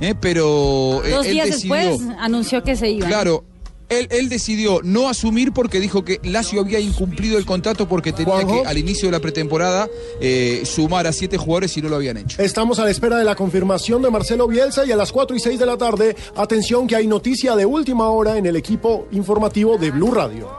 eh, 0.00 0.14
pero 0.20 1.02
eh, 1.04 1.10
Dos 1.10 1.26
él 1.26 1.32
días 1.32 1.46
decidió- 1.48 1.74
después 1.76 2.16
anunció 2.18 2.62
que 2.62 2.76
se 2.76 2.88
iba. 2.90 3.06
Claro. 3.06 3.44
Él, 3.88 4.08
él 4.10 4.28
decidió 4.28 4.80
no 4.82 5.08
asumir 5.08 5.52
porque 5.52 5.80
dijo 5.80 6.04
que 6.04 6.20
Lazio 6.22 6.60
había 6.60 6.80
incumplido 6.80 7.38
el 7.38 7.46
contrato 7.46 7.88
porque 7.88 8.12
tenía 8.12 8.44
que 8.44 8.62
al 8.66 8.78
inicio 8.78 9.08
de 9.08 9.12
la 9.12 9.20
pretemporada 9.20 9.88
eh, 10.20 10.62
sumar 10.64 11.06
a 11.06 11.12
siete 11.12 11.36
jugadores 11.36 11.76
y 11.76 11.82
no 11.82 11.88
lo 11.88 11.96
habían 11.96 12.16
hecho. 12.16 12.42
Estamos 12.42 12.78
a 12.78 12.84
la 12.84 12.90
espera 12.90 13.16
de 13.16 13.24
la 13.24 13.34
confirmación 13.34 14.02
de 14.02 14.10
Marcelo 14.10 14.48
Bielsa 14.48 14.84
y 14.84 14.92
a 14.92 14.96
las 14.96 15.12
4 15.12 15.36
y 15.36 15.40
6 15.40 15.58
de 15.58 15.66
la 15.66 15.76
tarde, 15.76 16.16
atención 16.36 16.86
que 16.86 16.96
hay 16.96 17.06
noticia 17.06 17.54
de 17.56 17.66
última 17.66 18.08
hora 18.10 18.36
en 18.36 18.46
el 18.46 18.56
equipo 18.56 19.06
informativo 19.12 19.78
de 19.78 19.90
Blue 19.90 20.10
Radio. 20.10 20.50